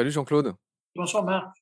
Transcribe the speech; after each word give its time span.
Salut 0.00 0.12
Jean-Claude. 0.12 0.54
Bonsoir 0.96 1.24
Marc. 1.24 1.54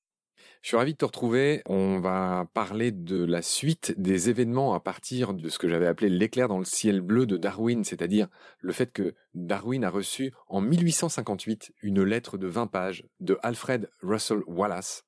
Je 0.62 0.68
suis 0.68 0.76
ravi 0.76 0.92
de 0.92 0.98
te 0.98 1.04
retrouver. 1.04 1.60
On 1.66 1.98
va 1.98 2.46
parler 2.54 2.92
de 2.92 3.24
la 3.24 3.42
suite 3.42 4.00
des 4.00 4.30
événements 4.30 4.74
à 4.74 4.78
partir 4.78 5.34
de 5.34 5.48
ce 5.48 5.58
que 5.58 5.68
j'avais 5.68 5.88
appelé 5.88 6.08
l'éclair 6.08 6.46
dans 6.46 6.60
le 6.60 6.64
ciel 6.64 7.00
bleu 7.00 7.26
de 7.26 7.36
Darwin, 7.36 7.82
c'est-à-dire 7.82 8.28
le 8.60 8.72
fait 8.72 8.92
que 8.92 9.16
Darwin 9.34 9.82
a 9.82 9.90
reçu 9.90 10.32
en 10.46 10.60
1858 10.60 11.72
une 11.82 12.04
lettre 12.04 12.38
de 12.38 12.46
20 12.46 12.68
pages 12.68 13.04
de 13.18 13.36
Alfred 13.42 13.90
Russel 14.02 14.42
Wallace, 14.46 15.04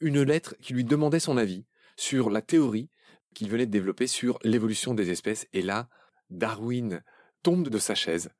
une 0.00 0.22
lettre 0.22 0.54
qui 0.62 0.72
lui 0.72 0.84
demandait 0.84 1.20
son 1.20 1.36
avis 1.36 1.66
sur 1.98 2.30
la 2.30 2.40
théorie 2.40 2.88
qu'il 3.34 3.50
venait 3.50 3.66
de 3.66 3.72
développer 3.72 4.06
sur 4.06 4.38
l'évolution 4.42 4.94
des 4.94 5.10
espèces. 5.10 5.46
Et 5.52 5.60
là, 5.60 5.90
Darwin 6.30 7.02
tombe 7.42 7.68
de 7.68 7.78
sa 7.78 7.94
chaise. 7.94 8.30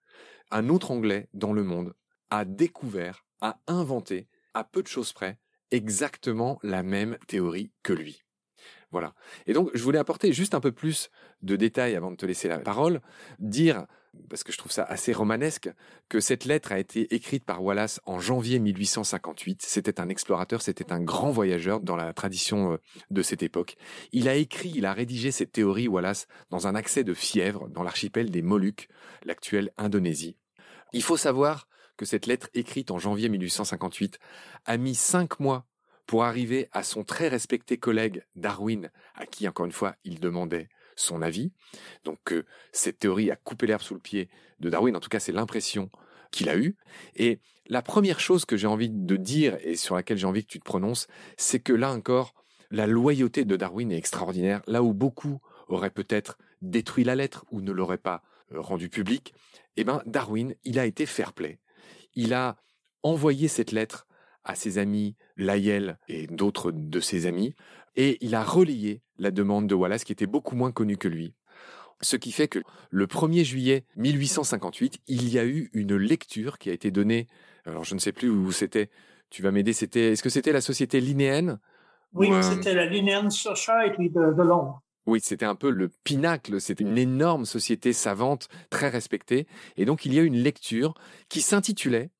Un 0.50 0.70
autre 0.70 0.92
Anglais 0.92 1.28
dans 1.34 1.52
le 1.52 1.62
monde 1.62 1.92
a 2.30 2.46
découvert, 2.46 3.26
a 3.40 3.60
inventé, 3.66 4.28
à 4.54 4.64
peu 4.64 4.82
de 4.82 4.88
choses 4.88 5.12
près, 5.12 5.38
exactement 5.70 6.58
la 6.62 6.82
même 6.82 7.16
théorie 7.26 7.70
que 7.82 7.92
lui. 7.92 8.22
Voilà. 8.90 9.14
Et 9.46 9.52
donc, 9.52 9.70
je 9.72 9.82
voulais 9.82 9.98
apporter 9.98 10.32
juste 10.32 10.54
un 10.54 10.60
peu 10.60 10.72
plus 10.72 11.10
de 11.42 11.56
détails 11.56 11.94
avant 11.94 12.10
de 12.10 12.16
te 12.16 12.26
laisser 12.26 12.48
la 12.48 12.58
parole, 12.58 13.00
dire, 13.38 13.86
parce 14.28 14.42
que 14.42 14.52
je 14.52 14.58
trouve 14.58 14.72
ça 14.72 14.82
assez 14.82 15.12
romanesque, 15.12 15.70
que 16.08 16.18
cette 16.18 16.44
lettre 16.44 16.72
a 16.72 16.78
été 16.78 17.14
écrite 17.14 17.44
par 17.44 17.62
Wallace 17.62 18.00
en 18.04 18.18
janvier 18.18 18.58
1858. 18.58 19.62
C'était 19.62 20.00
un 20.00 20.08
explorateur, 20.08 20.60
c'était 20.60 20.92
un 20.92 21.00
grand 21.00 21.30
voyageur 21.30 21.80
dans 21.80 21.94
la 21.94 22.12
tradition 22.12 22.72
euh, 22.72 22.76
de 23.10 23.22
cette 23.22 23.44
époque. 23.44 23.76
Il 24.12 24.28
a 24.28 24.34
écrit, 24.34 24.72
il 24.74 24.86
a 24.86 24.92
rédigé 24.92 25.30
cette 25.30 25.52
théorie, 25.52 25.86
Wallace, 25.86 26.26
dans 26.50 26.66
un 26.66 26.74
accès 26.74 27.04
de 27.04 27.14
fièvre 27.14 27.68
dans 27.68 27.84
l'archipel 27.84 28.30
des 28.30 28.42
Moluques, 28.42 28.88
l'actuelle 29.24 29.70
Indonésie. 29.78 30.36
Il 30.92 31.04
faut 31.04 31.16
savoir 31.16 31.68
que 32.00 32.06
cette 32.06 32.24
lettre 32.24 32.48
écrite 32.54 32.90
en 32.90 32.98
janvier 32.98 33.28
1858 33.28 34.18
a 34.64 34.78
mis 34.78 34.94
cinq 34.94 35.38
mois 35.38 35.66
pour 36.06 36.24
arriver 36.24 36.70
à 36.72 36.82
son 36.82 37.04
très 37.04 37.28
respecté 37.28 37.76
collègue 37.76 38.24
Darwin, 38.36 38.90
à 39.16 39.26
qui, 39.26 39.46
encore 39.46 39.66
une 39.66 39.72
fois, 39.72 39.96
il 40.04 40.18
demandait 40.18 40.70
son 40.96 41.20
avis. 41.20 41.52
Donc 42.04 42.32
euh, 42.32 42.46
cette 42.72 43.00
théorie 43.00 43.30
a 43.30 43.36
coupé 43.36 43.66
l'herbe 43.66 43.82
sous 43.82 43.92
le 43.92 44.00
pied 44.00 44.30
de 44.60 44.70
Darwin, 44.70 44.96
en 44.96 45.00
tout 45.00 45.10
cas 45.10 45.20
c'est 45.20 45.30
l'impression 45.30 45.90
qu'il 46.30 46.48
a 46.48 46.56
eue. 46.56 46.74
Et 47.16 47.38
la 47.66 47.82
première 47.82 48.18
chose 48.18 48.46
que 48.46 48.56
j'ai 48.56 48.66
envie 48.66 48.88
de 48.88 49.16
dire 49.16 49.58
et 49.60 49.76
sur 49.76 49.94
laquelle 49.94 50.16
j'ai 50.16 50.26
envie 50.26 50.42
que 50.42 50.50
tu 50.50 50.58
te 50.58 50.64
prononces, 50.64 51.06
c'est 51.36 51.60
que 51.60 51.74
là 51.74 51.92
encore, 51.92 52.32
la 52.70 52.86
loyauté 52.86 53.44
de 53.44 53.56
Darwin 53.56 53.92
est 53.92 53.98
extraordinaire, 53.98 54.62
là 54.66 54.82
où 54.82 54.94
beaucoup 54.94 55.42
auraient 55.68 55.90
peut-être 55.90 56.38
détruit 56.62 57.04
la 57.04 57.14
lettre 57.14 57.44
ou 57.50 57.60
ne 57.60 57.72
l'auraient 57.72 57.98
pas 57.98 58.22
euh, 58.52 58.60
rendue 58.62 58.88
publique, 58.88 59.34
eh 59.76 59.84
ben 59.84 60.02
Darwin, 60.06 60.54
il 60.64 60.78
a 60.78 60.86
été 60.86 61.04
fair-play 61.04 61.58
il 62.14 62.34
a 62.34 62.56
envoyé 63.02 63.48
cette 63.48 63.72
lettre 63.72 64.06
à 64.44 64.54
ses 64.54 64.78
amis 64.78 65.16
Lyell 65.36 65.98
et 66.08 66.26
d'autres 66.26 66.72
de 66.72 67.00
ses 67.00 67.26
amis, 67.26 67.54
et 67.96 68.18
il 68.20 68.34
a 68.34 68.42
relayé 68.42 69.02
la 69.18 69.30
demande 69.30 69.66
de 69.66 69.74
Wallace 69.74 70.04
qui 70.04 70.12
était 70.12 70.26
beaucoup 70.26 70.56
moins 70.56 70.72
connue 70.72 70.96
que 70.96 71.08
lui. 71.08 71.34
Ce 72.02 72.16
qui 72.16 72.32
fait 72.32 72.48
que 72.48 72.60
le 72.90 73.06
1er 73.06 73.44
juillet 73.44 73.84
1858, 73.96 75.00
il 75.06 75.28
y 75.28 75.38
a 75.38 75.44
eu 75.44 75.70
une 75.74 75.96
lecture 75.96 76.58
qui 76.58 76.70
a 76.70 76.72
été 76.72 76.90
donnée, 76.90 77.26
alors 77.66 77.84
je 77.84 77.94
ne 77.94 78.00
sais 78.00 78.12
plus 78.12 78.30
où 78.30 78.52
c'était, 78.52 78.88
tu 79.28 79.42
vas 79.42 79.50
m'aider, 79.50 79.74
c'était, 79.74 80.12
est-ce 80.12 80.22
que 80.22 80.30
c'était 80.30 80.52
la 80.52 80.62
société 80.62 81.00
linéenne 81.00 81.58
Oui, 82.14 82.30
c'était 82.42 82.74
la 82.74 82.86
Linnean 82.86 83.28
Society 83.28 84.08
de, 84.08 84.32
de 84.32 84.42
Londres. 84.42 84.82
Oui, 85.06 85.20
c'était 85.22 85.46
un 85.46 85.54
peu 85.54 85.70
le 85.70 85.90
pinacle, 86.04 86.60
c'était 86.60 86.84
une 86.84 86.98
énorme 86.98 87.46
société 87.46 87.92
savante, 87.92 88.48
très 88.68 88.88
respectée. 88.88 89.46
Et 89.76 89.84
donc 89.84 90.04
il 90.04 90.14
y 90.14 90.18
a 90.18 90.22
une 90.22 90.36
lecture 90.36 90.94
qui 91.28 91.40
s'intitulait 91.40 92.10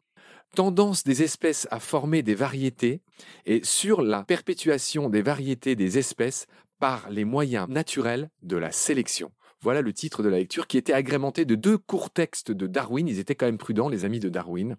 Tendance 0.56 1.04
des 1.04 1.22
espèces 1.22 1.68
à 1.70 1.78
former 1.78 2.24
des 2.24 2.34
variétés 2.34 3.02
et 3.46 3.60
sur 3.62 4.02
la 4.02 4.24
perpétuation 4.24 5.08
des 5.08 5.22
variétés 5.22 5.76
des 5.76 5.96
espèces 5.96 6.48
par 6.80 7.08
les 7.08 7.24
moyens 7.24 7.68
naturels 7.68 8.30
de 8.42 8.56
la 8.56 8.72
sélection. 8.72 9.30
Voilà 9.60 9.80
le 9.80 9.92
titre 9.92 10.24
de 10.24 10.28
la 10.28 10.38
lecture 10.38 10.66
qui 10.66 10.76
était 10.76 10.92
agrémenté 10.92 11.44
de 11.44 11.54
deux 11.54 11.78
courts 11.78 12.10
textes 12.10 12.50
de 12.50 12.66
Darwin. 12.66 13.06
Ils 13.06 13.20
étaient 13.20 13.36
quand 13.36 13.46
même 13.46 13.58
prudents, 13.58 13.88
les 13.88 14.04
amis 14.04 14.18
de 14.18 14.28
Darwin, 14.28 14.76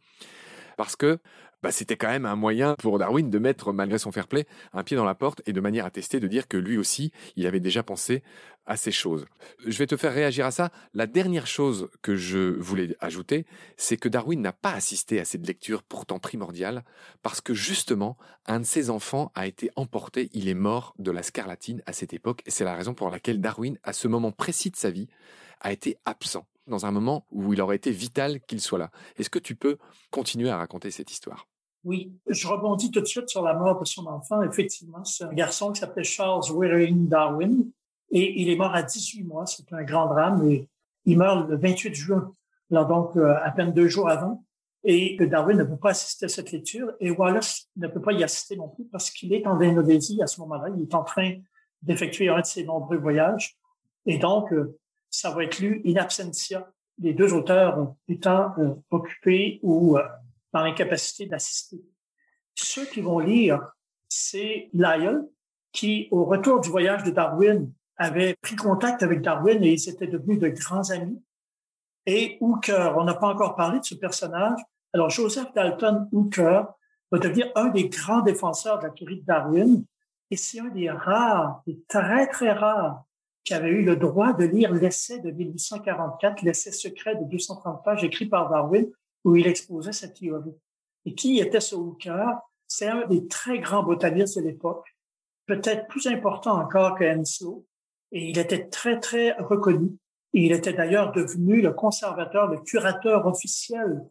parce 0.75 0.97
que 0.97 1.19
bah, 1.63 1.71
c'était 1.71 1.97
quand 1.97 2.09
même 2.09 2.25
un 2.25 2.35
moyen 2.35 2.75
pour 2.79 2.97
Darwin 2.97 3.29
de 3.29 3.39
mettre, 3.39 3.71
malgré 3.73 3.97
son 3.97 4.11
fair 4.11 4.27
play, 4.27 4.47
un 4.73 4.83
pied 4.83 4.97
dans 4.97 5.05
la 5.05 5.15
porte 5.15 5.41
et 5.45 5.53
de 5.53 5.61
manière 5.61 5.85
attestée 5.85 6.19
de 6.19 6.27
dire 6.27 6.47
que 6.47 6.57
lui 6.57 6.77
aussi, 6.77 7.11
il 7.35 7.45
avait 7.45 7.59
déjà 7.59 7.83
pensé 7.83 8.23
à 8.65 8.77
ces 8.77 8.91
choses. 8.91 9.25
Je 9.65 9.77
vais 9.77 9.87
te 9.87 9.97
faire 9.97 10.13
réagir 10.13 10.45
à 10.45 10.51
ça. 10.51 10.71
La 10.93 11.07
dernière 11.07 11.47
chose 11.47 11.89
que 12.01 12.15
je 12.15 12.55
voulais 12.59 12.95
ajouter, 12.99 13.45
c'est 13.77 13.97
que 13.97 14.09
Darwin 14.09 14.41
n'a 14.41 14.53
pas 14.53 14.73
assisté 14.73 15.19
à 15.19 15.25
cette 15.25 15.45
lecture 15.47 15.83
pourtant 15.83 16.19
primordiale 16.19 16.83
parce 17.21 17.41
que 17.41 17.53
justement, 17.53 18.17
un 18.45 18.59
de 18.59 18.65
ses 18.65 18.89
enfants 18.89 19.31
a 19.35 19.47
été 19.47 19.71
emporté, 19.75 20.29
il 20.33 20.47
est 20.47 20.53
mort 20.53 20.93
de 20.99 21.11
la 21.11 21.23
scarlatine 21.23 21.81
à 21.85 21.93
cette 21.93 22.13
époque 22.13 22.41
et 22.45 22.51
c'est 22.51 22.63
la 22.63 22.75
raison 22.75 22.93
pour 22.93 23.09
laquelle 23.09 23.41
Darwin, 23.41 23.77
à 23.83 23.93
ce 23.93 24.07
moment 24.07 24.31
précis 24.31 24.69
de 24.69 24.75
sa 24.75 24.89
vie, 24.89 25.07
a 25.59 25.71
été 25.71 25.97
absent 26.05 26.45
dans 26.67 26.85
un 26.85 26.91
moment 26.91 27.25
où 27.31 27.53
il 27.53 27.61
aurait 27.61 27.75
été 27.75 27.91
vital 27.91 28.41
qu'il 28.41 28.61
soit 28.61 28.79
là. 28.79 28.91
Est-ce 29.17 29.29
que 29.29 29.39
tu 29.39 29.55
peux 29.55 29.77
continuer 30.09 30.49
à 30.49 30.57
raconter 30.57 30.91
cette 30.91 31.11
histoire? 31.11 31.50
Oui, 31.83 32.13
je 32.27 32.47
rebondis 32.47 32.91
tout 32.91 33.01
de 33.01 33.05
suite 33.05 33.29
sur 33.29 33.41
la 33.41 33.53
mort 33.53 33.79
de 33.79 33.85
son 33.85 34.05
enfant. 34.05 34.41
Effectivement, 34.43 35.03
c'est 35.03 35.23
un 35.23 35.33
garçon 35.33 35.71
qui 35.71 35.79
s'appelait 35.79 36.03
Charles 36.03 36.43
Waring 36.51 37.07
Darwin 37.07 37.71
et 38.11 38.41
il 38.41 38.49
est 38.49 38.55
mort 38.55 38.75
à 38.75 38.83
18 38.83 39.23
mois. 39.23 39.45
C'est 39.47 39.71
un 39.73 39.83
grand 39.83 40.05
drame 40.07 40.47
et 40.47 40.69
il 41.05 41.17
meurt 41.17 41.49
le 41.49 41.57
28 41.57 41.95
juin, 41.95 42.33
donc 42.69 43.17
euh, 43.17 43.35
à 43.43 43.49
peine 43.51 43.73
deux 43.73 43.87
jours 43.87 44.09
avant. 44.09 44.43
Et 44.83 45.17
Darwin 45.27 45.57
ne 45.57 45.63
peut 45.63 45.77
pas 45.77 45.91
assister 45.91 46.25
à 46.25 46.29
cette 46.29 46.51
lecture 46.51 46.91
et 46.99 47.11
Wallace 47.11 47.69
ne 47.75 47.87
peut 47.87 48.01
pas 48.01 48.13
y 48.13 48.23
assister 48.23 48.55
non 48.55 48.67
plus 48.67 48.85
parce 48.85 49.11
qu'il 49.11 49.31
est 49.33 49.45
en 49.45 49.59
Indonésie 49.59 50.21
à 50.21 50.27
ce 50.27 50.39
moment-là. 50.41 50.69
Il 50.75 50.81
est 50.81 50.95
en 50.95 51.03
train 51.03 51.35
d'effectuer 51.83 52.29
un 52.29 52.41
de 52.41 52.45
ses 52.45 52.63
nombreux 52.63 52.97
voyages 52.97 53.57
et 54.05 54.17
donc 54.17 54.51
euh, 54.53 54.77
ça 55.09 55.29
va 55.31 55.43
être 55.43 55.59
lu 55.59 55.81
in 55.85 55.97
absentia, 55.97 56.71
les 56.99 57.13
deux 57.13 57.33
auteurs 57.33 57.93
étant 58.07 58.53
euh, 58.57 58.73
occupés 58.89 59.59
ou 59.61 59.97
dans 60.53 60.63
l'incapacité 60.63 61.25
d'assister. 61.25 61.81
Ceux 62.55 62.85
qui 62.85 63.01
vont 63.01 63.19
lire, 63.19 63.73
c'est 64.09 64.69
Lyell, 64.73 65.23
qui, 65.71 66.07
au 66.11 66.25
retour 66.25 66.59
du 66.59 66.69
voyage 66.69 67.03
de 67.03 67.11
Darwin, 67.11 67.71
avait 67.97 68.35
pris 68.41 68.55
contact 68.55 69.03
avec 69.03 69.21
Darwin 69.21 69.63
et 69.63 69.73
ils 69.73 69.89
étaient 69.89 70.07
devenus 70.07 70.39
de 70.39 70.49
grands 70.49 70.89
amis. 70.91 71.21
Et 72.05 72.37
Hooker, 72.41 72.95
on 72.97 73.03
n'a 73.03 73.13
pas 73.13 73.27
encore 73.27 73.55
parlé 73.55 73.79
de 73.79 73.85
ce 73.85 73.95
personnage. 73.95 74.59
Alors, 74.93 75.09
Joseph 75.09 75.53
Dalton 75.53 76.09
Hooker 76.11 76.63
va 77.11 77.19
devenir 77.19 77.51
un 77.55 77.69
des 77.69 77.89
grands 77.89 78.21
défenseurs 78.21 78.79
de 78.79 78.87
la 78.87 78.89
théorie 78.89 79.21
de 79.21 79.25
Darwin. 79.25 79.85
Et 80.31 80.37
c'est 80.37 80.59
un 80.59 80.69
des 80.69 80.89
rares, 80.89 81.61
des 81.67 81.79
très, 81.87 82.27
très 82.27 82.51
rares, 82.51 83.03
qui 83.43 83.53
avait 83.53 83.69
eu 83.69 83.83
le 83.83 83.95
droit 83.95 84.33
de 84.33 84.45
lire 84.45 84.71
l'essai 84.73 85.19
de 85.19 85.31
1844, 85.31 86.41
l'essai 86.41 86.71
secret 86.71 87.15
de 87.15 87.25
230 87.25 87.83
pages 87.83 88.03
écrit 88.03 88.27
par 88.27 88.49
Darwin, 88.49 88.87
où 89.23 89.35
il 89.35 89.47
exposait 89.47 89.91
sa 89.91 90.07
théorie. 90.07 90.55
Et 91.05 91.13
qui 91.13 91.39
était 91.39 91.73
Hooker? 91.73 92.37
C'est 92.67 92.87
un 92.87 93.05
des 93.07 93.27
très 93.27 93.59
grands 93.59 93.83
botanistes 93.83 94.37
de 94.37 94.43
l'époque, 94.43 94.87
peut-être 95.45 95.87
plus 95.87 96.07
important 96.07 96.59
encore 96.59 96.97
que 96.97 97.03
Henslow, 97.03 97.65
et 98.11 98.29
il 98.29 98.39
était 98.39 98.67
très, 98.67 98.99
très 98.99 99.33
reconnu. 99.33 99.97
Et 100.33 100.45
il 100.45 100.51
était 100.51 100.73
d'ailleurs 100.73 101.11
devenu 101.11 101.61
le 101.61 101.73
conservateur, 101.73 102.47
le 102.47 102.59
curateur 102.59 103.25
officiel 103.25 104.05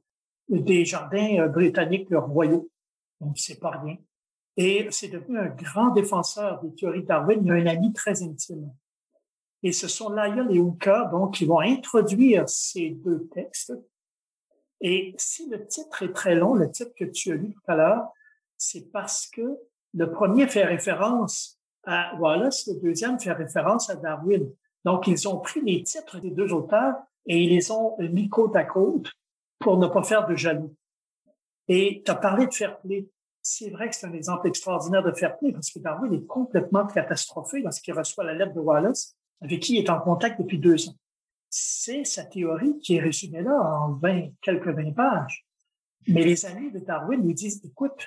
des 0.48 0.84
jardins 0.84 1.38
euh, 1.40 1.48
britanniques 1.48 2.08
royaux. 2.10 2.68
Donc, 3.20 3.38
c'est 3.38 3.58
pas 3.58 3.70
rien. 3.70 3.96
Et 4.56 4.88
c'est 4.90 5.08
devenu 5.08 5.38
un 5.38 5.48
grand 5.48 5.90
défenseur 5.90 6.60
des 6.62 6.74
théories 6.74 7.04
Darwin. 7.04 7.40
Il 7.44 7.52
un 7.52 7.66
ami 7.66 7.92
très 7.92 8.22
intime. 8.22 8.70
Et 9.62 9.72
ce 9.72 9.88
sont 9.88 10.10
Lyell 10.10 10.48
et 10.50 10.58
Hooker, 10.58 11.08
donc, 11.10 11.34
qui 11.34 11.44
vont 11.44 11.60
introduire 11.60 12.48
ces 12.48 12.90
deux 12.90 13.28
textes 13.32 13.72
et 14.80 15.14
si 15.18 15.48
le 15.48 15.66
titre 15.66 16.02
est 16.02 16.12
très 16.12 16.34
long, 16.34 16.54
le 16.54 16.70
titre 16.70 16.92
que 16.96 17.04
tu 17.04 17.32
as 17.32 17.34
lu 17.34 17.52
tout 17.52 17.70
à 17.70 17.76
l'heure, 17.76 18.08
c'est 18.56 18.90
parce 18.92 19.26
que 19.26 19.58
le 19.94 20.10
premier 20.10 20.46
fait 20.46 20.64
référence 20.64 21.58
à 21.84 22.14
Wallace, 22.18 22.66
le 22.66 22.80
deuxième 22.80 23.18
fait 23.18 23.32
référence 23.32 23.90
à 23.90 23.96
Darwin. 23.96 24.50
Donc, 24.84 25.06
ils 25.06 25.28
ont 25.28 25.38
pris 25.38 25.60
les 25.60 25.82
titres 25.82 26.18
des 26.20 26.30
deux 26.30 26.52
auteurs 26.52 26.94
et 27.26 27.42
ils 27.42 27.50
les 27.50 27.70
ont 27.70 27.96
mis 27.98 28.28
côte 28.28 28.56
à 28.56 28.64
côte 28.64 29.10
pour 29.58 29.76
ne 29.76 29.86
pas 29.86 30.02
faire 30.02 30.26
de 30.26 30.34
jaloux. 30.34 30.74
Et 31.68 32.02
tu 32.04 32.10
as 32.10 32.14
parlé 32.14 32.46
de 32.46 32.54
fair 32.54 32.78
play. 32.80 33.08
C'est 33.42 33.70
vrai 33.70 33.88
que 33.88 33.96
c'est 33.96 34.06
un 34.06 34.12
exemple 34.12 34.48
extraordinaire 34.48 35.02
de 35.02 35.12
fair 35.12 35.36
play 35.38 35.52
parce 35.52 35.70
que 35.70 35.78
Darwin 35.78 36.12
est 36.12 36.26
complètement 36.26 36.86
catastrophé 36.86 37.60
lorsqu'il 37.60 37.94
reçoit 37.94 38.24
la 38.24 38.34
lettre 38.34 38.54
de 38.54 38.60
Wallace, 38.60 39.16
avec 39.42 39.60
qui 39.60 39.76
il 39.76 39.84
est 39.84 39.90
en 39.90 40.00
contact 40.00 40.40
depuis 40.40 40.58
deux 40.58 40.88
ans 40.88 40.94
c'est 41.50 42.04
sa 42.04 42.24
théorie 42.24 42.78
qui 42.78 42.96
est 42.96 43.00
résumée 43.00 43.42
là 43.42 43.60
en 43.60 43.94
20, 43.94 44.30
quelques 44.40 44.68
20 44.68 44.92
pages. 44.92 45.46
Mais 46.06 46.22
les 46.22 46.46
amis 46.46 46.70
de 46.70 46.78
Darwin 46.78 47.22
lui 47.22 47.34
disent, 47.34 47.60
écoute, 47.64 48.06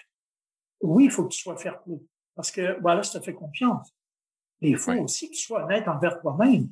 oui, 0.81 1.05
il 1.05 1.11
faut 1.11 1.25
que 1.25 1.33
tu 1.33 1.41
sois 1.41 1.57
fair 1.57 1.81
play, 1.83 1.99
parce 2.35 2.51
que 2.51 2.79
voilà, 2.81 3.03
ça 3.03 3.19
te 3.19 3.25
fait 3.25 3.33
confiance. 3.33 3.93
Mais 4.61 4.69
il 4.69 4.77
faut 4.77 4.93
aussi 4.93 5.29
que 5.29 5.35
tu 5.35 5.41
sois 5.41 5.65
honnête 5.65 5.87
envers 5.87 6.19
toi-même. 6.21 6.69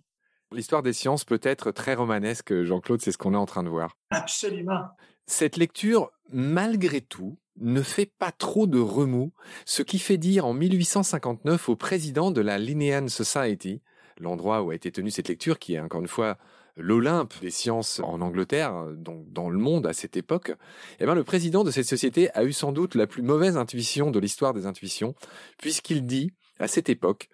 L'histoire 0.51 0.81
des 0.81 0.94
sciences 0.94 1.23
peut 1.23 1.39
être 1.44 1.71
très 1.71 1.94
romanesque, 1.94 2.63
Jean-Claude, 2.63 3.01
c'est 3.01 3.12
ce 3.12 3.18
qu'on 3.18 3.33
est 3.33 3.38
en 3.38 3.45
train 3.45 3.63
de 3.63 3.69
voir. 3.69 3.97
Absolument. 4.09 4.88
Cette 5.27 5.56
lecture, 5.56 6.12
malgré 6.29 7.00
tout, 7.01 7.38
ne 7.57 7.81
fait 7.81 8.12
pas 8.18 8.31
trop 8.31 8.68
de 8.68 8.79
remous, 8.79 9.31
ce 9.65 9.83
qui 9.83 10.00
fait 10.00 10.18
dire 10.18 10.45
en 10.45 10.53
1859 10.53 11.69
au 11.69 11.75
président 11.75 12.31
de 12.31 12.41
la 12.41 12.57
Linnean 12.57 13.07
Society, 13.07 13.81
l'endroit 14.19 14.63
où 14.63 14.71
a 14.71 14.75
été 14.75 14.91
tenue 14.91 15.12
cette 15.12 15.29
lecture, 15.29 15.59
qui 15.59 15.75
est 15.75 15.79
encore 15.79 16.01
une 16.01 16.07
fois 16.07 16.38
l'Olympe 16.77 17.33
des 17.41 17.51
sciences 17.51 18.00
en 18.00 18.21
Angleterre, 18.21 18.88
donc 18.95 19.31
dans 19.31 19.50
le 19.50 19.57
monde 19.57 19.85
à 19.88 19.94
cette 19.94 20.18
époque, 20.18 20.53
eh 21.00 21.06
bien, 21.06 21.15
le 21.15 21.23
président 21.23 21.63
de 21.63 21.71
cette 21.71 21.85
société 21.85 22.29
a 22.33 22.44
eu 22.44 22.53
sans 22.53 22.71
doute 22.71 22.95
la 22.95 23.07
plus 23.07 23.21
mauvaise 23.21 23.57
intuition 23.57 24.12
de 24.12 24.19
l'histoire 24.19 24.53
des 24.53 24.65
intuitions, 24.65 25.15
puisqu'il 25.57 26.06
dit, 26.06 26.31
à 26.59 26.68
cette 26.68 26.89
époque, 26.89 27.29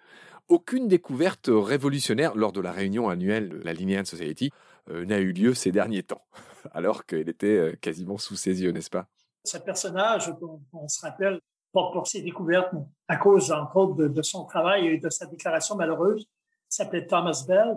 aucune 0.48 0.88
découverte 0.88 1.50
révolutionnaire 1.52 2.34
lors 2.34 2.52
de 2.52 2.60
la 2.60 2.72
réunion 2.72 3.08
annuelle 3.08 3.50
de 3.50 3.58
la 3.58 3.74
Linnean 3.74 4.04
Society 4.04 4.50
euh, 4.90 5.04
n'a 5.04 5.18
eu 5.18 5.32
lieu 5.32 5.54
ces 5.54 5.72
derniers 5.72 6.02
temps, 6.02 6.24
alors 6.72 7.04
qu'elle 7.04 7.28
était 7.28 7.46
euh, 7.46 7.76
quasiment 7.80 8.18
sous 8.18 8.36
ses 8.36 8.62
yeux, 8.62 8.72
n'est-ce 8.72 8.90
pas? 8.90 9.06
Ce 9.44 9.58
personnage, 9.58 10.32
on, 10.72 10.88
se 10.88 11.00
rappelle, 11.02 11.40
pour 11.72 12.06
ses 12.06 12.22
découvertes 12.22 12.72
à 13.06 13.16
cause, 13.16 13.52
entre 13.52 13.76
autres, 13.76 14.08
de, 14.08 14.22
son 14.22 14.44
travail 14.44 14.88
et 14.88 14.98
de 14.98 15.08
sa 15.10 15.26
déclaration 15.26 15.76
malheureuse, 15.76 16.26
s'appelait 16.68 17.06
Thomas 17.06 17.44
Bell, 17.46 17.76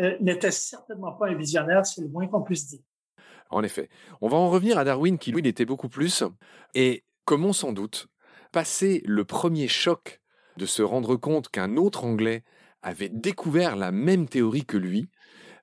euh, 0.00 0.16
n'était 0.20 0.50
certainement 0.50 1.12
pas 1.12 1.28
un 1.28 1.34
visionnaire, 1.34 1.86
c'est 1.86 2.02
le 2.02 2.08
moins 2.08 2.26
qu'on 2.26 2.42
puisse 2.42 2.68
dire. 2.68 2.80
En 3.50 3.62
effet. 3.62 3.88
On 4.20 4.28
va 4.28 4.36
en 4.36 4.50
revenir 4.50 4.78
à 4.78 4.84
Darwin, 4.84 5.18
qui 5.18 5.32
lui 5.32 5.42
l'était 5.42 5.64
beaucoup 5.64 5.88
plus. 5.88 6.24
Et 6.74 7.04
comme 7.24 7.44
on 7.44 7.52
s'en 7.52 7.72
doute, 7.72 8.08
passé 8.52 9.02
le 9.04 9.24
premier 9.24 9.68
choc 9.68 10.20
de 10.56 10.66
se 10.66 10.82
rendre 10.82 11.16
compte 11.16 11.48
qu'un 11.48 11.76
autre 11.76 12.04
Anglais 12.04 12.44
avait 12.82 13.08
découvert 13.08 13.76
la 13.76 13.92
même 13.92 14.28
théorie 14.28 14.64
que 14.64 14.76
lui. 14.76 15.08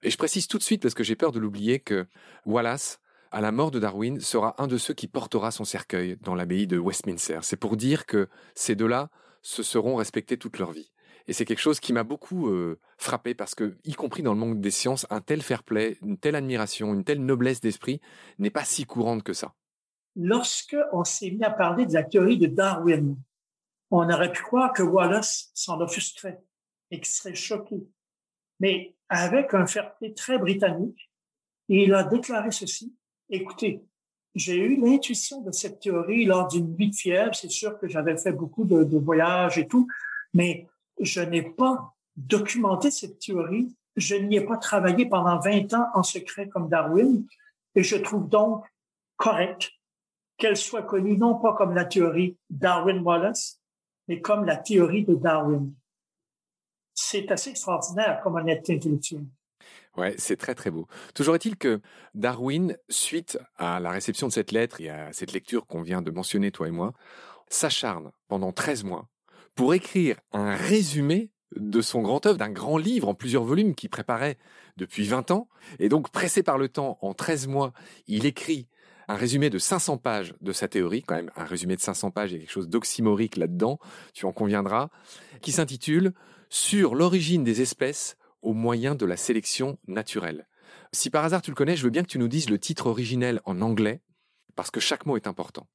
Et 0.01 0.09
je 0.09 0.17
précise 0.17 0.47
tout 0.47 0.57
de 0.57 0.63
suite, 0.63 0.81
parce 0.81 0.93
que 0.93 1.03
j'ai 1.03 1.15
peur 1.15 1.31
de 1.31 1.39
l'oublier, 1.39 1.79
que 1.79 2.05
Wallace, 2.45 2.99
à 3.31 3.41
la 3.41 3.51
mort 3.51 3.71
de 3.71 3.79
Darwin, 3.79 4.19
sera 4.19 4.61
un 4.61 4.67
de 4.67 4.77
ceux 4.77 4.93
qui 4.93 5.07
portera 5.07 5.51
son 5.51 5.63
cercueil 5.63 6.17
dans 6.21 6.35
l'abbaye 6.35 6.67
de 6.67 6.77
Westminster. 6.77 7.39
C'est 7.41 7.57
pour 7.57 7.77
dire 7.77 8.05
que 8.05 8.29
ces 8.55 8.75
deux-là 8.75 9.09
se 9.41 9.63
seront 9.63 9.95
respectés 9.95 10.37
toute 10.37 10.59
leur 10.59 10.71
vie. 10.71 10.91
Et 11.27 11.33
c'est 11.33 11.45
quelque 11.45 11.61
chose 11.61 11.79
qui 11.79 11.93
m'a 11.93 12.03
beaucoup 12.03 12.49
euh, 12.49 12.79
frappé 12.97 13.33
parce 13.33 13.55
que, 13.55 13.77
y 13.85 13.93
compris 13.93 14.23
dans 14.23 14.33
le 14.33 14.39
monde 14.39 14.59
des 14.59 14.71
sciences, 14.71 15.07
un 15.09 15.21
tel 15.21 15.41
fair-play, 15.41 15.97
une 16.01 16.17
telle 16.17 16.35
admiration, 16.35 16.93
une 16.93 17.03
telle 17.03 17.23
noblesse 17.23 17.61
d'esprit 17.61 18.01
n'est 18.39 18.49
pas 18.49 18.65
si 18.65 18.85
courante 18.85 19.23
que 19.23 19.33
ça. 19.33 19.53
Lorsque 20.15 20.75
on 20.91 21.03
s'est 21.03 21.31
mis 21.31 21.43
à 21.43 21.49
parler 21.49 21.85
de 21.85 21.93
la 21.93 22.03
théorie 22.03 22.37
de 22.37 22.47
Darwin, 22.47 23.15
on 23.89 24.09
aurait 24.09 24.31
pu 24.31 24.43
croire 24.43 24.73
que 24.73 24.83
Wallace 24.83 25.51
s'en 25.53 25.79
offusquerait 25.79 26.41
et 26.91 26.97
qu'il 26.97 27.07
serait 27.07 27.35
choqué. 27.35 27.87
Mais 28.59 28.95
avec 29.09 29.53
un 29.53 29.65
fair-play 29.65 30.13
très 30.13 30.37
britannique, 30.37 31.09
il 31.69 31.93
a 31.93 32.03
déclaré 32.03 32.51
ceci. 32.51 32.95
Écoutez, 33.29 33.81
j'ai 34.35 34.57
eu 34.57 34.81
l'intuition 34.81 35.41
de 35.41 35.51
cette 35.51 35.79
théorie 35.79 36.25
lors 36.25 36.47
d'une 36.47 36.75
nuit 36.75 36.89
de 36.89 36.95
fièvre. 36.95 37.33
C'est 37.35 37.51
sûr 37.51 37.77
que 37.79 37.87
j'avais 37.87 38.17
fait 38.17 38.31
beaucoup 38.31 38.65
de, 38.65 38.83
de, 38.83 38.97
voyages 38.97 39.57
et 39.57 39.67
tout, 39.67 39.87
mais 40.33 40.67
je 40.99 41.21
n'ai 41.21 41.41
pas 41.41 41.95
documenté 42.15 42.91
cette 42.91 43.19
théorie. 43.19 43.75
Je 43.95 44.15
n'y 44.15 44.37
ai 44.37 44.41
pas 44.41 44.57
travaillé 44.57 45.07
pendant 45.07 45.39
20 45.39 45.73
ans 45.73 45.87
en 45.93 46.03
secret 46.03 46.47
comme 46.47 46.69
Darwin. 46.69 47.25
Et 47.75 47.83
je 47.83 47.95
trouve 47.95 48.27
donc 48.29 48.65
correct 49.17 49.71
qu'elle 50.37 50.57
soit 50.57 50.83
connue 50.83 51.17
non 51.17 51.35
pas 51.35 51.53
comme 51.53 51.73
la 51.73 51.85
théorie 51.85 52.37
Darwin-Wallace, 52.49 53.61
mais 54.07 54.21
comme 54.21 54.45
la 54.45 54.57
théorie 54.57 55.05
de 55.05 55.15
Darwin. 55.15 55.73
C'est 56.93 57.31
assez 57.31 57.51
extraordinaire 57.51 58.21
comme 58.23 58.35
honnêteté 58.35 58.75
intellectuelle. 58.75 59.25
Ouais, 59.95 60.15
c'est 60.17 60.37
très 60.37 60.55
très 60.55 60.71
beau. 60.71 60.87
Toujours 61.13 61.35
est-il 61.35 61.55
que 61.55 61.79
Darwin, 62.15 62.77
suite 62.89 63.37
à 63.57 63.79
la 63.79 63.91
réception 63.91 64.27
de 64.27 64.33
cette 64.33 64.51
lettre 64.51 64.81
et 64.81 64.89
à 64.89 65.13
cette 65.13 65.33
lecture 65.33 65.67
qu'on 65.67 65.81
vient 65.81 66.01
de 66.01 66.09
mentionner, 66.09 66.51
toi 66.51 66.67
et 66.67 66.71
moi, 66.71 66.93
s'acharne 67.47 68.11
pendant 68.27 68.51
13 68.51 68.83
mois 68.83 69.07
pour 69.55 69.73
écrire 69.73 70.19
un 70.31 70.55
résumé 70.55 71.31
de 71.55 71.81
son 71.81 72.01
grand 72.01 72.25
œuvre, 72.25 72.37
d'un 72.37 72.49
grand 72.49 72.77
livre 72.77 73.07
en 73.07 73.13
plusieurs 73.13 73.43
volumes 73.43 73.75
qu'il 73.75 73.89
préparait 73.89 74.37
depuis 74.77 75.05
20 75.05 75.31
ans. 75.31 75.47
Et 75.79 75.89
donc, 75.89 76.11
pressé 76.11 76.43
par 76.43 76.57
le 76.57 76.69
temps, 76.69 76.97
en 77.01 77.13
13 77.13 77.47
mois, 77.47 77.73
il 78.07 78.25
écrit 78.25 78.67
un 79.07 79.15
résumé 79.15 79.49
de 79.49 79.57
500 79.57 79.97
pages 79.97 80.33
de 80.41 80.51
sa 80.51 80.67
théorie, 80.67 81.03
quand 81.03 81.15
même 81.15 81.31
un 81.35 81.43
résumé 81.43 81.75
de 81.75 81.81
500 81.81 82.11
pages, 82.11 82.31
il 82.31 82.39
quelque 82.39 82.51
chose 82.51 82.69
d'oxymorique 82.69 83.37
là-dedans, 83.37 83.79
tu 84.13 84.25
en 84.25 84.31
conviendras, 84.31 84.89
qui 85.41 85.51
s'intitule 85.51 86.13
Sur 86.49 86.95
l'origine 86.95 87.43
des 87.43 87.61
espèces 87.61 88.17
au 88.41 88.53
moyen 88.53 88.95
de 88.95 89.05
la 89.05 89.17
sélection 89.17 89.77
naturelle. 89.87 90.47
Si 90.91 91.09
par 91.09 91.25
hasard 91.25 91.41
tu 91.41 91.51
le 91.51 91.55
connais, 91.55 91.75
je 91.75 91.83
veux 91.83 91.89
bien 91.89 92.03
que 92.03 92.07
tu 92.07 92.19
nous 92.19 92.27
dises 92.27 92.49
le 92.49 92.59
titre 92.59 92.87
originel 92.87 93.41
en 93.45 93.61
anglais, 93.61 94.01
parce 94.55 94.71
que 94.71 94.79
chaque 94.79 95.05
mot 95.05 95.17
est 95.17 95.27
important. 95.27 95.67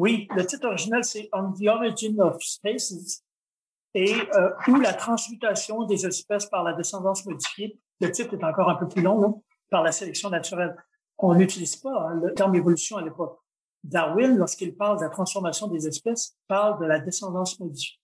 Oui, 0.00 0.28
le 0.34 0.46
titre 0.46 0.66
original, 0.66 1.04
c'est 1.04 1.28
On 1.32 1.52
the 1.52 1.66
Origin 1.68 2.20
of 2.20 2.42
Species 2.42 3.22
et 3.92 4.14
euh, 4.34 4.50
ou 4.68 4.76
la 4.80 4.94
transmutation 4.94 5.84
des 5.84 6.06
espèces 6.06 6.46
par 6.46 6.64
la 6.64 6.72
descendance 6.72 7.26
modifiée. 7.26 7.78
Le 8.00 8.10
titre 8.10 8.34
est 8.34 8.44
encore 8.44 8.70
un 8.70 8.76
peu 8.76 8.88
plus 8.88 9.02
long, 9.02 9.20
non? 9.20 9.42
par 9.70 9.82
la 9.82 9.92
sélection 9.92 10.30
naturelle 10.30 10.74
on 11.22 11.34
n'utilise 11.34 11.76
pas 11.76 12.08
hein, 12.08 12.20
le 12.22 12.32
terme 12.32 12.54
évolution 12.54 12.96
à 12.96 13.02
l'époque. 13.02 13.38
Darwin, 13.84 14.36
lorsqu'il 14.36 14.74
parle 14.74 14.98
de 14.98 15.04
la 15.04 15.10
transformation 15.10 15.66
des 15.68 15.86
espèces, 15.86 16.36
parle 16.48 16.80
de 16.80 16.86
la 16.86 16.98
descendance 16.98 17.58
modifiée. 17.60 17.98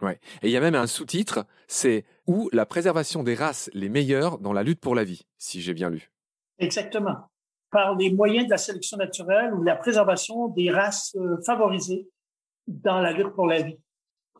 Ouais. 0.00 0.18
Et 0.42 0.48
il 0.48 0.50
y 0.50 0.56
a 0.56 0.60
même 0.60 0.74
un 0.74 0.86
sous-titre, 0.86 1.46
c'est 1.68 2.04
ou 2.26 2.48
la 2.52 2.66
préservation 2.66 3.22
des 3.22 3.34
races 3.34 3.70
les 3.74 3.88
meilleures 3.88 4.38
dans 4.38 4.52
la 4.52 4.62
lutte 4.62 4.80
pour 4.80 4.94
la 4.94 5.04
vie, 5.04 5.26
si 5.38 5.60
j'ai 5.60 5.74
bien 5.74 5.90
lu. 5.90 6.10
Exactement. 6.58 7.30
Par 7.70 7.96
les 7.96 8.10
moyens 8.12 8.46
de 8.46 8.50
la 8.50 8.58
sélection 8.58 8.96
naturelle 8.96 9.54
ou 9.54 9.62
la 9.62 9.76
préservation 9.76 10.48
des 10.48 10.70
races 10.70 11.14
euh, 11.16 11.40
favorisées 11.44 12.08
dans 12.66 13.00
la 13.00 13.12
lutte 13.12 13.34
pour 13.34 13.46
la 13.46 13.62
vie. 13.62 13.78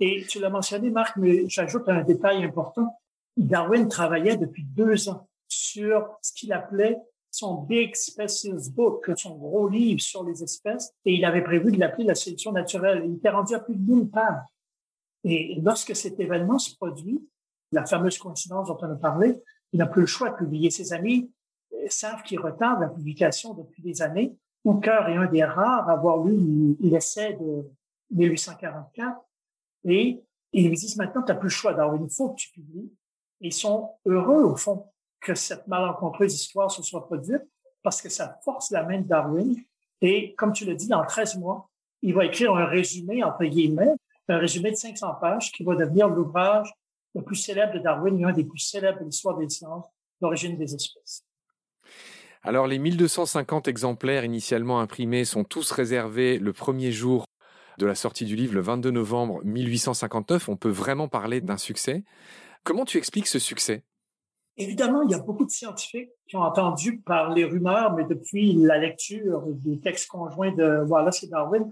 Et 0.01 0.25
tu 0.29 0.41
l'as 0.41 0.51
mentionné, 0.51 0.91
Marc, 0.91 1.17
mais 1.17 1.49
j'ajoute 1.49 1.89
un 1.89 2.03
détail 2.03 2.43
important. 2.45 2.99
Darwin 3.37 3.89
travaillait 3.89 4.37
depuis 4.37 4.65
deux 4.65 5.09
ans 5.09 5.29
sur 5.49 6.17
ce 6.23 6.33
qu'il 6.33 6.53
appelait 6.53 6.99
son 7.31 7.63
Big 7.63 7.95
Species 7.95 8.71
Book, 8.73 9.11
son 9.17 9.37
gros 9.37 9.69
livre 9.69 10.01
sur 10.01 10.25
les 10.25 10.43
espèces, 10.43 10.93
et 11.05 11.15
il 11.15 11.25
avait 11.25 11.43
prévu 11.43 11.71
de 11.71 11.79
l'appeler 11.79 12.05
la 12.05 12.15
sélection 12.15 12.53
naturelle. 12.53 13.03
Il 13.05 13.17
était 13.17 13.31
rendu 13.31 13.55
à 13.55 13.61
plus 13.61 13.77
de 13.77 13.93
1000 13.93 14.11
pages. 14.11 14.43
Et 15.25 15.61
lorsque 15.63 15.95
cet 15.95 16.19
événement 16.19 16.59
se 16.59 16.75
produit, 16.77 17.21
la 17.73 17.87
fameuse 17.87 18.19
coïncidence 18.19 18.69
dont 18.69 18.79
on 18.81 18.91
a 18.91 18.97
parlé, 18.97 19.41
il 19.73 19.79
n'a 19.79 19.87
plus 19.87 20.01
le 20.01 20.07
choix 20.07 20.31
de 20.31 20.37
publier. 20.37 20.71
Ses 20.71 20.93
amis 20.93 21.31
savent 21.89 22.23
qu'il 22.23 22.41
retarde 22.41 22.81
la 22.81 22.89
publication 22.89 23.55
depuis 23.55 23.83
des 23.83 24.03
années. 24.03 24.37
Hooker 24.65 25.09
est 25.09 25.17
un 25.17 25.27
des 25.27 25.45
rares 25.45 25.89
à 25.89 25.93
avoir 25.93 26.23
lu 26.23 26.77
l'essai 26.81 27.35
de 27.35 27.65
1844. 28.11 29.21
Et 29.85 30.23
ils 30.53 30.69
lui 30.69 30.77
disent 30.77 30.97
maintenant, 30.97 31.23
tu 31.23 31.33
n'as 31.33 31.39
plus 31.39 31.49
le 31.49 31.55
choix, 31.55 31.75
Darwin, 31.75 32.05
il 32.05 32.15
faut 32.15 32.31
que 32.31 32.37
tu 32.37 32.51
publies. 32.51 32.93
ils 33.41 33.53
sont 33.53 33.91
heureux, 34.05 34.43
au 34.43 34.57
fond, 34.57 34.87
que 35.21 35.35
cette 35.35 35.67
malencontreuse 35.67 36.35
histoire 36.35 36.71
se 36.71 36.83
soit 36.83 37.07
produite 37.07 37.43
parce 37.83 38.03
que 38.03 38.09
ça 38.09 38.39
force 38.45 38.71
la 38.71 38.83
main 38.83 39.01
de 39.01 39.07
Darwin. 39.07 39.57
Et 40.01 40.35
comme 40.35 40.53
tu 40.53 40.65
l'as 40.65 40.75
dit, 40.75 40.89
dans 40.89 41.05
13 41.05 41.37
mois, 41.39 41.71
il 42.03 42.15
va 42.15 42.25
écrire 42.25 42.55
un 42.55 42.67
résumé, 42.67 43.23
entre 43.23 43.45
guillemets, 43.45 43.95
un 44.29 44.39
résumé 44.39 44.71
de 44.71 44.77
500 44.77 45.15
pages 45.21 45.51
qui 45.53 45.65
va 45.65 45.75
devenir 45.75 46.09
l'ouvrage 46.09 46.73
le 47.15 47.23
plus 47.23 47.37
célèbre 47.37 47.75
de 47.75 47.79
Darwin 47.81 48.19
et 48.21 48.25
un 48.25 48.33
des 48.33 48.45
plus 48.45 48.59
célèbres 48.59 49.01
de 49.01 49.05
l'histoire 49.05 49.37
des 49.37 49.49
sciences, 49.49 49.87
l'origine 50.21 50.57
des 50.57 50.75
espèces. 50.75 51.25
Alors, 52.43 52.67
les 52.67 52.79
1250 52.79 53.69
exemplaires 53.69 54.25
initialement 54.25 54.81
imprimés 54.81 55.27
sont 55.27 55.45
tous 55.45 55.71
réservés 55.73 56.39
le 56.39 56.55
premier 56.55 56.91
jour 56.91 57.27
de 57.79 57.85
la 57.85 57.95
sortie 57.95 58.25
du 58.25 58.35
livre, 58.35 58.55
le 58.55 58.63
22 58.63 58.91
novembre 58.91 59.41
1859. 59.45 60.49
On 60.49 60.57
peut 60.57 60.71
vraiment 60.71 61.07
parler 61.07 61.43
d'un 61.43 61.59
succès. 61.59 62.03
Comment 62.65 62.87
tu 62.87 62.97
expliques 62.97 63.27
ce 63.27 63.39
succès? 63.39 63.85
Évidemment, 64.57 65.03
il 65.03 65.11
y 65.11 65.15
a 65.15 65.19
beaucoup 65.19 65.45
de 65.45 65.51
scientifiques 65.51 66.11
qui 66.27 66.37
ont 66.37 66.43
entendu 66.43 67.01
par 67.01 67.33
les 67.35 67.45
rumeurs, 67.45 67.95
mais 67.95 68.05
depuis 68.05 68.55
la 68.55 68.79
lecture 68.79 69.43
des 69.47 69.79
textes 69.79 70.09
conjoints 70.09 70.55
de 70.55 70.83
Wallace 70.87 71.23
et 71.23 71.29
Darwin, 71.29 71.71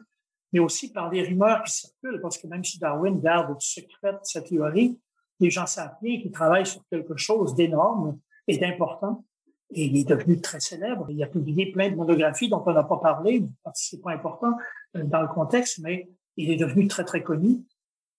mais 0.53 0.61
aussi 0.61 0.93
par 0.93 1.11
les 1.11 1.23
rumeurs 1.23 1.63
qui 1.63 1.73
circulent, 1.73 2.21
parce 2.21 2.37
que 2.37 2.47
même 2.47 2.65
si 2.65 2.79
Darwin 2.79 3.21
garde 3.21 3.57
secrète 3.59 4.19
sa 4.23 4.43
théorie, 4.43 4.99
les 5.41 5.51
gens 5.51 5.67
savent 5.67 5.97
bien 6.03 6.21
qu'il 6.21 6.31
travaille 6.31 6.67
sur 6.67 6.83
quelque 6.91 7.17
chose 7.17 7.55
d'énorme 7.55 8.19
et 8.47 8.59
d'important. 8.59 9.25
Et 9.71 9.85
il 9.85 9.97
est 9.97 10.09
devenu 10.09 10.41
très 10.41 10.61
célèbre. 10.61 11.07
Il 11.11 11.23
a 11.23 11.27
publié 11.27 11.71
plein 11.73 11.91
de 11.91 11.97
monographies 11.97 12.49
dont 12.49 12.63
on 12.65 12.73
n'a 12.73 12.85
pas 12.85 12.99
parlé, 12.99 13.45
parce 13.63 13.83
que 13.83 13.87
c'est 13.91 14.03
pas 14.03 14.13
important 14.13 14.55
euh, 14.97 15.05
dans 15.05 15.23
le 15.23 15.29
contexte, 15.29 15.79
mais 15.81 16.09
il 16.37 16.51
est 16.51 16.57
devenu 16.57 16.89
très, 16.89 17.05
très 17.05 17.23
connu. 17.23 17.65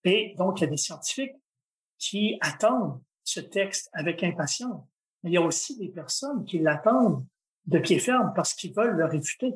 Et 0.03 0.35
donc, 0.37 0.59
il 0.59 0.65
y 0.65 0.67
a 0.67 0.69
des 0.69 0.77
scientifiques 0.77 1.35
qui 1.97 2.37
attendent 2.41 3.01
ce 3.23 3.39
texte 3.39 3.89
avec 3.93 4.23
impatience. 4.23 4.83
Mais 5.23 5.31
il 5.31 5.33
y 5.33 5.37
a 5.37 5.41
aussi 5.41 5.77
des 5.77 5.89
personnes 5.89 6.45
qui 6.45 6.59
l'attendent 6.59 7.25
de 7.65 7.79
pied 7.79 7.99
ferme 7.99 8.31
parce 8.35 8.53
qu'ils 8.53 8.73
veulent 8.73 8.95
le 8.95 9.05
réfuter. 9.05 9.53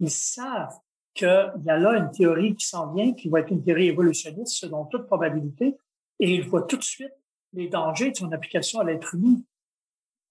Ils 0.00 0.10
savent 0.10 0.78
qu'il 1.14 1.52
y 1.64 1.70
a 1.70 1.76
là 1.76 1.98
une 1.98 2.10
théorie 2.10 2.54
qui 2.54 2.66
s'en 2.66 2.92
vient, 2.92 3.12
qui 3.12 3.28
va 3.28 3.40
être 3.40 3.50
une 3.50 3.62
théorie 3.62 3.88
évolutionniste 3.88 4.54
selon 4.54 4.86
toute 4.86 5.06
probabilité, 5.06 5.76
et 6.18 6.34
ils 6.34 6.48
voient 6.48 6.62
tout 6.62 6.76
de 6.76 6.82
suite 6.82 7.12
les 7.52 7.68
dangers 7.68 8.10
de 8.10 8.16
son 8.16 8.32
application 8.32 8.80
à 8.80 8.84
l'être 8.84 9.14
humain. 9.14 9.40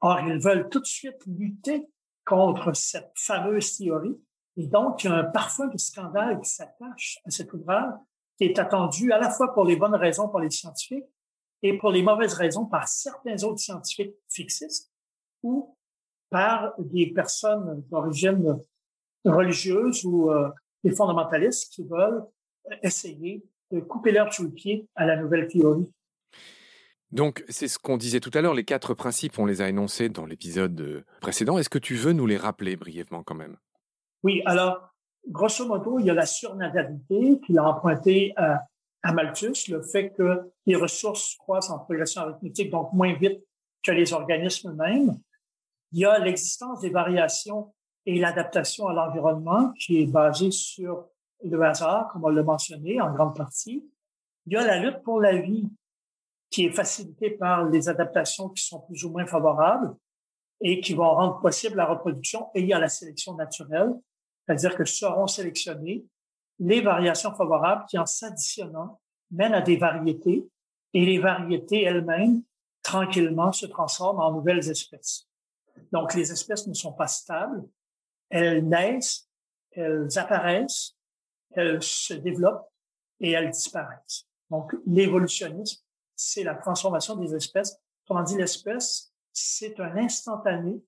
Or, 0.02 0.20
ils 0.22 0.40
veulent 0.40 0.70
tout 0.70 0.80
de 0.80 0.86
suite 0.86 1.22
lutter 1.28 1.88
contre 2.26 2.74
cette 2.76 3.12
fameuse 3.16 3.78
théorie 3.78 4.20
Et 4.58 4.68
donc, 4.68 5.04
il 5.04 5.08
y 5.08 5.10
a 5.10 5.16
un 5.16 5.24
parfum 5.24 5.68
de 5.68 5.78
scandale 5.78 6.40
qui 6.42 6.50
s'attache 6.50 7.20
à 7.26 7.30
cet 7.30 7.54
ouvrage, 7.54 7.94
qui 8.38 8.46
est 8.46 8.60
attendu 8.60 9.12
à 9.12 9.20
la 9.20 9.30
fois 9.30 9.54
pour 9.54 9.66
les 9.66 9.76
bonnes 9.76 9.96
raisons 9.96 10.28
pour 10.28 10.40
les 10.40 10.50
scientifiques 10.50 11.06
et 11.62 11.78
pour 11.78 11.92
les 11.92 12.02
mauvaises 12.02 12.34
raisons 12.34 12.66
par 12.66 12.88
certains 12.88 13.44
autres 13.44 13.60
scientifiques 13.60 14.16
fixistes 14.30 14.92
ou 15.44 15.78
par 16.30 16.74
des 16.80 17.08
personnes 17.08 17.84
d'origine 17.90 18.60
religieuse 19.26 20.04
ou 20.06 20.32
euh, 20.32 20.50
des 20.84 20.92
fondamentalistes 20.92 21.72
qui 21.74 21.84
veulent 21.84 22.24
essayer 22.82 23.44
de 23.72 23.80
couper 23.80 24.12
l'herbe 24.12 24.32
sous 24.32 24.44
le 24.44 24.52
pied 24.52 24.88
à 24.96 25.06
la 25.06 25.18
nouvelle 25.18 25.48
théorie. 25.48 25.92
Donc, 27.12 27.44
c'est 27.50 27.68
ce 27.68 27.78
qu'on 27.78 27.98
disait 27.98 28.22
tout 28.22 28.32
à 28.34 28.42
l'heure, 28.42 28.54
les 28.54 28.64
quatre 28.64 28.94
principes, 28.94 29.38
on 29.38 29.46
les 29.46 29.62
a 29.62 29.68
énoncés 29.68 30.08
dans 30.08 30.26
l'épisode 30.26 30.80
euh, 30.80 31.06
précédent. 31.20 31.58
Est-ce 31.58 31.70
que 31.70 31.78
tu 31.78 31.96
veux 31.96 32.14
nous 32.14 32.26
les 32.26 32.38
rappeler 32.38 32.78
brièvement 32.78 33.24
quand 33.24 33.36
même? 33.36 33.58
Oui, 34.24 34.42
alors, 34.46 34.94
grosso 35.28 35.66
modo, 35.68 36.00
il 36.00 36.06
y 36.06 36.10
a 36.10 36.14
la 36.14 36.26
surnatalité 36.26 37.40
qu'il 37.46 37.60
a 37.60 37.64
emprunté 37.64 38.34
à, 38.38 38.64
à, 39.04 39.14
Malthus, 39.14 39.70
le 39.70 39.82
fait 39.82 40.12
que 40.12 40.52
les 40.66 40.76
ressources 40.76 41.36
croissent 41.36 41.70
en 41.70 41.80
progression 41.80 42.22
arithmétique, 42.22 42.70
donc 42.70 42.94
moins 42.94 43.14
vite 43.14 43.42
que 43.84 43.92
les 43.92 44.14
organismes 44.14 44.72
eux-mêmes. 44.72 45.20
Il 45.92 46.00
y 46.00 46.06
a 46.06 46.18
l'existence 46.20 46.80
des 46.80 46.92
variations 46.92 47.74
et 48.06 48.20
l'adaptation 48.20 48.88
à 48.88 48.94
l'environnement 48.94 49.74
qui 49.74 50.02
est 50.02 50.06
basée 50.06 50.52
sur 50.52 51.08
le 51.44 51.62
hasard, 51.62 52.10
comme 52.14 52.24
on 52.24 52.30
l'a 52.30 52.44
mentionné 52.44 53.02
en 53.02 53.14
grande 53.14 53.36
partie. 53.36 53.84
Il 54.46 54.54
y 54.54 54.56
a 54.56 54.66
la 54.66 54.80
lutte 54.80 55.04
pour 55.04 55.20
la 55.20 55.36
vie 55.36 55.68
qui 56.52 56.66
est 56.66 56.72
facilitée 56.72 57.32
par 57.32 57.66
les 57.70 57.90
adaptations 57.90 58.50
qui 58.50 58.64
sont 58.64 58.82
plus 58.82 59.04
ou 59.06 59.10
moins 59.10 59.26
favorables 59.26 59.96
et 60.60 60.82
qui 60.82 60.94
vont 60.94 61.10
rendre 61.10 61.40
possible 61.40 61.78
la 61.78 61.86
reproduction. 61.86 62.50
Et 62.54 62.62
il 62.62 62.68
y 62.68 62.74
a 62.74 62.80
la 62.80 62.90
sélection 62.90 63.34
naturelle, 63.36 63.94
c'est-à-dire 64.46 64.76
que 64.76 64.86
seront 64.86 65.28
sélectionnées 65.28 66.06
les 66.60 66.82
variations 66.82 67.34
favorables 67.34 67.86
qui, 67.90 67.98
en 67.98 68.06
s'additionnant, 68.06 69.00
mènent 69.32 69.56
à 69.56 69.62
des 69.62 69.78
variétés 69.78 70.48
et 70.94 71.06
les 71.06 71.18
variétés 71.18 71.84
elles-mêmes, 71.84 72.44
tranquillement, 72.84 73.52
se 73.52 73.66
transforment 73.66 74.20
en 74.20 74.32
nouvelles 74.32 74.70
espèces. 74.70 75.28
Donc, 75.92 76.14
les 76.14 76.32
espèces 76.32 76.68
ne 76.68 76.74
sont 76.74 76.94
pas 76.94 77.08
stables, 77.08 77.64
elles 78.30 78.68
naissent, 78.68 79.28
elles 79.72 80.08
apparaissent, 80.18 80.96
elles 81.52 81.82
se 81.82 82.14
développent 82.14 82.70
et 83.20 83.32
elles 83.32 83.50
disparaissent. 83.50 84.28
Donc, 84.50 84.74
l'évolutionnisme, 84.86 85.82
c'est 86.22 86.44
la 86.44 86.56
transformation 86.56 87.16
des 87.16 87.34
espèces. 87.36 87.78
Comment 88.08 88.24
dit, 88.24 88.38
l'espèce, 88.38 89.12
c'est 89.34 89.80
un 89.80 89.98
instantané 89.98 90.82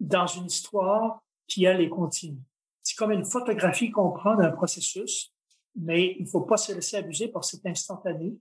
dans 0.00 0.26
une 0.26 0.46
histoire 0.46 1.22
qui, 1.46 1.64
elle, 1.64 1.80
est 1.80 1.88
continue. 1.88 2.40
C'est 2.82 2.96
comme 2.96 3.12
une 3.12 3.24
photographie 3.24 3.90
qu'on 3.90 4.10
prend 4.10 4.34
d'un 4.34 4.50
processus, 4.50 5.32
mais 5.76 6.16
il 6.18 6.24
ne 6.24 6.28
faut 6.28 6.40
pas 6.40 6.56
se 6.56 6.72
laisser 6.72 6.96
abuser 6.96 7.28
par 7.28 7.44
cet 7.44 7.64
instantané. 7.66 8.36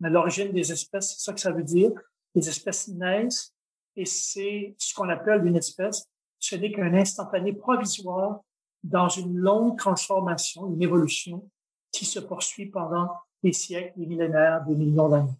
Mais 0.00 0.10
l'origine 0.10 0.52
des 0.52 0.72
espèces, 0.72 1.14
c'est 1.14 1.20
ça 1.20 1.32
que 1.32 1.40
ça 1.40 1.52
veut 1.52 1.62
dire. 1.62 1.90
Les 2.34 2.48
espèces 2.48 2.88
naissent 2.88 3.54
et 3.96 4.04
c'est 4.04 4.74
ce 4.78 4.92
qu'on 4.92 5.08
appelle 5.08 5.46
une 5.46 5.56
espèce. 5.56 6.04
Ce 6.38 6.56
n'est 6.56 6.72
qu'un 6.72 6.92
instantané 6.92 7.52
provisoire 7.52 8.40
dans 8.82 9.08
une 9.08 9.36
longue 9.36 9.78
transformation, 9.78 10.66
une 10.70 10.82
évolution 10.82 11.48
qui 11.92 12.04
se 12.04 12.18
poursuit 12.18 12.66
pendant 12.66 13.08
des 13.42 13.52
siècles, 13.52 13.98
des 13.98 14.06
millénaires, 14.06 14.64
des 14.66 14.74
millions 14.74 15.08
d'années. 15.08 15.38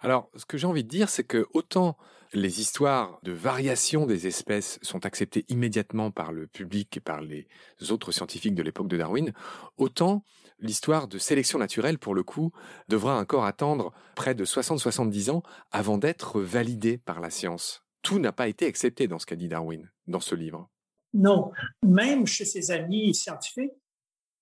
Alors, 0.00 0.30
ce 0.36 0.44
que 0.44 0.58
j'ai 0.58 0.66
envie 0.66 0.84
de 0.84 0.88
dire, 0.88 1.08
c'est 1.08 1.24
que 1.24 1.46
autant 1.52 1.96
les 2.32 2.60
histoires 2.60 3.18
de 3.22 3.32
variation 3.32 4.06
des 4.06 4.26
espèces 4.26 4.78
sont 4.82 5.06
acceptées 5.06 5.44
immédiatement 5.48 6.10
par 6.10 6.32
le 6.32 6.46
public 6.46 6.96
et 6.96 7.00
par 7.00 7.22
les 7.22 7.48
autres 7.90 8.12
scientifiques 8.12 8.54
de 8.54 8.62
l'époque 8.62 8.88
de 8.88 8.96
Darwin, 8.96 9.32
autant 9.76 10.24
l'histoire 10.60 11.08
de 11.08 11.18
sélection 11.18 11.58
naturelle, 11.58 11.98
pour 11.98 12.14
le 12.14 12.22
coup, 12.22 12.52
devra 12.88 13.18
encore 13.18 13.44
attendre 13.44 13.92
près 14.14 14.34
de 14.34 14.44
60-70 14.44 15.30
ans 15.30 15.42
avant 15.70 15.98
d'être 15.98 16.40
validée 16.40 16.98
par 16.98 17.20
la 17.20 17.30
science. 17.30 17.84
Tout 18.02 18.18
n'a 18.18 18.32
pas 18.32 18.48
été 18.48 18.66
accepté 18.66 19.08
dans 19.08 19.18
ce 19.18 19.26
qu'a 19.26 19.36
dit 19.36 19.48
Darwin, 19.48 19.90
dans 20.06 20.20
ce 20.20 20.34
livre. 20.34 20.68
Non, 21.14 21.52
même 21.82 22.26
chez 22.26 22.44
ses 22.44 22.70
amis 22.70 23.14
scientifiques, 23.14 23.72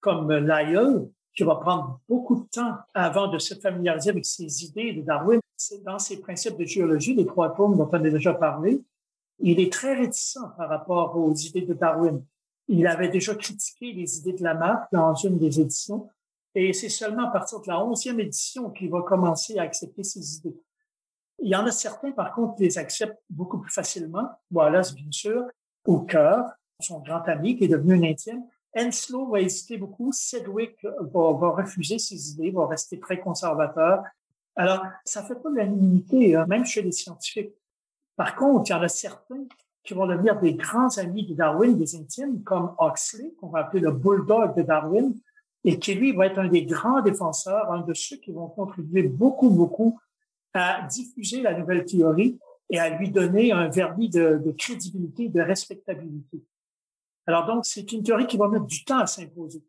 comme 0.01 0.33
Lyell, 0.33 1.09
qui 1.37 1.45
va 1.45 1.57
prendre 1.57 2.01
beaucoup 2.09 2.37
de 2.37 2.47
temps 2.49 2.77
avant 2.95 3.29
de 3.29 3.39
se 3.39 3.55
familiariser 3.55 4.11
avec 4.11 4.25
ces 4.25 4.65
idées 4.65 4.95
de 4.95 5.03
Darwin. 5.03 5.39
C'est 5.57 5.83
dans 5.85 5.99
ses 5.99 6.21
principes 6.21 6.57
de 6.57 6.65
géologie, 6.65 7.15
les 7.15 7.27
trois 7.27 7.55
tomes 7.55 7.77
dont 7.77 7.89
on 7.91 7.95
a 7.95 8.11
déjà 8.11 8.33
parlé. 8.35 8.83
Il 9.39 9.61
est 9.61 9.71
très 9.71 9.95
réticent 9.95 10.39
par 10.57 10.69
rapport 10.69 11.17
aux 11.17 11.35
idées 11.35 11.63
de 11.63 11.75
Darwin. 11.75 12.25
Il 12.69 12.87
avait 12.87 13.11
déjà 13.11 13.35
critiqué 13.35 13.93
les 13.93 14.19
idées 14.19 14.33
de 14.33 14.43
Lamarck 14.43 14.91
dans 14.93 15.15
une 15.15 15.39
des 15.39 15.61
éditions, 15.61 16.09
et 16.55 16.73
c'est 16.73 16.89
seulement 16.89 17.29
à 17.29 17.31
partir 17.31 17.61
de 17.61 17.69
la 17.69 17.85
onzième 17.85 18.19
édition 18.19 18.71
qu'il 18.71 18.91
va 18.91 19.03
commencer 19.03 19.59
à 19.59 19.63
accepter 19.63 20.03
ces 20.03 20.39
idées. 20.39 20.57
Il 21.43 21.51
y 21.51 21.55
en 21.55 21.67
a 21.67 21.71
certains, 21.71 22.13
par 22.13 22.33
contre, 22.35 22.57
qui 22.57 22.63
les 22.63 22.79
acceptent 22.79 23.23
beaucoup 23.29 23.59
plus 23.59 23.71
facilement. 23.71 24.27
Wallace, 24.51 24.95
bien 24.95 25.11
sûr, 25.11 25.45
au 25.85 26.01
cœur, 26.01 26.47
son 26.81 27.01
grand 27.01 27.23
ami, 27.29 27.59
qui 27.59 27.65
est 27.65 27.69
devenu 27.69 27.95
un 27.95 28.11
intime. 28.11 28.43
Henslow 28.77 29.31
va 29.31 29.41
hésiter 29.41 29.79
beaucoup. 29.79 30.13
Sedgwick 30.13 30.77
va, 30.85 31.51
refuser 31.51 31.99
ses 31.99 32.33
idées, 32.33 32.51
va 32.51 32.67
rester 32.67 33.01
très 33.01 33.19
conservateur. 33.19 34.03
Alors, 34.55 34.85
ça 35.05 35.23
fait 35.23 35.35
pas 35.35 35.49
l'unanimité, 35.51 36.35
hein, 36.35 36.47
même 36.47 36.65
chez 36.65 36.83
les 36.83 36.93
scientifiques. 36.93 37.55
Par 38.17 38.37
contre, 38.37 38.71
il 38.71 38.73
y 38.73 38.77
en 38.77 38.83
a 38.83 38.89
certains 38.89 39.45
qui 39.83 39.95
vont 39.95 40.07
devenir 40.07 40.41
des 40.41 40.55
grands 40.55 40.99
amis 40.99 41.27
de 41.27 41.35
Darwin, 41.35 41.77
des 41.77 41.97
intimes, 41.97 42.43
comme 42.43 42.75
Huxley, 42.81 43.33
qu'on 43.39 43.49
va 43.49 43.61
appeler 43.61 43.81
le 43.81 43.93
bulldog 43.93 44.57
de 44.57 44.63
Darwin, 44.63 45.15
et 45.65 45.79
qui, 45.79 45.95
lui, 45.95 46.13
va 46.13 46.27
être 46.27 46.39
un 46.39 46.49
des 46.49 46.65
grands 46.65 47.03
défenseurs, 47.03 47.73
un 47.73 47.81
de 47.81 47.95
ceux 47.95 48.17
qui 48.17 48.33
vont 48.33 48.49
contribuer 48.49 49.05
beaucoup, 49.05 49.51
beaucoup 49.51 49.99
à 50.55 50.87
diffuser 50.87 51.43
la 51.43 51.59
nouvelle 51.59 51.85
théorie 51.85 52.39
et 52.71 52.79
à 52.79 52.97
lui 52.97 53.11
donner 53.11 53.53
un 53.53 53.69
vernis 53.69 54.09
de, 54.09 54.41
de 54.45 54.51
crédibilité, 54.53 55.29
de 55.29 55.41
respectabilité. 55.41 56.43
Alors 57.27 57.47
donc, 57.47 57.67
c'est 57.67 57.91
une 57.93 58.03
théorie 58.03 58.27
qui 58.27 58.37
va 58.37 58.49
mettre 58.49 58.67
du 58.67 58.85
temps 58.85 58.99
à 58.99 59.07
s'imposer. 59.07 59.63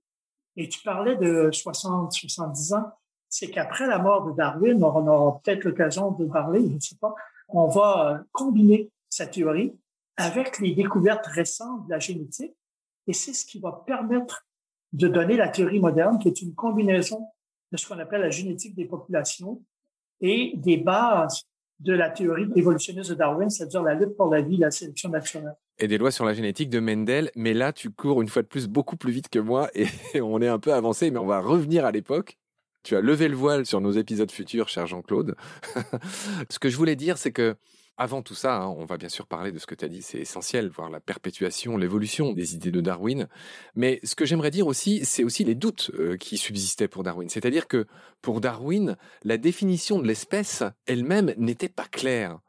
Et 0.56 0.70
tu 0.70 0.82
parlais 0.84 1.16
de 1.16 1.50
60, 1.52 2.12
70 2.12 2.74
ans. 2.74 2.92
C'est 3.30 3.50
qu'après 3.50 3.88
la 3.88 4.00
mort 4.00 4.26
de 4.26 4.36
Darwin, 4.36 4.82
on 4.84 5.08
aura 5.08 5.40
peut-être 5.40 5.64
l'occasion 5.66 6.12
de 6.12 6.26
parler, 6.26 6.62
je 6.62 6.76
ne 6.76 6.80
sais 6.80 6.96
pas, 6.96 7.14
on 7.50 7.68
va 7.68 8.12
euh, 8.12 8.24
combiner 8.32 8.90
sa 9.10 9.28
théorie 9.28 9.78
avec 10.16 10.60
les 10.60 10.74
découvertes 10.74 11.28
récentes 11.28 11.86
de 11.86 11.92
la 11.92 12.00
génétique. 12.00 12.56
Et 13.06 13.14
c'est 13.14 13.34
ce 13.34 13.46
qui 13.46 13.60
va 13.60 13.84
permettre 13.86 14.46
de 14.94 15.08
donner 15.08 15.36
la 15.36 15.50
théorie 15.50 15.80
moderne, 15.80 16.20
qui 16.20 16.28
est 16.28 16.42
une 16.42 16.56
combinaison 16.56 17.28
de 17.72 17.78
ce 17.78 17.88
qu'on 17.88 18.00
appelle 18.00 18.22
la 18.22 18.30
génétique 18.30 18.76
des 18.76 18.86
populations 18.86 19.62
et 20.22 20.54
des 20.56 20.78
bases 20.78 21.44
de 21.80 21.94
la 21.94 22.10
théorie 22.10 22.50
évolutionniste 22.56 23.12
de 23.12 23.16
Darwin, 23.16 23.50
c'est-à-dire 23.50 23.84
la 23.84 23.94
lutte 23.94 24.16
pour 24.16 24.34
la 24.34 24.42
vie, 24.42 24.58
la 24.58 24.72
sélection 24.72 25.10
naturelle. 25.10 25.56
Et 25.80 25.88
des 25.88 25.98
lois 25.98 26.12
sur 26.12 26.26
la 26.26 26.34
génétique 26.34 26.70
de 26.70 26.80
Mendel, 26.80 27.32
mais 27.36 27.54
là 27.54 27.72
tu 27.72 27.92
cours 27.92 28.22
une 28.22 28.28
fois 28.28 28.42
de 28.42 28.48
plus 28.48 28.68
beaucoup 28.68 28.98
plus 28.98 29.12
vite 29.12 29.30
que 29.30 29.40
moi 29.40 29.70
et 29.76 29.88
on 30.22 30.42
est 30.42 30.48
un 30.48 30.60
peu 30.60 30.74
avancé, 30.74 31.12
mais 31.12 31.20
on 31.20 31.28
va 31.28 31.40
revenir 31.40 31.86
à 31.86 31.92
l'époque. 31.92 32.38
Tu 32.84 32.96
as 32.96 33.02
levé 33.02 33.28
le 33.28 33.36
voile 33.36 33.66
sur 33.66 33.82
nos 33.82 33.92
épisodes 33.92 34.32
futurs, 34.32 34.70
cher 34.70 34.88
Jean-Claude. 34.88 35.36
ce 36.50 36.58
que 36.58 36.70
je 36.70 36.78
voulais 36.78 36.96
dire, 36.96 37.18
c'est 37.18 37.32
que 37.32 37.58
avant 37.98 38.22
tout 38.22 38.36
ça, 38.36 38.58
hein, 38.58 38.68
on 38.78 38.86
va 38.86 38.98
bien 38.98 39.10
sûr 39.10 39.26
parler 39.26 39.52
de 39.52 39.58
ce 39.58 39.66
que 39.66 39.74
tu 39.74 39.84
as 39.84 39.88
dit, 39.88 40.04
c'est 40.04 40.20
essentiel, 40.20 40.70
voir 40.70 40.92
la 40.92 41.00
perpétuation, 41.00 41.78
l'évolution 41.78 42.32
des 42.32 42.54
idées 42.54 42.70
de 42.70 42.80
Darwin. 42.80 43.28
Mais 43.76 44.00
ce 44.04 44.14
que 44.14 44.24
j'aimerais 44.24 44.52
dire 44.52 44.68
aussi, 44.68 45.04
c'est 45.04 45.24
aussi 45.24 45.44
les 45.44 45.56
doutes 45.56 45.90
euh, 45.96 46.16
qui 46.16 46.38
subsistaient 46.38 46.88
pour 46.88 47.02
Darwin. 47.02 47.28
C'est-à-dire 47.28 47.68
que 47.68 47.88
pour 48.22 48.40
Darwin, 48.40 48.98
la 49.24 49.38
définition 49.38 50.00
de 50.00 50.08
l'espèce 50.08 50.64
elle-même 50.86 51.34
n'était 51.38 51.70
pas 51.70 51.88
claire. 51.88 52.40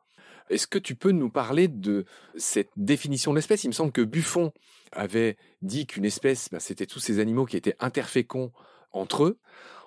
Est-ce 0.50 0.66
que 0.66 0.78
tu 0.78 0.94
peux 0.94 1.12
nous 1.12 1.30
parler 1.30 1.68
de 1.68 2.04
cette 2.36 2.70
définition 2.76 3.32
de 3.32 3.36
l'espèce? 3.36 3.64
Il 3.64 3.68
me 3.68 3.72
semble 3.72 3.92
que 3.92 4.02
Buffon 4.02 4.52
avait 4.92 5.36
dit 5.62 5.86
qu'une 5.86 6.04
espèce, 6.04 6.48
bah, 6.50 6.60
c'était 6.60 6.86
tous 6.86 7.00
ces 7.00 7.18
animaux 7.18 7.44
qui 7.44 7.56
étaient 7.56 7.76
interféconds 7.80 8.52
entre 8.92 9.24
eux. 9.24 9.38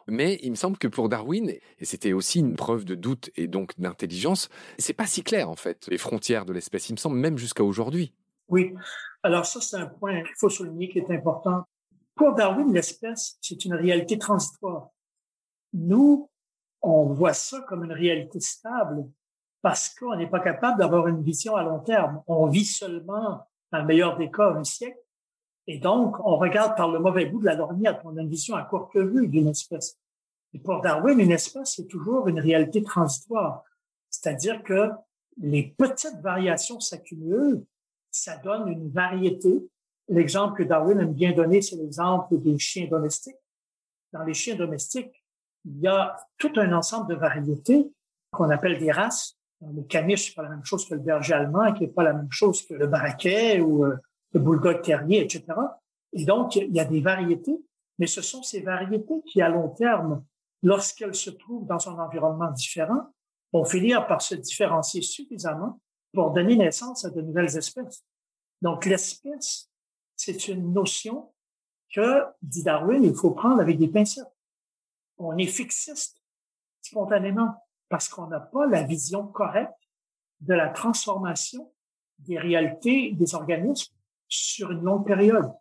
Mais 0.08 0.40
il 0.42 0.52
me 0.52 0.56
semble 0.56 0.78
que 0.78 0.88
pour 0.88 1.10
Darwin, 1.10 1.50
et 1.50 1.86
c'était 1.86 2.14
aussi 2.14 2.40
une 2.40 2.56
preuve 2.56 2.86
de 2.86 2.96
doute 2.96 3.30
et 3.36 3.48
donc 3.48 3.80
d'intelligence, 3.80 4.50
c'est 4.78 4.94
pas 4.94 5.06
si 5.06 5.24
clair 5.24 5.50
en 5.50 5.56
fait, 5.56 5.88
les 5.88 5.98
frontières 5.98 6.46
de 6.46 6.54
l'espèce, 6.54 6.90
il 6.90 6.94
me 6.94 6.98
semble 6.98 7.18
même 7.18 7.38
jusqu'à 7.38 7.64
aujourd'hui. 7.64 8.14
Oui. 8.48 8.74
Alors 9.24 9.46
ça, 9.46 9.62
c'est 9.62 9.78
un 9.78 9.86
point 9.86 10.24
qu'il 10.24 10.36
faut 10.38 10.50
souligner 10.50 10.90
qui 10.90 11.00
est 11.00 11.12
important. 11.12 11.64
Pour 12.16 12.34
Darwin, 12.34 12.74
l'espèce, 12.74 13.38
c'est 13.42 13.64
une 13.64 13.76
réalité 13.76 14.18
transitoire. 14.18 14.90
Nous, 15.74 16.30
on 16.82 17.06
voit 17.14 17.34
ça 17.34 17.62
comme 17.70 17.84
une 17.86 17.94
réalité 17.94 18.40
stable 18.40 19.08
parce 19.62 19.90
qu'on 19.90 20.16
n'est 20.16 20.30
pas 20.30 20.40
capable 20.40 20.80
d'avoir 20.80 21.08
une 21.08 21.22
vision 21.22 21.56
à 21.56 21.64
long 21.64 21.80
terme. 21.80 22.24
On 22.28 22.48
vit 22.48 22.66
seulement, 22.66 23.48
dans 23.72 23.80
le 23.80 23.86
meilleur 23.86 24.18
des 24.18 24.32
cas, 24.32 24.52
un 24.52 24.64
siècle 24.64 24.98
et 25.68 25.78
donc, 25.78 26.18
on 26.26 26.38
regarde 26.38 26.76
par 26.76 26.90
le 26.90 27.00
mauvais 27.00 27.28
bout 27.28 27.40
de 27.40 27.46
la 27.46 27.54
lorgnette. 27.54 28.00
On 28.04 28.18
a 28.18 28.22
une 28.22 28.30
vision 28.30 28.56
à 28.56 28.64
courte 28.64 28.98
vue 28.98 29.28
d'une 29.28 29.48
espèce. 29.48 29.98
Et 30.54 30.60
pour 30.60 30.82
Darwin, 30.82 31.20
une 31.20 31.32
espèce, 31.32 31.76
c'est 31.76 31.88
toujours 31.88 32.28
une 32.28 32.40
réalité 32.40 32.84
transitoire. 32.84 33.64
C'est-à-dire 34.10 34.64
que 34.64 34.90
les 35.38 35.64
petites 35.78 36.20
variations 36.22 36.80
s'accumulent, 36.80 37.64
ça 38.10 38.38
donne 38.38 38.68
une 38.68 38.90
variété, 38.90 39.70
L'exemple 40.12 40.58
que 40.58 40.68
Darwin 40.68 41.00
aime 41.00 41.14
bien 41.14 41.32
donner, 41.32 41.62
c'est 41.62 41.78
l'exemple 41.78 42.38
des 42.38 42.60
chiens 42.60 42.88
domestiques. 42.88 43.38
Dans 44.12 44.24
les 44.24 44.34
chiens 44.34 44.56
domestiques, 44.56 45.24
il 45.64 45.80
y 45.80 45.88
a 45.88 46.18
tout 46.38 46.52
un 46.58 46.74
ensemble 46.74 47.08
de 47.08 47.16
variétés 47.16 47.90
qu'on 48.32 48.50
appelle 48.50 48.78
des 48.78 48.92
races. 48.92 49.38
Le 49.62 49.84
caniche, 49.84 50.30
c'est 50.30 50.36
pas 50.36 50.44
la 50.44 50.50
même 50.50 50.66
chose 50.66 50.88
que 50.88 50.96
le 50.96 51.02
berger 51.02 51.34
allemand, 51.34 51.72
qui 51.74 51.82
n'est 51.82 51.90
pas 51.90 52.04
la 52.04 52.14
même 52.14 52.32
chose 52.32 52.66
que 52.66 52.74
le 52.74 52.88
baraquet 52.88 53.62
ou 53.62 53.86
euh, 53.86 53.96
le 54.34 54.40
bulldog 54.40 54.82
terrier, 54.82 55.22
etc. 55.22 55.46
Et 56.14 56.26
donc, 56.26 56.56
il 56.56 56.74
y 56.74 56.80
a 56.80 56.86
des 56.86 57.02
variétés, 57.02 57.64
mais 58.00 58.08
ce 58.08 58.22
sont 58.22 58.42
ces 58.42 58.62
variétés 58.62 59.22
qui, 59.28 59.42
à 59.42 59.50
long 59.50 59.70
terme, 59.70 60.24
lorsqu'elles 60.64 61.16
se 61.16 61.30
trouvent 61.30 61.68
dans 61.68 61.90
un 61.90 62.00
environnement 62.00 62.50
différent, 62.52 63.14
vont 63.54 63.66
finir 63.66 64.08
par 64.08 64.22
se 64.22 64.36
différencier 64.36 65.02
suffisamment 65.02 65.80
pour 66.14 66.32
donner 66.32 66.56
naissance 66.56 67.06
à 67.06 67.10
de 67.10 67.22
nouvelles 67.22 67.56
espèces. 67.56 68.04
Donc, 68.62 68.86
l'espèce, 68.86 69.70
c'est 70.16 70.48
une 70.48 70.74
notion 70.74 71.32
que, 71.94 72.24
dit 72.42 72.64
Darwin, 72.64 73.04
il 73.04 73.16
faut 73.16 73.32
prendre 73.32 73.62
avec 73.62 73.78
des 73.78 73.88
pincettes. 73.88 74.26
On 75.18 75.38
est 75.38 75.48
fixiste 75.48 76.22
spontanément 76.82 77.56
parce 77.92 78.08
qu'on 78.08 78.28
n'a 78.28 78.40
pas 78.40 78.66
la 78.68 78.84
vision 78.84 79.28
correcte 79.28 79.74
de 80.40 80.54
la 80.54 80.70
transformation 80.70 81.72
des 82.20 82.40
réalités 82.40 83.12
des 83.12 83.36
organismes 83.36 83.94
sur 84.28 84.72
une 84.72 84.82
longue 84.82 85.06
période. 85.06 85.52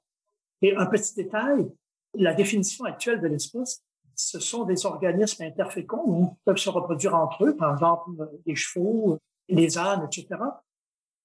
Et 0.62 0.76
un 0.76 0.86
petit 0.86 1.14
détail, 1.14 1.68
la 2.14 2.32
définition 2.32 2.84
actuelle 2.84 3.20
de 3.20 3.26
l'espèce, 3.26 3.82
ce 4.14 4.38
sont 4.38 4.64
des 4.64 4.86
organismes 4.86 5.42
interféconds 5.42 6.28
qui 6.28 6.40
peuvent 6.44 6.56
se 6.56 6.70
reproduire 6.70 7.16
entre 7.16 7.46
eux, 7.46 7.56
par 7.56 7.72
exemple 7.74 8.10
les 8.46 8.54
chevaux, 8.54 9.18
les 9.48 9.76
ânes, 9.76 10.04
etc. 10.04 10.40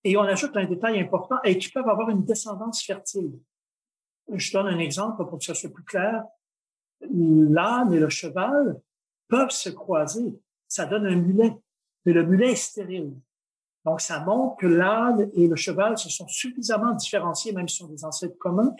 Et 0.03 0.17
on 0.17 0.23
ajoute 0.23 0.57
un 0.57 0.65
détail 0.65 0.99
important, 0.99 1.37
et 1.43 1.57
qui 1.57 1.69
peuvent 1.69 1.87
avoir 1.87 2.09
une 2.09 2.23
descendance 2.23 2.83
fertile. 2.83 3.39
Je 4.33 4.51
donne 4.53 4.67
un 4.67 4.79
exemple 4.79 5.23
pour 5.27 5.37
que 5.37 5.45
ça 5.45 5.53
soit 5.53 5.69
plus 5.71 5.83
clair. 5.83 6.23
L'âne 7.01 7.93
et 7.93 7.99
le 7.99 8.09
cheval 8.09 8.79
peuvent 9.27 9.51
se 9.51 9.69
croiser. 9.69 10.39
Ça 10.67 10.85
donne 10.85 11.05
un 11.07 11.15
mulet, 11.15 11.55
mais 12.05 12.13
le 12.13 12.25
mulet 12.25 12.51
est 12.51 12.55
stérile. 12.55 13.13
Donc, 13.85 14.01
ça 14.01 14.19
montre 14.19 14.57
que 14.57 14.65
l'âne 14.65 15.29
et 15.33 15.47
le 15.47 15.55
cheval 15.55 15.97
se 15.97 16.09
sont 16.09 16.27
suffisamment 16.27 16.93
différenciés, 16.93 17.51
même 17.51 17.67
si 17.67 17.77
sont 17.77 17.87
des 17.87 18.03
ancêtres 18.03 18.37
communs, 18.37 18.75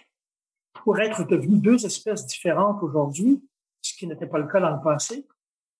pour 0.73 0.99
être 0.99 1.23
devenus 1.23 1.61
deux 1.61 1.85
espèces 1.85 2.25
différentes 2.25 2.81
aujourd'hui, 2.81 3.47
ce 3.81 3.93
qui 3.95 4.07
n'était 4.07 4.27
pas 4.27 4.39
le 4.39 4.47
cas 4.47 4.59
dans 4.59 4.75
le 4.75 4.81
passé. 4.81 5.27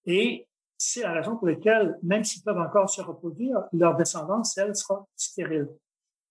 Et 0.06 0.48
c'est 0.78 1.02
la 1.02 1.14
raison 1.14 1.38
pour 1.38 1.48
laquelle, 1.48 1.98
même 2.04 2.24
s'ils 2.24 2.44
peuvent 2.44 2.60
encore 2.60 2.90
se 2.90 3.02
reproduire, 3.02 3.64
leur 3.74 3.96
descendance, 3.96 4.58
elle, 4.58 4.76
sera 4.76 5.08
stérile. 5.16 5.70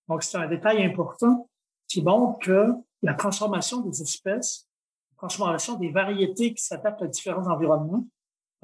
Donc, 0.09 0.23
c'est 0.23 0.39
un 0.39 0.49
détail 0.49 0.85
important 0.85 1.49
qui 1.89 2.03
montre 2.03 2.39
que 2.39 2.73
la 3.03 3.15
transformation 3.15 3.81
des 3.81 4.03
espèces, 4.03 4.69
la 5.13 5.17
transformation 5.17 5.75
des 5.75 5.91
variétés 5.91 6.55
qui 6.55 6.63
s'adaptent 6.63 7.03
à 7.03 7.07
différents 7.07 7.49
environnements, 7.49 8.07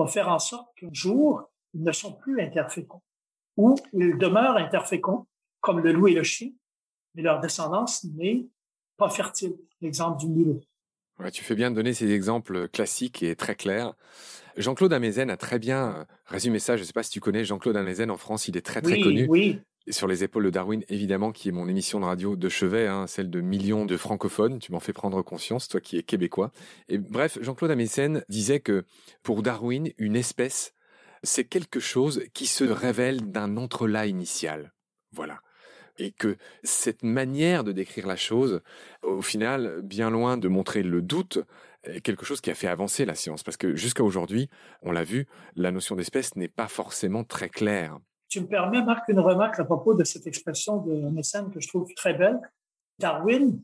va 0.04 0.11
faire 0.11 0.28
en 0.28 0.38
sorte 0.38 0.69
qu'un 0.76 0.92
jour, 0.92 1.50
ils 1.75 1.83
ne 1.83 1.92
sont 1.92 2.12
plus 2.12 2.40
interféconds 2.40 3.02
ou 3.57 3.76
ils 3.92 4.16
demeurent 4.19 4.57
interféconds, 4.57 5.26
comme 5.61 5.80
le 5.80 5.92
loup 5.92 6.09
et 6.09 6.14
le 6.14 6.23
chien, 6.23 6.50
mais 7.14 7.23
leur 7.23 7.40
descendance 7.40 8.04
n'est 8.04 8.47
pas 8.97 9.11
fertile. 9.11 9.57
L'exemple 9.80 10.19
du 10.19 10.28
mulet. 10.28 10.61
tu 11.33 11.42
fais 11.42 11.54
bien 11.54 11.71
de 11.71 11.76
donner 11.76 11.95
ces 11.95 12.11
exemples 12.12 12.69
classiques 12.69 13.23
et 13.23 13.35
très 13.35 13.54
clairs. 13.54 13.95
Jean-Claude 14.57 14.92
Amezen 14.92 15.30
a 15.30 15.37
très 15.37 15.59
bien 15.59 15.90
euh, 15.90 16.04
résumé 16.26 16.59
ça. 16.59 16.76
Je 16.76 16.83
ne 16.83 16.87
sais 16.87 16.92
pas 16.92 17.02
si 17.02 17.11
tu 17.11 17.21
connais 17.21 17.45
Jean-Claude 17.45 17.76
Amezen 17.76 18.11
en 18.11 18.16
France, 18.16 18.49
il 18.49 18.57
est 18.57 18.64
très 18.64 18.83
très 18.83 19.00
connu. 19.00 19.26
Oui. 19.28 19.61
Sur 19.88 20.07
les 20.07 20.22
épaules 20.22 20.44
de 20.44 20.50
Darwin, 20.50 20.85
évidemment, 20.88 21.33
qui 21.33 21.48
est 21.48 21.52
mon 21.52 21.66
émission 21.66 22.00
de 22.00 22.05
radio 22.05 22.37
de 22.37 22.48
chevet, 22.48 22.87
hein, 22.87 23.07
celle 23.07 23.31
de 23.31 23.40
millions 23.40 23.87
de 23.87 23.96
francophones. 23.96 24.59
Tu 24.59 24.72
m'en 24.72 24.81
fais 24.81 24.92
prendre 24.92 25.22
conscience, 25.22 25.68
toi 25.68 25.81
qui 25.81 25.96
es 25.96 26.02
québécois. 26.02 26.52
Et 26.88 26.98
bref, 26.98 27.38
Jean-Claude 27.40 27.70
Amezen 27.70 28.22
disait 28.28 28.61
que 28.61 28.85
pour 29.22 29.42
Darwin, 29.42 29.90
une 29.98 30.16
espèce, 30.16 30.74
c'est 31.22 31.44
quelque 31.44 31.81
chose 31.81 32.22
qui 32.35 32.46
se 32.46 32.64
révèle 32.64 33.31
d'un 33.31 33.57
entrelac 33.57 34.09
initial. 34.09 34.72
Voilà 35.12 35.40
et 36.00 36.12
que 36.12 36.37
cette 36.62 37.02
manière 37.02 37.62
de 37.62 37.72
décrire 37.72 38.07
la 38.07 38.16
chose, 38.16 38.62
au 39.02 39.22
final, 39.22 39.81
bien 39.83 40.11
loin 40.11 40.37
de 40.37 40.48
montrer 40.48 40.83
le 40.83 41.02
doute, 41.02 41.38
est 41.85 42.00
quelque 42.00 42.24
chose 42.24 42.40
qui 42.40 42.50
a 42.50 42.55
fait 42.55 42.68
avancer 42.68 43.05
la 43.05 43.14
science. 43.14 43.42
Parce 43.42 43.57
que 43.57 43.76
jusqu'à 43.76 44.02
aujourd'hui, 44.02 44.48
on 44.83 44.92
l'a 44.92 45.05
vu, 45.05 45.26
la 45.57 45.70
notion 45.70 45.96
d'espèce 45.96 46.37
n'est 46.37 46.48
pas 46.48 46.68
forcément 46.68 47.24
très 47.24 47.48
claire. 47.48 47.98
Tu 48.31 48.40
me 48.40 48.47
permets, 48.47 48.83
Marc, 48.83 49.09
une 49.09 49.19
remarque 49.19 49.59
à 49.59 49.64
propos 49.64 49.93
de 49.93 50.05
cette 50.05 50.25
expression 50.29 50.77
de 50.77 50.93
Mécène 51.11 51.51
que 51.51 51.61
je 51.61 51.66
trouve 51.66 51.93
très 51.95 52.14
belle. 52.14 52.40
Darwin 53.01 53.61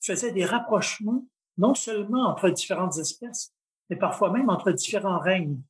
faisait 0.00 0.32
des 0.32 0.44
rapprochements 0.44 1.24
non 1.56 1.74
seulement 1.74 2.24
entre 2.24 2.50
différentes 2.50 2.98
espèces, 2.98 3.54
mais 3.88 3.96
parfois 3.96 4.32
même 4.32 4.50
entre 4.50 4.72
différents 4.72 5.20
règnes. 5.20 5.60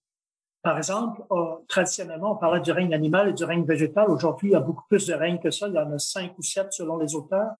Par 0.62 0.78
exemple, 0.78 1.22
euh, 1.30 1.56
traditionnellement, 1.68 2.32
on 2.32 2.36
parlait 2.36 2.60
du 2.60 2.72
règne 2.72 2.94
animal 2.94 3.28
et 3.28 3.32
du 3.34 3.44
règne 3.44 3.64
végétal. 3.64 4.10
Aujourd'hui, 4.10 4.48
il 4.48 4.52
y 4.52 4.56
a 4.56 4.60
beaucoup 4.60 4.84
plus 4.88 5.06
de 5.06 5.12
règnes 5.12 5.38
que 5.38 5.50
ça. 5.50 5.68
Il 5.68 5.74
y 5.74 5.78
en 5.78 5.92
a 5.92 5.98
cinq 5.98 6.32
ou 6.38 6.42
sept 6.42 6.72
selon 6.72 6.96
les 6.96 7.14
auteurs. 7.14 7.52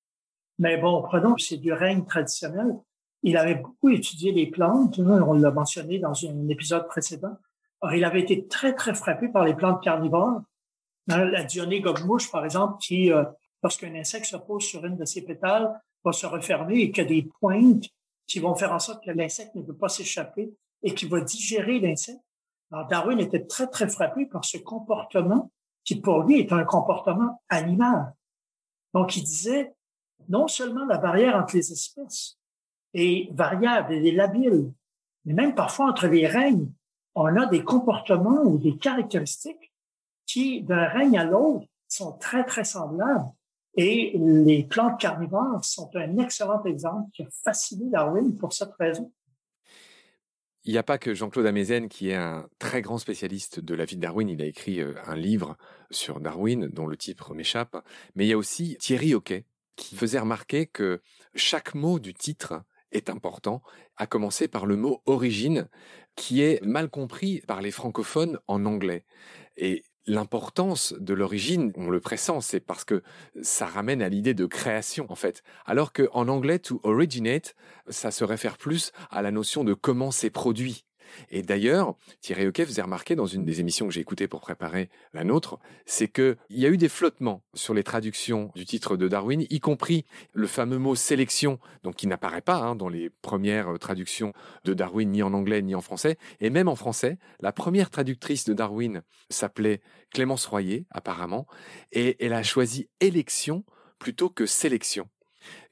Mais 0.59 0.79
bon, 0.79 1.03
prenons 1.03 1.37
ces 1.37 1.59
deux 1.59 1.75
règnes 1.75 2.07
traditionnels. 2.07 2.75
Il 3.23 3.37
avait 3.37 3.57
beaucoup 3.57 3.91
étudié 3.91 4.33
les 4.33 4.47
plantes. 4.47 4.99
On 4.99 5.35
l'a 5.35 5.51
mentionné 5.51 5.99
dans 5.99 6.15
un 6.25 6.49
épisode 6.49 6.87
précédent. 6.89 7.37
Il 7.93 8.05
avait 8.05 8.23
été 8.23 8.47
très, 8.49 8.75
très 8.75 8.95
frappé 8.95 9.29
par 9.29 9.45
les 9.45 9.55
plantes 9.55 9.83
carnivores. 9.83 10.43
La 11.09 11.43
dionée 11.43 11.81
gobe-mouche, 11.81 12.31
par 12.31 12.45
exemple, 12.45 12.79
qui, 12.81 13.11
euh, 13.11 13.25
lorsqu'un 13.63 13.95
insecte 13.95 14.27
se 14.27 14.37
pose 14.37 14.63
sur 14.63 14.85
une 14.85 14.97
de 14.97 15.07
ses 15.07 15.23
pétales, 15.23 15.81
va 16.05 16.13
se 16.13 16.27
refermer 16.27 16.81
et 16.81 16.91
qu'il 16.91 17.05
y 17.05 17.07
a 17.07 17.09
des 17.09 17.29
pointes 17.41 17.87
qui 18.27 18.41
vont 18.41 18.55
faire 18.55 18.73
en 18.73 18.79
sorte 18.79 19.03
que 19.03 19.11
l'insecte 19.11 19.55
ne 19.55 19.63
peut 19.63 19.77
pas 19.77 19.89
s'échapper 19.89 20.53
et 20.83 20.95
qui 20.95 21.07
va 21.07 21.23
digérer 21.23 21.81
l'insecte. 21.81 22.21
Alors, 22.71 22.87
Darwin 22.87 23.19
était 23.21 23.47
très, 23.47 23.67
très 23.69 23.89
frappé 23.89 24.27
par 24.27 24.45
ce 24.45 24.59
comportement 24.59 25.51
qui, 25.83 25.99
pour 25.99 26.25
lui, 26.25 26.41
est 26.41 26.53
un 26.53 26.65
comportement 26.65 27.43
animal. 27.49 28.15
Donc, 28.93 29.17
il 29.17 29.25
disait, 29.25 29.73
non 30.29 30.47
seulement 30.47 30.85
la 30.85 30.99
barrière 30.99 31.37
entre 31.37 31.57
les 31.57 31.73
espèces 31.73 32.39
est 32.93 33.33
variable, 33.35 33.95
elle 33.95 34.07
est 34.07 34.13
labile, 34.13 34.73
mais 35.25 35.33
même 35.33 35.55
parfois 35.55 35.87
entre 35.87 36.07
les 36.07 36.27
règnes, 36.27 36.71
on 37.15 37.35
a 37.37 37.47
des 37.47 37.65
comportements 37.65 38.43
ou 38.43 38.59
des 38.59 38.77
caractéristiques 38.77 39.68
qui, 40.29 40.63
d'un 40.63 40.87
règne 40.87 41.19
à 41.19 41.25
l'autre, 41.25 41.67
sont 41.89 42.13
très, 42.13 42.45
très 42.45 42.63
semblables. 42.63 43.25
Et 43.75 44.13
les 44.17 44.65
plantes 44.65 45.01
carnivores 45.01 45.65
sont 45.65 45.91
un 45.95 46.19
excellent 46.19 46.63
exemple 46.65 47.11
qui 47.13 47.23
a 47.23 47.29
fasciné 47.45 47.91
Darwin 47.91 48.37
pour 48.37 48.53
cette 48.53 48.73
raison. 48.79 49.13
Il 50.65 50.73
n'y 50.73 50.79
a 50.79 50.83
pas 50.83 50.99
que 50.99 51.15
Jean-Claude 51.15 51.47
Amezen 51.47 51.89
qui 51.89 52.11
est 52.11 52.17
un 52.17 52.47
très 52.59 52.83
grand 52.83 52.99
spécialiste 52.99 53.61
de 53.61 53.75
la 53.75 53.85
vie 53.85 53.97
de 53.97 54.03
Darwin. 54.03 54.29
Il 54.29 54.43
a 54.43 54.47
écrit 54.47 54.81
euh, 54.81 54.95
un 55.07 55.17
livre 55.17 55.57
sur 55.91 56.21
Darwin 56.21 56.69
dont 56.69 56.87
le 56.87 56.97
titre 56.97 57.35
m'échappe. 57.35 57.77
Mais 58.15 58.27
il 58.27 58.29
y 58.29 58.33
a 58.33 58.39
aussi 58.39 58.77
Thierry 58.79 59.15
Hockey 59.15 59.47
qui 59.77 59.97
faisait 59.97 60.19
remarquer 60.19 60.67
que 60.67 61.01
chaque 61.35 61.75
mot 61.75 61.99
du 62.01 62.13
titre 62.13 62.65
est 62.91 63.11
important, 63.11 63.63
à 63.97 64.07
commencer 64.07 64.49
par 64.49 64.67
le 64.67 64.77
mot 64.77 65.03
origine, 65.07 65.69
qui 66.17 66.43
est 66.43 66.63
mal 66.65 66.91
compris 66.91 67.41
par 67.47 67.61
les 67.61 67.71
francophones 67.71 68.39
en 68.47 68.67
anglais. 68.67 69.05
Et 69.57 69.85
l'importance 70.09 70.95
de 70.99 71.15
l'origine, 71.15 71.73
on 71.77 71.91
le 71.91 72.01
pressent, 72.01 72.41
c'est 72.41 72.61
parce 72.61 72.85
que 72.85 73.03
ça 73.43 73.67
ramène 73.67 74.03
à 74.03 74.09
l'idée 74.09 74.35
de 74.35 74.47
création, 74.47 75.07
en 75.11 75.15
fait. 75.15 75.43
Alors 75.67 75.93
qu'en 75.93 76.29
anglais, 76.29 76.59
to 76.59 76.81
originate, 76.83 77.55
ça 77.89 78.11
se 78.11 78.25
réfère 78.25 78.59
plus 78.59 78.93
à 79.11 79.23
la 79.23 79.31
notion 79.31 79.63
de 79.63 79.75
comment 79.75 80.11
c'est 80.11 80.31
produit. 80.31 80.88
Et 81.31 81.43
d'ailleurs, 81.43 81.95
Thierry 82.21 82.47
Hockey 82.47 82.67
faisait 82.67 82.83
remarquer 82.83 83.15
dans 83.15 83.27
une 83.27 83.45
des 83.45 83.61
émissions 83.61 83.87
que 83.87 83.93
j'ai 83.93 84.01
écoutées 84.01 84.29
pour 84.29 84.41
préparer 84.41 84.89
la 85.13 85.25
nôtre, 85.25 85.59
c'est 85.87 86.09
qu'il 86.09 86.37
y 86.51 86.67
a 86.67 86.69
eu 86.69 86.77
des 86.77 86.89
flottements 86.89 87.43
sur 87.55 87.75
les 87.75 87.83
traductions 87.83 88.51
du 88.55 88.65
titre 88.65 88.97
de 88.97 89.09
Darwin, 89.09 89.45
y 89.49 89.61
compris 89.61 90.05
le 90.33 90.47
fameux 90.47 90.79
mot 90.79 90.95
sélection, 90.95 91.59
donc 91.83 91.97
qui 91.97 92.07
n'apparaît 92.07 92.43
pas 92.43 92.57
hein, 92.57 92.75
dans 92.75 92.89
les 92.89 93.11
premières 93.11 93.79
traductions 93.79 94.33
de 94.65 94.75
Darwin, 94.75 95.11
ni 95.11 95.23
en 95.23 95.33
anglais 95.35 95.63
ni 95.63 95.75
en 95.75 95.81
français. 95.81 96.19
Et 96.41 96.51
même 96.51 96.69
en 96.69 96.77
français, 96.77 97.19
la 97.41 97.53
première 97.53 97.91
traductrice 97.91 98.45
de 98.45 98.55
Darwin 98.55 99.03
s'appelait 99.31 99.81
Clémence 100.11 100.47
Royer, 100.47 100.87
apparemment, 100.91 101.47
et 101.93 102.25
elle 102.25 102.33
a 102.33 102.43
choisi 102.43 102.89
élection 103.01 103.65
plutôt 103.99 104.31
que 104.31 104.47
sélection. 104.47 105.09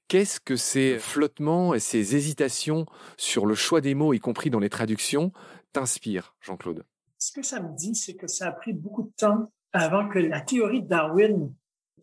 Qu'est-ce 0.09 0.39
que 0.39 0.55
ces 0.55 0.99
flottements 1.01 1.75
et 1.75 1.81
ces 1.81 2.15
hésitations 2.15 2.87
sur 3.17 3.45
le 3.45 3.57
choix 3.57 3.81
des 3.81 3.95
mots, 3.95 4.13
y 4.13 4.21
compris 4.21 4.51
dans 4.51 4.61
les 4.61 4.71
traductions, 4.71 5.33
t'inspirent, 5.73 6.37
Jean-Claude? 6.41 6.85
Ce 7.19 7.33
que 7.33 7.43
ça 7.43 7.61
me 7.61 7.75
dit, 7.77 7.95
c'est 7.97 8.15
que 8.15 8.29
ça 8.29 8.49
a 8.49 8.53
pris 8.53 8.73
beaucoup 8.73 9.03
de 9.03 9.13
temps 9.17 9.51
avant 9.73 10.09
que 10.09 10.21
la 10.21 10.41
théorie 10.41 10.83
de 10.83 10.89
Darwin 10.89 11.53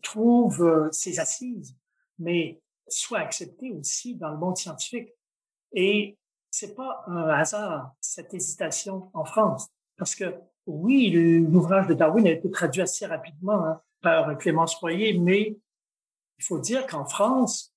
trouve 0.02 0.62
euh, 0.62 0.88
ses 0.92 1.18
assises, 1.18 1.74
mais 2.18 2.60
soit 2.88 3.20
acceptée 3.20 3.72
aussi 3.72 4.16
dans 4.16 4.28
le 4.28 4.36
monde 4.36 4.58
scientifique. 4.58 5.08
Et 5.72 6.18
c'est 6.50 6.74
pas 6.74 7.04
un 7.06 7.28
hasard, 7.28 7.94
cette 8.00 8.34
hésitation 8.34 9.10
en 9.14 9.24
France. 9.24 9.66
Parce 9.96 10.14
que 10.14 10.34
oui, 10.66 11.10
l'ouvrage 11.10 11.86
de 11.86 11.94
Darwin 11.94 12.26
a 12.26 12.32
été 12.32 12.50
traduit 12.50 12.82
assez 12.82 13.06
rapidement 13.06 13.64
hein, 13.64 13.80
par 14.02 14.36
Clémence 14.36 14.74
Royer, 14.76 15.18
mais 15.18 15.56
il 16.38 16.44
faut 16.44 16.58
dire 16.58 16.86
qu'en 16.86 17.06
France, 17.06 17.73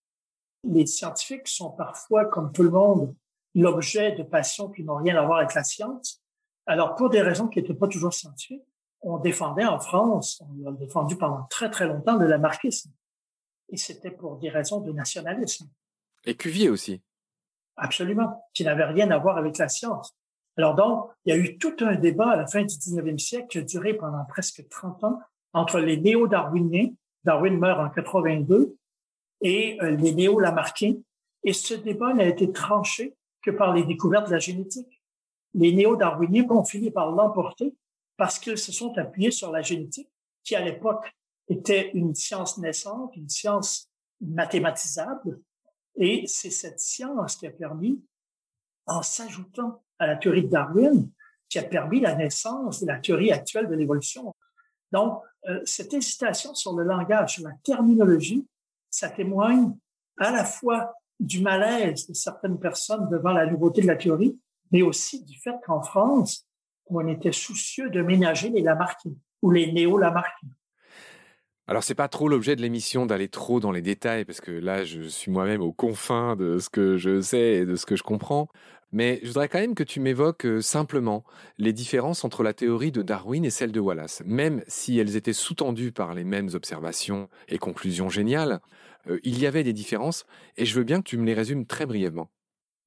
les 0.68 0.86
scientifiques 0.86 1.48
sont 1.48 1.72
parfois, 1.72 2.26
comme 2.26 2.52
tout 2.52 2.64
le 2.64 2.70
monde, 2.70 3.16
l'objet 3.56 4.14
de 4.14 4.24
passions 4.24 4.70
qui 4.70 4.84
n'ont 4.84 4.98
rien 4.98 5.16
à 5.18 5.26
voir 5.26 5.40
avec 5.40 5.54
la 5.54 5.64
science. 5.64 6.22
Alors, 6.66 6.96
pour 6.96 7.10
des 7.10 7.22
raisons 7.22 7.48
qui 7.48 7.62
n'étaient 7.62 7.74
pas 7.74 7.88
toujours 7.88 8.14
scientifiques, 8.14 8.64
on 9.02 9.18
défendait 9.18 9.66
en 9.66 9.80
France, 9.80 10.42
on 10.42 10.68
a 10.68 10.72
défendu 10.74 11.16
pendant 11.16 11.44
très 11.50 11.70
très 11.70 11.88
longtemps 11.88 12.18
le 12.18 12.28
lamarckisme. 12.28 12.92
Et 13.70 13.78
c'était 13.78 14.12
pour 14.12 14.38
des 14.38 14.50
raisons 14.50 14.82
de 14.82 14.92
nationalisme. 14.92 15.70
Et 16.26 16.36
Cuvier 16.36 16.70
aussi. 16.70 17.02
Absolument, 17.76 18.44
qui 18.54 18.64
n'avait 18.64 18.86
rien 18.86 19.12
à 19.12 19.18
voir 19.18 19.38
avec 19.38 19.58
la 19.58 19.70
science. 19.70 20.16
Alors 20.58 20.74
donc, 20.74 21.10
il 21.26 21.34
y 21.34 21.38
a 21.38 21.40
eu 21.40 21.58
tout 21.58 21.76
un 21.82 21.96
débat 21.96 22.32
à 22.32 22.36
la 22.36 22.48
fin 22.48 22.62
du 22.62 22.76
19e 22.76 23.20
siècle 23.20 23.48
qui 23.48 23.58
a 23.60 23.62
duré 23.62 23.94
pendant 23.94 24.26
presque 24.26 24.68
30 24.68 25.04
ans 25.04 25.20
entre 25.54 25.80
les 25.80 25.98
néo-darwiniens, 25.98 26.90
Darwin 27.24 27.58
meurt 27.58 27.80
en 27.80 27.90
82, 27.90 28.76
et 29.42 29.78
euh, 29.82 29.92
les 29.92 30.14
néo-lamarckiens. 30.14 30.96
Et 31.44 31.54
ce 31.54 31.74
débat 31.74 32.14
n'a 32.14 32.26
été 32.26 32.52
tranché 32.52 33.16
que 33.42 33.52
par 33.52 33.74
les 33.74 33.84
découvertes 33.84 34.28
de 34.28 34.34
la 34.34 34.40
génétique. 34.40 35.02
Les 35.54 35.72
néo-darwiniens 35.72 36.50
ont 36.50 36.66
fini 36.66 36.92
par 36.92 37.12
l'emporter 37.12 37.74
parce 38.18 38.40
qu'ils 38.40 38.58
se 38.58 38.72
sont 38.72 38.98
appuyés 38.98 39.32
sur 39.32 39.52
la 39.52 39.62
génétique, 39.62 40.10
qui 40.44 40.56
à 40.56 40.62
l'époque 40.62 41.14
était 41.48 41.92
une 41.94 42.16
science 42.16 42.58
naissante, 42.58 43.16
une 43.16 43.30
science 43.30 43.90
mathématisable. 44.20 45.40
Et 45.96 46.26
c'est 46.28 46.50
cette 46.50 46.80
science 46.80 47.38
qui 47.38 47.48
a 47.48 47.52
permis, 47.52 48.04
en 48.86 49.02
s'ajoutant 49.02 49.84
à 50.00 50.08
la 50.08 50.16
théorie 50.16 50.44
de 50.44 50.50
Darwin, 50.50 51.10
qui 51.50 51.60
a 51.60 51.64
permis 51.64 52.00
la 52.00 52.16
naissance 52.16 52.82
de 52.82 52.88
la 52.88 53.00
théorie 53.00 53.32
actuelle 53.32 53.68
de 53.68 53.76
l'évolution. 53.76 54.36
Donc, 54.92 55.22
euh, 55.48 55.62
cette 55.66 55.94
incitation 55.94 56.54
sur 56.54 56.74
le 56.76 56.84
langage, 56.84 57.36
sur 57.36 57.44
la 57.44 57.54
terminologie, 57.64 58.46
ça 58.98 59.10
témoigne 59.10 59.74
à 60.18 60.32
la 60.32 60.44
fois 60.44 60.94
du 61.20 61.42
malaise 61.42 62.08
de 62.08 62.16
certaines 62.16 62.60
personnes 62.60 63.08
devant 63.10 63.32
la 63.32 63.46
nouveauté 63.46 63.82
de 63.82 63.88
la 63.88 63.96
théorie, 63.96 64.40
mais 64.72 64.82
aussi 64.82 65.24
du 65.24 65.40
fait 65.40 65.56
qu'en 65.66 65.84
France, 65.84 66.48
on 66.88 67.08
était 67.08 67.32
soucieux 67.32 67.92
de 67.92 68.02
ménager 68.02 68.50
les 68.50 68.62
Lamarckiens 68.62 69.14
ou 69.44 69.52
les 69.52 69.72
néo-Lamarckiens. 69.72 70.50
Alors 71.68 71.84
c'est 71.84 71.96
pas 71.96 72.08
trop 72.08 72.28
l'objet 72.28 72.56
de 72.56 72.62
l'émission 72.62 73.06
d'aller 73.06 73.28
trop 73.28 73.60
dans 73.60 73.72
les 73.72 73.82
détails 73.82 74.24
parce 74.26 74.40
que 74.40 74.52
là 74.52 74.86
je 74.86 75.02
suis 75.02 75.30
moi-même 75.30 75.62
aux 75.62 75.74
confins 75.74 76.38
de 76.38 76.60
ce 76.60 76.70
que 76.70 76.98
je 76.98 77.20
sais 77.20 77.56
et 77.56 77.66
de 77.66 77.76
ce 77.76 77.86
que 77.86 77.98
je 77.98 78.04
comprends. 78.04 78.48
Mais 78.92 79.20
je 79.22 79.28
voudrais 79.28 79.50
quand 79.50 79.60
même 79.60 79.76
que 79.76 79.84
tu 79.84 80.00
m'évoques 80.00 80.46
euh, 80.46 80.62
simplement 80.62 81.24
les 81.58 81.74
différences 81.74 82.24
entre 82.24 82.42
la 82.42 82.54
théorie 82.54 82.92
de 82.92 83.02
Darwin 83.02 83.44
et 83.44 83.50
celle 83.50 83.72
de 83.72 83.80
Wallace, 83.80 84.24
même 84.26 84.64
si 84.68 84.98
elles 84.98 85.16
étaient 85.16 85.34
sous-tendues 85.34 85.92
par 85.92 86.14
les 86.14 86.24
mêmes 86.24 86.50
observations 86.54 87.28
et 87.50 87.58
conclusions 87.58 88.10
géniales. 88.10 88.62
Euh, 89.08 89.20
il 89.24 89.40
y 89.40 89.46
avait 89.46 89.64
des 89.64 89.74
différences 89.74 90.26
et 90.56 90.66
je 90.66 90.76
veux 90.76 90.86
bien 90.86 91.02
que 91.02 91.10
tu 91.10 91.18
me 91.18 91.26
les 91.26 91.34
résumes 91.34 91.66
très 91.66 91.86
brièvement. 91.86 92.30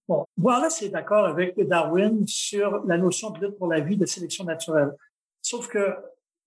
Bon, 0.08 0.26
Wallace 0.38 0.82
est 0.82 0.88
d'accord 0.88 1.26
avec 1.26 1.60
Darwin 1.60 2.26
sur 2.26 2.82
la 2.86 2.98
notion 2.98 3.30
de 3.30 3.46
lutte 3.46 3.58
pour 3.58 3.68
la 3.68 3.80
vie 3.80 3.96
de 3.96 4.06
sélection 4.06 4.44
naturelle. 4.44 4.90
Sauf 5.42 5.68
que, 5.68 5.94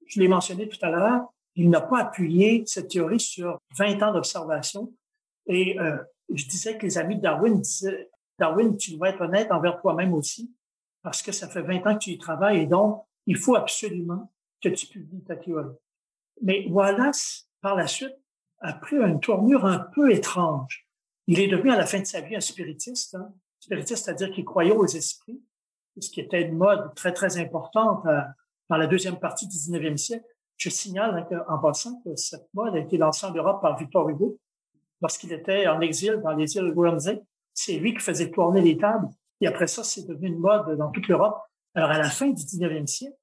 je 0.05 0.19
l'ai 0.19 0.27
mentionné 0.27 0.67
tout 0.67 0.79
à 0.81 0.89
l'heure, 0.89 1.21
il 1.55 1.69
n'a 1.69 1.81
pas 1.81 1.99
appuyé 1.99 2.63
cette 2.65 2.89
théorie 2.89 3.19
sur 3.19 3.59
20 3.77 4.03
ans 4.03 4.13
d'observation. 4.13 4.91
Et 5.47 5.79
euh, 5.79 5.97
je 6.33 6.45
disais 6.45 6.77
que 6.77 6.85
les 6.85 6.97
amis 6.97 7.17
de 7.17 7.21
Darwin 7.21 7.61
disaient, 7.61 8.09
Darwin, 8.43 8.75
tu 8.75 8.97
dois 8.97 9.07
être 9.07 9.21
honnête 9.21 9.49
envers 9.53 9.79
toi-même 9.79 10.13
aussi, 10.13 10.53
parce 11.01 11.21
que 11.21 11.31
ça 11.31 11.47
fait 11.47 11.61
20 11.61 11.87
ans 11.87 11.93
que 11.93 11.99
tu 11.99 12.09
y 12.09 12.17
travailles 12.17 12.59
et 12.59 12.65
donc 12.65 13.05
il 13.25 13.37
faut 13.37 13.55
absolument 13.55 14.33
que 14.61 14.67
tu 14.67 14.85
publies 14.85 15.23
ta 15.23 15.37
théorie. 15.37 15.77
Mais 16.41 16.67
Wallace, 16.67 17.47
par 17.61 17.75
la 17.75 17.87
suite, 17.87 18.17
a 18.59 18.73
pris 18.73 18.97
une 18.97 19.21
tournure 19.21 19.65
un 19.65 19.79
peu 19.79 20.11
étrange. 20.11 20.85
Il 21.27 21.39
est 21.39 21.47
devenu 21.47 21.71
à 21.71 21.77
la 21.77 21.85
fin 21.85 22.01
de 22.01 22.05
sa 22.05 22.19
vie 22.19 22.35
un 22.35 22.41
spiritiste. 22.41 23.15
Hein? 23.15 23.33
Spiritiste, 23.61 24.03
c'est-à-dire 24.03 24.29
qu'il 24.31 24.43
croyait 24.43 24.73
aux 24.73 24.87
esprits, 24.87 25.41
ce 25.97 26.09
qui 26.09 26.19
était 26.19 26.41
une 26.41 26.57
mode 26.57 26.93
très, 26.95 27.13
très 27.13 27.37
importante 27.37 28.05
euh, 28.07 28.19
dans 28.69 28.75
la 28.75 28.87
deuxième 28.87 29.19
partie 29.19 29.47
du 29.47 29.55
19e 29.55 29.95
siècle. 29.95 30.25
Je 30.57 30.69
signale 30.69 31.25
hein, 31.31 31.45
en 31.47 31.59
passant 31.59 32.01
que 32.03 32.13
cette 32.17 32.49
mode 32.53 32.75
a 32.75 32.79
été 32.79 32.97
lancée 32.97 33.25
en 33.25 33.33
Europe 33.33 33.61
par 33.61 33.77
Victor 33.77 34.09
Hugo 34.09 34.37
lorsqu'il 35.01 35.31
était 35.31 35.65
en 35.67 35.79
exil 35.79 36.19
dans 36.21 36.33
les 36.33 36.57
îles 36.57 36.73
Guernsey. 36.73 37.23
C'est 37.53 37.77
lui 37.77 37.93
qui 37.93 37.99
faisait 37.99 38.31
tourner 38.31 38.61
les 38.61 38.77
tables. 38.77 39.07
Et 39.41 39.47
après 39.47 39.67
ça, 39.67 39.83
c'est 39.83 40.07
devenu 40.07 40.27
une 40.27 40.39
mode 40.39 40.77
dans 40.77 40.91
toute 40.91 41.07
l'Europe. 41.07 41.41
Alors, 41.75 41.91
à 41.91 41.97
la 41.97 42.09
fin 42.09 42.27
du 42.27 42.41
19e 42.41 42.87
siècle, 42.87 43.17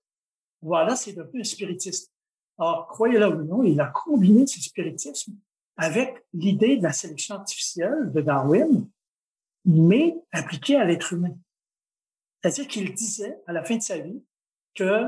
voilà, 0.63 0.97
c'est 0.97 1.13
devenu 1.13 1.41
un 1.41 1.45
spiritiste. 1.45 2.13
Alors, 2.59 2.87
croyez-le 2.89 3.29
ou 3.29 3.45
non, 3.45 3.63
il 3.63 3.81
a 3.81 3.87
combiné 3.87 4.47
ce 4.47 4.61
spiritisme 4.61 5.35
avec 5.77 6.25
l'idée 6.35 6.77
de 6.77 6.83
la 6.83 6.93
sélection 6.93 7.37
artificielle 7.37 8.13
de 8.13 8.21
Darwin, 8.21 8.87
mais 9.65 10.15
appliquée 10.33 10.77
à 10.77 10.85
l'être 10.85 11.15
humain. 11.15 11.35
C'est-à-dire 12.43 12.69
qu'il 12.69 12.95
disait, 12.95 13.39
à 13.47 13.53
la 13.53 13.65
fin 13.65 13.77
de 13.77 13.83
sa 13.83 13.99
vie, 13.99 14.23
que 14.75 15.07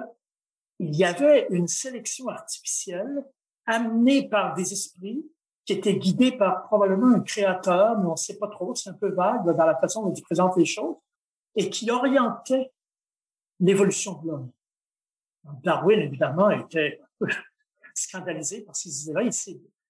il 0.79 0.97
y 0.97 1.05
avait 1.05 1.47
une 1.51 1.69
sélection 1.69 2.29
artificielle 2.29 3.25
amenée 3.67 4.29
par 4.29 4.55
des 4.55 4.73
esprits 4.73 5.25
qui 5.65 5.75
étaient 5.75 5.97
guidés 5.97 6.33
par 6.33 6.65
probablement 6.65 7.15
un 7.15 7.21
créateur, 7.21 7.99
mais 7.99 8.07
on 8.07 8.13
ne 8.13 8.17
sait 8.17 8.39
pas 8.39 8.49
trop, 8.49 8.75
c'est 8.75 8.91
un 8.91 8.95
peu 8.95 9.11
vague 9.11 9.45
dans 9.45 9.67
la 9.67 9.77
façon 9.77 10.03
dont 10.03 10.13
il 10.13 10.23
présente 10.23 10.57
les 10.57 10.65
choses, 10.65 10.97
et 11.55 11.71
qui 11.71 11.91
orientait 11.91 12.73
l'évolution 13.61 14.21
de 14.21 14.29
l'homme. 14.29 14.51
Darwin, 15.63 16.01
évidemment, 16.01 16.51
était 16.51 17.01
scandalisé 17.95 18.63
par 18.63 18.77
ces 18.77 19.03
idées-là. 19.03 19.31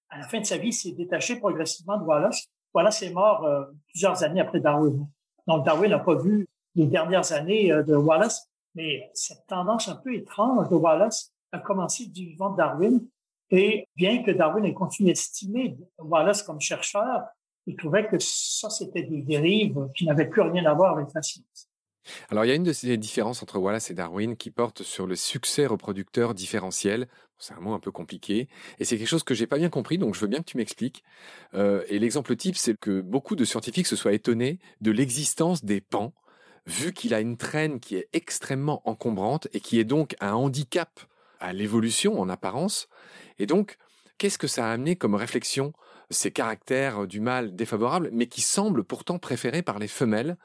À 0.09 0.19
la 0.19 0.27
fin 0.27 0.39
de 0.39 0.45
sa 0.45 0.57
vie, 0.57 0.69
il 0.69 0.73
s'est 0.73 0.91
détaché 0.91 1.37
progressivement 1.37 1.97
de 1.97 2.03
Wallace. 2.03 2.47
Wallace 2.73 3.01
est 3.01 3.11
mort 3.11 3.45
euh, 3.45 3.65
plusieurs 3.87 4.23
années 4.23 4.41
après 4.41 4.59
Darwin. 4.59 5.07
Donc, 5.47 5.65
Darwin 5.65 5.89
n'a 5.89 5.99
pas 5.99 6.15
vu 6.15 6.47
les 6.75 6.87
dernières 6.87 7.31
années 7.31 7.71
euh, 7.71 7.83
de 7.83 7.95
Wallace, 7.95 8.47
mais 8.75 9.09
cette 9.13 9.45
tendance 9.47 9.87
un 9.89 9.95
peu 9.95 10.13
étrange 10.13 10.69
de 10.69 10.75
Wallace 10.75 11.31
a 11.51 11.59
commencé 11.59 12.07
du 12.07 12.27
vivant 12.27 12.51
de 12.51 12.57
Darwin. 12.57 13.07
Et 13.51 13.87
bien 13.95 14.23
que 14.23 14.31
Darwin 14.31 14.65
ait 14.65 14.73
continué 14.73 15.09
à 15.09 15.13
estimer 15.13 15.77
Wallace 15.97 16.43
comme 16.43 16.59
chercheur, 16.59 17.23
il 17.65 17.75
trouvait 17.75 18.07
que 18.07 18.17
ça, 18.19 18.69
c'était 18.69 19.03
des 19.03 19.21
dérives 19.21 19.87
qui 19.95 20.05
n'avaient 20.05 20.29
plus 20.29 20.41
rien 20.41 20.65
à 20.65 20.73
voir 20.73 20.97
avec 20.97 21.07
la 21.13 21.21
science. 21.21 21.69
Alors, 22.29 22.43
il 22.43 22.49
y 22.49 22.51
a 22.51 22.55
une 22.55 22.63
de 22.63 22.73
ces 22.73 22.97
différences 22.97 23.41
entre 23.43 23.59
Wallace 23.59 23.89
et 23.89 23.93
Darwin 23.93 24.35
qui 24.35 24.51
porte 24.51 24.83
sur 24.83 25.07
le 25.07 25.15
succès 25.15 25.65
reproducteur 25.65 26.33
différentiel. 26.33 27.07
C'est 27.37 27.53
un 27.53 27.59
mot 27.59 27.73
un 27.73 27.79
peu 27.79 27.91
compliqué. 27.91 28.49
Et 28.79 28.85
c'est 28.85 28.97
quelque 28.97 29.07
chose 29.07 29.23
que 29.23 29.33
j'ai 29.33 29.47
pas 29.47 29.57
bien 29.57 29.69
compris, 29.69 29.97
donc 29.97 30.15
je 30.15 30.19
veux 30.19 30.27
bien 30.27 30.39
que 30.39 30.45
tu 30.45 30.57
m'expliques. 30.57 31.03
Euh, 31.53 31.83
et 31.87 31.99
l'exemple 31.99 32.35
type, 32.35 32.57
c'est 32.57 32.77
que 32.77 33.01
beaucoup 33.01 33.35
de 33.35 33.45
scientifiques 33.45 33.87
se 33.87 33.95
soient 33.95 34.13
étonnés 34.13 34.59
de 34.81 34.91
l'existence 34.91 35.63
des 35.63 35.81
pans, 35.81 36.13
vu 36.65 36.93
qu'il 36.93 37.13
a 37.13 37.19
une 37.19 37.37
traîne 37.37 37.79
qui 37.79 37.95
est 37.95 38.09
extrêmement 38.13 38.81
encombrante 38.87 39.47
et 39.53 39.59
qui 39.59 39.79
est 39.79 39.83
donc 39.85 40.15
un 40.19 40.33
handicap 40.33 40.99
à 41.39 41.51
l'évolution 41.51 42.19
en 42.19 42.29
apparence. 42.29 42.87
Et 43.39 43.45
donc, 43.45 43.77
qu'est-ce 44.17 44.37
que 44.37 44.47
ça 44.47 44.67
a 44.67 44.71
amené 44.71 44.95
comme 44.95 45.15
réflexion 45.15 45.73
ces 46.09 46.31
caractères 46.31 47.07
du 47.07 47.19
mâle 47.19 47.55
défavorables, 47.55 48.09
mais 48.11 48.27
qui 48.27 48.41
semblent 48.41 48.83
pourtant 48.83 49.19
préférés 49.19 49.61
par 49.61 49.79
les 49.79 49.87
femelles? 49.87 50.37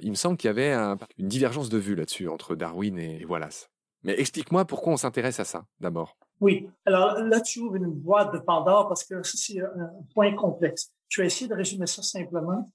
Il 0.00 0.10
me 0.10 0.16
semble 0.16 0.36
qu'il 0.36 0.48
y 0.48 0.50
avait 0.50 0.74
une 1.18 1.28
divergence 1.28 1.68
de 1.68 1.78
vue 1.78 1.94
là-dessus 1.94 2.28
entre 2.28 2.56
Darwin 2.56 2.98
et 2.98 3.24
Wallace. 3.24 3.70
Mais 4.02 4.18
explique-moi 4.20 4.66
pourquoi 4.66 4.92
on 4.92 4.96
s'intéresse 4.96 5.40
à 5.40 5.44
ça 5.44 5.64
d'abord. 5.80 6.16
Oui, 6.40 6.68
alors 6.84 7.18
là 7.20 7.40
tu 7.40 7.60
ouvres 7.60 7.76
une 7.76 7.90
boîte 7.90 8.32
de 8.34 8.38
Pandore 8.38 8.88
parce 8.88 9.04
que 9.04 9.22
c'est 9.22 9.60
un 9.60 9.90
point 10.12 10.34
complexe. 10.34 10.92
Je 11.08 11.22
vais 11.22 11.28
essayer 11.28 11.48
de 11.48 11.54
résumer 11.54 11.86
ça 11.86 12.02
simplement. 12.02 12.70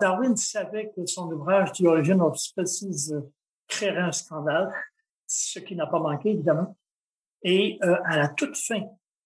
Darwin 0.00 0.34
savait 0.34 0.90
que 0.96 1.06
son 1.06 1.30
ouvrage 1.30 1.72
The 1.72 1.82
Origin 1.82 2.20
of 2.22 2.36
Species 2.38 3.12
euh, 3.12 3.20
créerait 3.68 4.00
un 4.00 4.12
scandale, 4.12 4.72
ce 5.26 5.58
qui 5.58 5.76
n'a 5.76 5.86
pas 5.86 6.00
manqué 6.00 6.30
évidemment. 6.30 6.76
Et 7.42 7.78
euh, 7.82 7.96
à 8.04 8.16
la 8.16 8.28
toute 8.28 8.56
fin, 8.56 8.82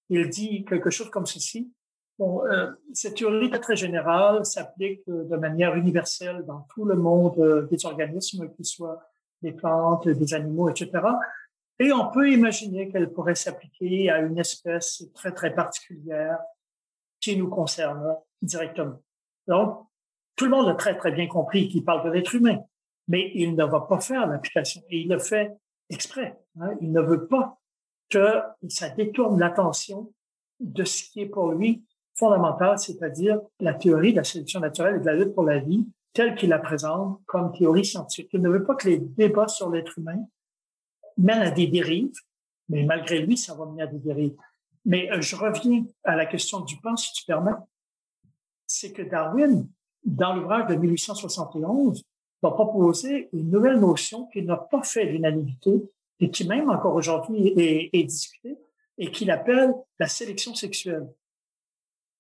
il 0.08 0.28
dit 0.28 0.64
quelque 0.64 0.90
chose 0.90 1.10
comme 1.10 1.26
ceci. 1.26 1.72
Bon, 2.18 2.44
euh, 2.44 2.70
cette 2.92 3.16
théorie 3.16 3.50
est 3.52 3.58
très 3.58 3.74
générale, 3.74 4.44
s'applique 4.46 5.02
euh, 5.08 5.24
de 5.24 5.36
manière 5.36 5.74
universelle 5.74 6.44
dans 6.46 6.60
tout 6.72 6.84
le 6.84 6.94
monde 6.94 7.36
euh, 7.38 7.62
des 7.62 7.84
organismes, 7.86 8.48
qu'ils 8.54 8.64
soient 8.64 9.02
des 9.42 9.52
plantes, 9.52 10.06
des 10.08 10.34
animaux, 10.34 10.68
etc. 10.68 10.90
Et 11.80 11.92
on 11.92 12.12
peut 12.12 12.30
imaginer 12.30 12.88
qu'elle 12.88 13.12
pourrait 13.12 13.34
s'appliquer 13.34 14.10
à 14.10 14.20
une 14.20 14.38
espèce 14.38 15.04
très, 15.12 15.32
très 15.32 15.52
particulière 15.52 16.38
qui 17.20 17.36
nous 17.36 17.48
concerne 17.48 18.16
directement. 18.40 19.02
Donc, 19.48 19.86
tout 20.36 20.44
le 20.44 20.52
monde 20.52 20.68
a 20.68 20.74
très, 20.74 20.96
très 20.96 21.10
bien 21.10 21.26
compris 21.26 21.68
qu'il 21.68 21.84
parle 21.84 22.04
de 22.04 22.10
l'être 22.10 22.34
humain, 22.34 22.60
mais 23.08 23.32
il 23.34 23.56
ne 23.56 23.64
va 23.64 23.80
pas 23.80 24.00
faire 24.00 24.26
l'application. 24.28 24.82
Et 24.88 25.00
il 25.00 25.08
le 25.08 25.18
fait 25.18 25.52
exprès. 25.90 26.38
Hein. 26.60 26.76
Il 26.80 26.92
ne 26.92 27.00
veut 27.00 27.26
pas 27.26 27.58
que 28.14 28.68
ça 28.68 28.90
détourne 28.90 29.38
l'attention 29.38 30.12
de 30.60 30.84
ce 30.84 31.02
qui 31.10 31.22
est 31.22 31.26
pour 31.26 31.52
lui 31.52 31.84
fondamentale, 32.14 32.78
c'est-à-dire 32.78 33.40
la 33.58 33.74
théorie 33.74 34.12
de 34.12 34.18
la 34.18 34.24
sélection 34.24 34.60
naturelle 34.60 34.96
et 34.96 35.00
de 35.00 35.06
la 35.06 35.14
lutte 35.14 35.34
pour 35.34 35.42
la 35.42 35.58
vie, 35.58 35.84
telle 36.12 36.36
qu'il 36.36 36.50
la 36.50 36.60
présente 36.60 37.20
comme 37.26 37.52
théorie 37.52 37.84
scientifique. 37.84 38.30
Il 38.32 38.40
ne 38.40 38.48
veut 38.48 38.64
pas 38.64 38.76
que 38.76 38.88
les 38.88 38.98
débats 38.98 39.48
sur 39.48 39.68
l'être 39.68 39.98
humain 39.98 40.24
mènent 41.18 41.42
à 41.42 41.50
des 41.50 41.66
dérives, 41.66 42.14
mais 42.68 42.84
malgré 42.84 43.18
lui, 43.20 43.36
ça 43.36 43.54
va 43.54 43.66
mener 43.66 43.82
à 43.82 43.86
des 43.88 43.98
dérives. 43.98 44.36
Mais 44.84 45.10
euh, 45.10 45.20
je 45.20 45.34
reviens 45.34 45.84
à 46.04 46.14
la 46.14 46.26
question 46.26 46.60
du 46.60 46.76
pain, 46.80 46.94
si 46.96 47.12
tu 47.12 47.24
permets. 47.24 47.52
c'est 48.66 48.92
que 48.92 49.02
Darwin, 49.02 49.68
dans 50.04 50.34
l'ouvrage 50.34 50.68
de 50.68 50.76
1871, 50.76 52.04
va 52.42 52.50
proposer 52.52 53.28
une 53.32 53.50
nouvelle 53.50 53.80
notion 53.80 54.26
qui 54.26 54.42
n'a 54.42 54.56
pas 54.56 54.82
fait 54.82 55.06
l'unanimité 55.06 55.82
et 56.20 56.30
qui 56.30 56.46
même 56.46 56.70
encore 56.70 56.94
aujourd'hui 56.94 57.48
est, 57.56 57.90
est 57.92 58.04
discutée 58.04 58.56
et 58.98 59.10
qu'il 59.10 59.30
appelle 59.30 59.74
la 59.98 60.06
sélection 60.06 60.54
sexuelle. 60.54 61.08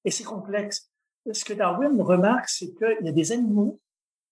Et 0.04 0.10
c'est 0.10 0.24
complexe. 0.24 0.90
Ce 1.32 1.44
que 1.44 1.54
Darwin 1.54 2.00
remarque, 2.00 2.48
c'est 2.48 2.74
qu'il 2.74 3.06
y 3.06 3.08
a 3.08 3.12
des 3.12 3.32
animaux 3.32 3.80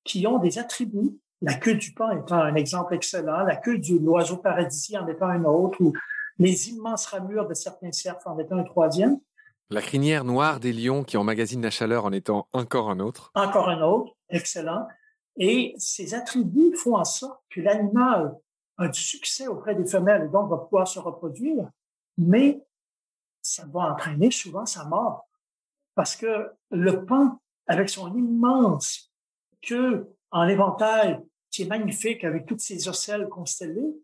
qui 0.04 0.26
ont 0.26 0.38
des 0.38 0.58
attributs, 0.58 1.18
la 1.40 1.54
queue 1.54 1.74
du 1.74 1.92
paon 1.92 2.20
étant 2.20 2.36
un 2.36 2.54
exemple 2.54 2.94
excellent, 2.94 3.44
la 3.44 3.56
queue 3.56 3.78
de 3.78 3.98
l'oiseau 3.98 4.36
paradisier 4.36 4.98
en 4.98 5.06
étant 5.06 5.28
un 5.28 5.44
autre, 5.44 5.80
ou 5.80 5.92
les 6.38 6.68
immenses 6.70 7.06
ramures 7.06 7.48
de 7.48 7.54
certains 7.54 7.92
cerfs 7.92 8.18
en 8.26 8.38
étant 8.38 8.58
un 8.58 8.64
troisième. 8.64 9.18
La 9.70 9.80
crinière 9.80 10.24
noire 10.24 10.60
des 10.60 10.72
lions 10.72 11.02
qui 11.02 11.16
emmagasinent 11.16 11.62
la 11.62 11.70
chaleur 11.70 12.04
en 12.04 12.12
étant 12.12 12.46
encore 12.52 12.90
un 12.90 13.00
autre. 13.00 13.30
Encore 13.34 13.70
un 13.70 13.80
autre, 13.80 14.14
excellent. 14.28 14.86
Et 15.36 15.74
ces 15.78 16.14
attributs 16.14 16.76
font 16.76 16.96
en 16.96 17.04
sorte 17.04 17.40
que 17.50 17.60
l'animal 17.60 18.34
du 18.88 19.00
succès 19.00 19.46
auprès 19.46 19.74
des 19.74 19.86
femelles 19.86 20.24
et 20.24 20.28
donc 20.28 20.50
va 20.50 20.58
pouvoir 20.58 20.86
se 20.86 20.98
reproduire, 20.98 21.68
mais 22.18 22.62
ça 23.40 23.64
va 23.66 23.92
entraîner 23.92 24.30
souvent 24.30 24.66
sa 24.66 24.84
mort. 24.84 25.28
Parce 25.94 26.16
que 26.16 26.52
le 26.70 27.04
pan, 27.04 27.40
avec 27.66 27.88
son 27.88 28.14
immense 28.14 29.12
queue 29.60 30.14
en 30.30 30.48
éventail, 30.48 31.20
qui 31.50 31.62
est 31.62 31.66
magnifique 31.66 32.24
avec 32.24 32.46
toutes 32.46 32.60
ses 32.60 32.88
ocelles 32.88 33.28
constellées, 33.28 33.94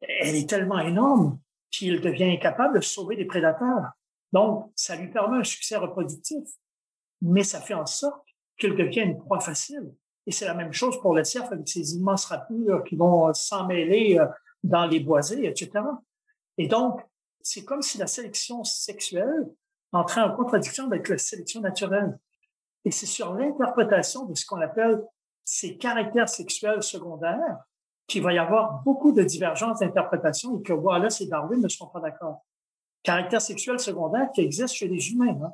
elle 0.00 0.36
est 0.36 0.48
tellement 0.48 0.78
énorme 0.78 1.38
qu'il 1.70 2.00
devient 2.00 2.32
incapable 2.32 2.76
de 2.76 2.84
sauver 2.84 3.16
des 3.16 3.26
prédateurs. 3.26 3.90
Donc, 4.32 4.72
ça 4.74 4.96
lui 4.96 5.10
permet 5.10 5.38
un 5.38 5.44
succès 5.44 5.76
reproductif, 5.76 6.48
mais 7.20 7.44
ça 7.44 7.60
fait 7.60 7.74
en 7.74 7.86
sorte 7.86 8.26
qu'il 8.58 8.74
devient 8.74 9.00
une 9.00 9.18
proie 9.18 9.40
facile. 9.40 9.92
Et 10.28 10.30
c'est 10.30 10.44
la 10.44 10.52
même 10.52 10.74
chose 10.74 11.00
pour 11.00 11.14
le 11.14 11.24
cerf 11.24 11.50
avec 11.50 11.66
ses 11.66 11.96
immenses 11.96 12.26
rapures 12.26 12.84
qui 12.84 12.96
vont 12.96 13.32
s'emmêler 13.32 14.18
euh, 14.18 14.26
dans 14.62 14.84
les 14.84 15.00
boisés, 15.00 15.46
etc. 15.46 15.70
Et 16.58 16.68
donc, 16.68 17.00
c'est 17.40 17.64
comme 17.64 17.80
si 17.80 17.96
la 17.96 18.06
sélection 18.06 18.62
sexuelle 18.62 19.48
entrait 19.90 20.20
en 20.20 20.36
contradiction 20.36 20.84
avec 20.84 21.08
la 21.08 21.16
sélection 21.16 21.62
naturelle. 21.62 22.18
Et 22.84 22.90
c'est 22.90 23.06
sur 23.06 23.32
l'interprétation 23.32 24.26
de 24.26 24.34
ce 24.34 24.44
qu'on 24.44 24.60
appelle 24.60 25.02
ces 25.44 25.78
caractères 25.78 26.28
sexuels 26.28 26.82
secondaires 26.82 27.60
qu'il 28.06 28.22
va 28.22 28.34
y 28.34 28.38
avoir 28.38 28.82
beaucoup 28.82 29.12
de 29.12 29.22
divergences 29.22 29.78
d'interprétation 29.78 30.58
et 30.58 30.62
que 30.62 30.74
Wallace 30.74 31.22
et 31.22 31.26
Darwin 31.26 31.62
ne 31.62 31.68
sont 31.68 31.86
pas 31.86 32.00
d'accord. 32.00 32.44
Caractères 33.02 33.40
sexuels 33.40 33.80
secondaires 33.80 34.30
qui 34.34 34.42
existent 34.42 34.74
chez 34.74 34.88
les 34.88 35.10
humains. 35.10 35.38
Hein. 35.42 35.52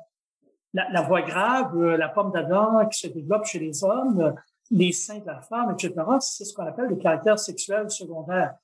La, 0.73 0.89
la, 0.89 1.01
voix 1.01 1.21
grave, 1.21 1.77
euh, 1.77 1.95
la 1.95 2.09
pomme 2.09 2.33
d'Adam 2.33 2.85
qui 2.89 2.99
se 2.99 3.07
développe 3.07 3.45
chez 3.45 3.59
les 3.59 3.85
hommes, 3.85 4.35
les 4.71 4.91
seins 4.91 5.19
de 5.19 5.25
la 5.25 5.41
femme, 5.41 5.71
etc., 5.71 5.93
c'est 6.19 6.45
ce 6.45 6.53
qu'on 6.53 6.65
appelle 6.65 6.87
le 6.87 6.95
caractère 6.95 7.39
sexuel 7.39 7.89
secondaire. 7.89 8.55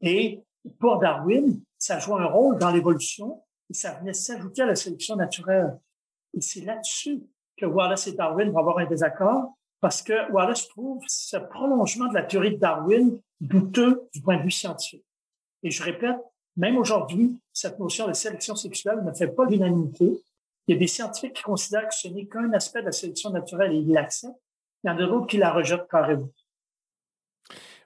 Et 0.00 0.42
pour 0.78 0.98
Darwin, 0.98 1.60
ça 1.78 1.98
joue 1.98 2.16
un 2.16 2.26
rôle 2.26 2.58
dans 2.58 2.70
l'évolution 2.70 3.42
et 3.70 3.74
ça 3.74 3.92
venait 3.94 4.14
s'ajouter 4.14 4.62
à 4.62 4.66
la 4.66 4.76
sélection 4.76 5.16
naturelle. 5.16 5.78
Et 6.34 6.40
c'est 6.40 6.62
là-dessus 6.62 7.22
que 7.56 7.66
Wallace 7.66 8.06
et 8.06 8.12
Darwin 8.12 8.50
vont 8.50 8.58
avoir 8.58 8.78
un 8.78 8.86
désaccord 8.86 9.54
parce 9.80 10.02
que 10.02 10.30
Wallace 10.32 10.68
trouve 10.68 11.02
ce 11.06 11.36
prolongement 11.36 12.08
de 12.08 12.14
la 12.14 12.22
théorie 12.22 12.52
de 12.52 12.58
Darwin 12.58 13.20
douteux 13.40 14.08
du 14.14 14.22
point 14.22 14.38
de 14.38 14.42
vue 14.42 14.50
scientifique. 14.50 15.04
Et 15.62 15.70
je 15.70 15.82
répète, 15.82 16.16
même 16.56 16.76
aujourd'hui, 16.76 17.38
cette 17.52 17.78
notion 17.78 18.06
de 18.06 18.12
sélection 18.12 18.54
sexuelle 18.54 19.02
ne 19.04 19.12
fait 19.12 19.28
pas 19.28 19.44
l'unanimité. 19.44 20.22
Il 20.66 20.74
y 20.74 20.76
a 20.76 20.78
des 20.78 20.86
scientifiques 20.86 21.34
qui 21.34 21.42
considèrent 21.42 21.88
que 21.88 21.94
ce 21.94 22.08
n'est 22.08 22.26
qu'un 22.26 22.52
aspect 22.52 22.80
de 22.80 22.86
la 22.86 22.92
sélection 22.92 23.30
naturelle 23.30 23.72
et 23.72 23.78
ils 23.78 23.92
l'acceptent. 23.92 24.41
Il 24.84 24.88
y 24.88 24.90
en 24.90 24.98
a 24.98 25.06
d'autres 25.06 25.26
qui 25.26 25.38
la 25.38 25.52
rejettent 25.52 25.88
carrément. 25.90 26.28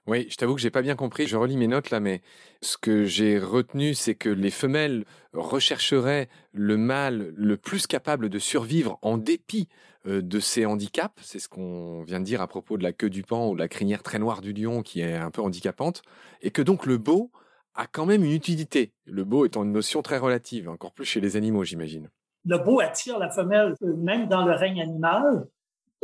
Oui, 0.07 0.25
je 0.29 0.37
t'avoue 0.37 0.55
que 0.55 0.61
j'ai 0.61 0.71
pas 0.71 0.81
bien 0.81 0.95
compris. 0.95 1.27
Je 1.27 1.35
relis 1.35 1.57
mes 1.57 1.67
notes 1.67 1.89
là, 1.89 1.99
mais 1.99 2.21
ce 2.61 2.77
que 2.77 3.03
j'ai 3.03 3.39
retenu, 3.39 3.93
c'est 3.93 4.15
que 4.15 4.29
les 4.29 4.51
femelles 4.51 5.03
rechercheraient 5.33 6.29
le 6.53 6.77
mâle 6.77 7.33
le 7.35 7.57
plus 7.57 7.87
capable 7.87 8.29
de 8.29 8.39
survivre 8.39 8.99
en 9.01 9.17
dépit 9.17 9.67
euh, 10.07 10.21
de 10.21 10.39
ses 10.39 10.65
handicaps. 10.65 11.21
C'est 11.21 11.39
ce 11.39 11.49
qu'on 11.49 12.03
vient 12.03 12.21
de 12.21 12.25
dire 12.25 12.41
à 12.41 12.47
propos 12.47 12.77
de 12.77 12.83
la 12.83 12.93
queue 12.93 13.09
du 13.09 13.23
pan 13.23 13.49
ou 13.49 13.55
de 13.55 13.59
la 13.59 13.67
crinière 13.67 14.01
très 14.01 14.17
noire 14.17 14.39
du 14.39 14.53
lion 14.53 14.81
qui 14.81 15.01
est 15.01 15.13
un 15.13 15.29
peu 15.29 15.41
handicapante. 15.41 16.01
Et 16.41 16.51
que 16.51 16.61
donc 16.61 16.85
le 16.85 16.97
beau 16.97 17.29
a 17.75 17.85
quand 17.85 18.05
même 18.05 18.23
une 18.23 18.31
utilité. 18.31 18.93
Le 19.05 19.25
beau 19.25 19.45
étant 19.45 19.63
une 19.63 19.73
notion 19.73 20.01
très 20.01 20.17
relative, 20.17 20.69
encore 20.69 20.93
plus 20.93 21.05
chez 21.05 21.19
les 21.19 21.35
animaux, 21.35 21.65
j'imagine. 21.65 22.09
Le 22.45 22.57
beau 22.59 22.79
attire 22.79 23.19
la 23.19 23.29
femelle, 23.29 23.75
euh, 23.83 23.93
même 23.97 24.29
dans 24.29 24.45
le 24.45 24.53
règne 24.53 24.81
animal. 24.81 25.47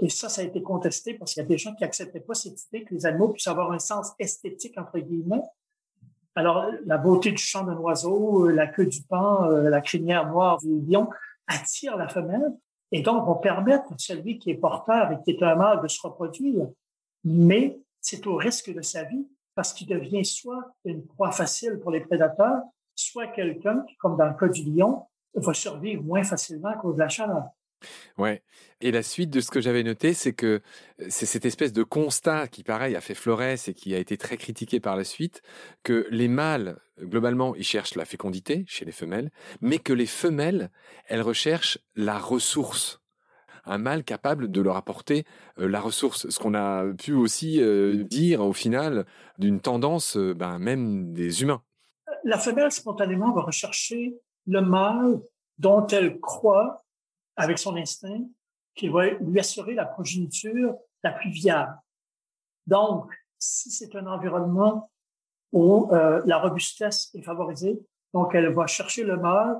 Et 0.01 0.09
ça, 0.09 0.27
ça 0.29 0.41
a 0.41 0.45
été 0.45 0.61
contesté 0.61 1.13
parce 1.13 1.33
qu'il 1.33 1.43
y 1.43 1.45
a 1.45 1.47
des 1.47 1.57
gens 1.57 1.73
qui 1.75 1.83
acceptaient 1.83 2.19
pas 2.19 2.33
cette 2.33 2.61
idée 2.65 2.83
que 2.83 2.93
les 2.93 3.05
animaux 3.05 3.29
puissent 3.29 3.47
avoir 3.47 3.71
un 3.71 3.79
sens 3.79 4.11
esthétique, 4.19 4.77
entre 4.77 4.99
guillemets. 4.99 5.43
Alors, 6.35 6.65
la 6.85 6.97
beauté 6.97 7.31
du 7.31 7.37
chant 7.37 7.63
d'un 7.63 7.77
oiseau, 7.77 8.47
euh, 8.47 8.51
la 8.51 8.67
queue 8.67 8.87
du 8.87 9.03
pan, 9.03 9.45
euh, 9.45 9.69
la 9.69 9.81
crinière 9.81 10.27
noire 10.27 10.57
du 10.57 10.81
lion 10.81 11.07
attire 11.47 11.95
la 11.95 12.07
femelle 12.07 12.53
et 12.91 13.01
donc 13.01 13.25
vont 13.25 13.35
permettre 13.35 13.91
à 13.93 13.95
celui 13.97 14.39
qui 14.39 14.49
est 14.49 14.55
porteur 14.55 15.11
et 15.11 15.17
qui 15.23 15.31
est 15.31 15.43
un 15.43 15.55
mâle 15.55 15.81
de 15.81 15.87
se 15.87 16.01
reproduire. 16.01 16.67
Mais 17.23 17.79
c'est 18.01 18.25
au 18.25 18.35
risque 18.35 18.73
de 18.73 18.81
sa 18.81 19.03
vie 19.03 19.27
parce 19.55 19.73
qu'il 19.73 19.87
devient 19.87 20.25
soit 20.25 20.73
une 20.85 21.05
proie 21.05 21.31
facile 21.31 21.79
pour 21.79 21.91
les 21.91 22.01
prédateurs, 22.01 22.61
soit 22.95 23.27
quelqu'un 23.27 23.83
qui, 23.87 23.95
comme 23.97 24.17
dans 24.17 24.27
le 24.27 24.33
cas 24.33 24.47
du 24.47 24.63
lion, 24.63 25.05
va 25.35 25.53
survivre 25.53 26.03
moins 26.03 26.23
facilement 26.23 26.69
à 26.69 26.75
cause 26.75 26.95
de 26.95 26.99
la 26.99 27.09
chaleur. 27.09 27.45
Ouais. 28.17 28.43
Et 28.81 28.91
la 28.91 29.03
suite 29.03 29.29
de 29.29 29.39
ce 29.39 29.49
que 29.49 29.61
j'avais 29.61 29.83
noté, 29.83 30.13
c'est 30.13 30.33
que 30.33 30.61
c'est 31.09 31.25
cette 31.25 31.45
espèce 31.45 31.73
de 31.73 31.83
constat 31.83 32.47
qui, 32.47 32.63
pareil, 32.63 32.95
a 32.95 33.01
fait 33.01 33.15
Flores 33.15 33.41
et 33.41 33.73
qui 33.73 33.95
a 33.95 33.97
été 33.97 34.17
très 34.17 34.37
critiqué 34.37 34.79
par 34.79 34.95
la 34.95 35.03
suite, 35.03 35.41
que 35.83 36.07
les 36.09 36.27
mâles, 36.27 36.79
globalement, 36.99 37.55
ils 37.55 37.63
cherchent 37.63 37.95
la 37.95 38.05
fécondité 38.05 38.65
chez 38.67 38.85
les 38.85 38.91
femelles, 38.91 39.31
mais 39.61 39.79
que 39.79 39.93
les 39.93 40.05
femelles, 40.05 40.69
elles 41.07 41.21
recherchent 41.21 41.79
la 41.95 42.19
ressource 42.19 42.99
un 43.65 43.77
mâle 43.77 44.03
capable 44.03 44.51
de 44.51 44.61
leur 44.61 44.75
apporter 44.75 45.23
la 45.55 45.79
ressource. 45.79 46.29
Ce 46.29 46.37
qu'on 46.37 46.53
a 46.53 46.83
pu 46.93 47.13
aussi 47.13 47.61
dire 48.09 48.41
au 48.41 48.51
final 48.51 49.05
d'une 49.37 49.61
tendance 49.61 50.17
ben, 50.17 50.59
même 50.59 51.13
des 51.13 51.43
humains. 51.43 51.61
La 52.23 52.37
femelle, 52.37 52.71
spontanément, 52.71 53.31
va 53.33 53.41
rechercher 53.41 54.15
le 54.47 54.61
mâle 54.61 55.21
dont 55.57 55.85
elle 55.87 56.19
croit 56.19 56.82
avec 57.35 57.57
son 57.57 57.75
instinct 57.75 58.23
qui 58.75 58.87
va 58.87 59.07
lui 59.07 59.39
assurer 59.39 59.73
la 59.73 59.85
progéniture 59.85 60.75
la 61.03 61.11
plus 61.11 61.29
viable. 61.29 61.77
Donc, 62.67 63.13
si 63.37 63.71
c'est 63.71 63.95
un 63.95 64.07
environnement 64.07 64.89
où 65.51 65.89
euh, 65.91 66.21
la 66.25 66.39
robustesse 66.39 67.11
est 67.13 67.21
favorisée, 67.21 67.79
donc 68.13 68.33
elle 68.33 68.53
va 68.53 68.67
chercher 68.67 69.03
le 69.03 69.17
mâle 69.17 69.59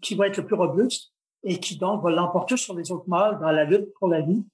qui 0.00 0.14
va 0.14 0.28
être 0.28 0.36
le 0.36 0.46
plus 0.46 0.56
robuste 0.56 1.12
et 1.42 1.58
qui 1.60 1.76
donc 1.76 2.02
va 2.02 2.10
l'emporter 2.10 2.56
sur 2.56 2.74
les 2.74 2.90
autres 2.90 3.08
mâles 3.08 3.38
dans 3.38 3.50
la 3.50 3.64
lutte 3.64 3.92
pour 3.94 4.08
la 4.08 4.20
vie, 4.20 4.44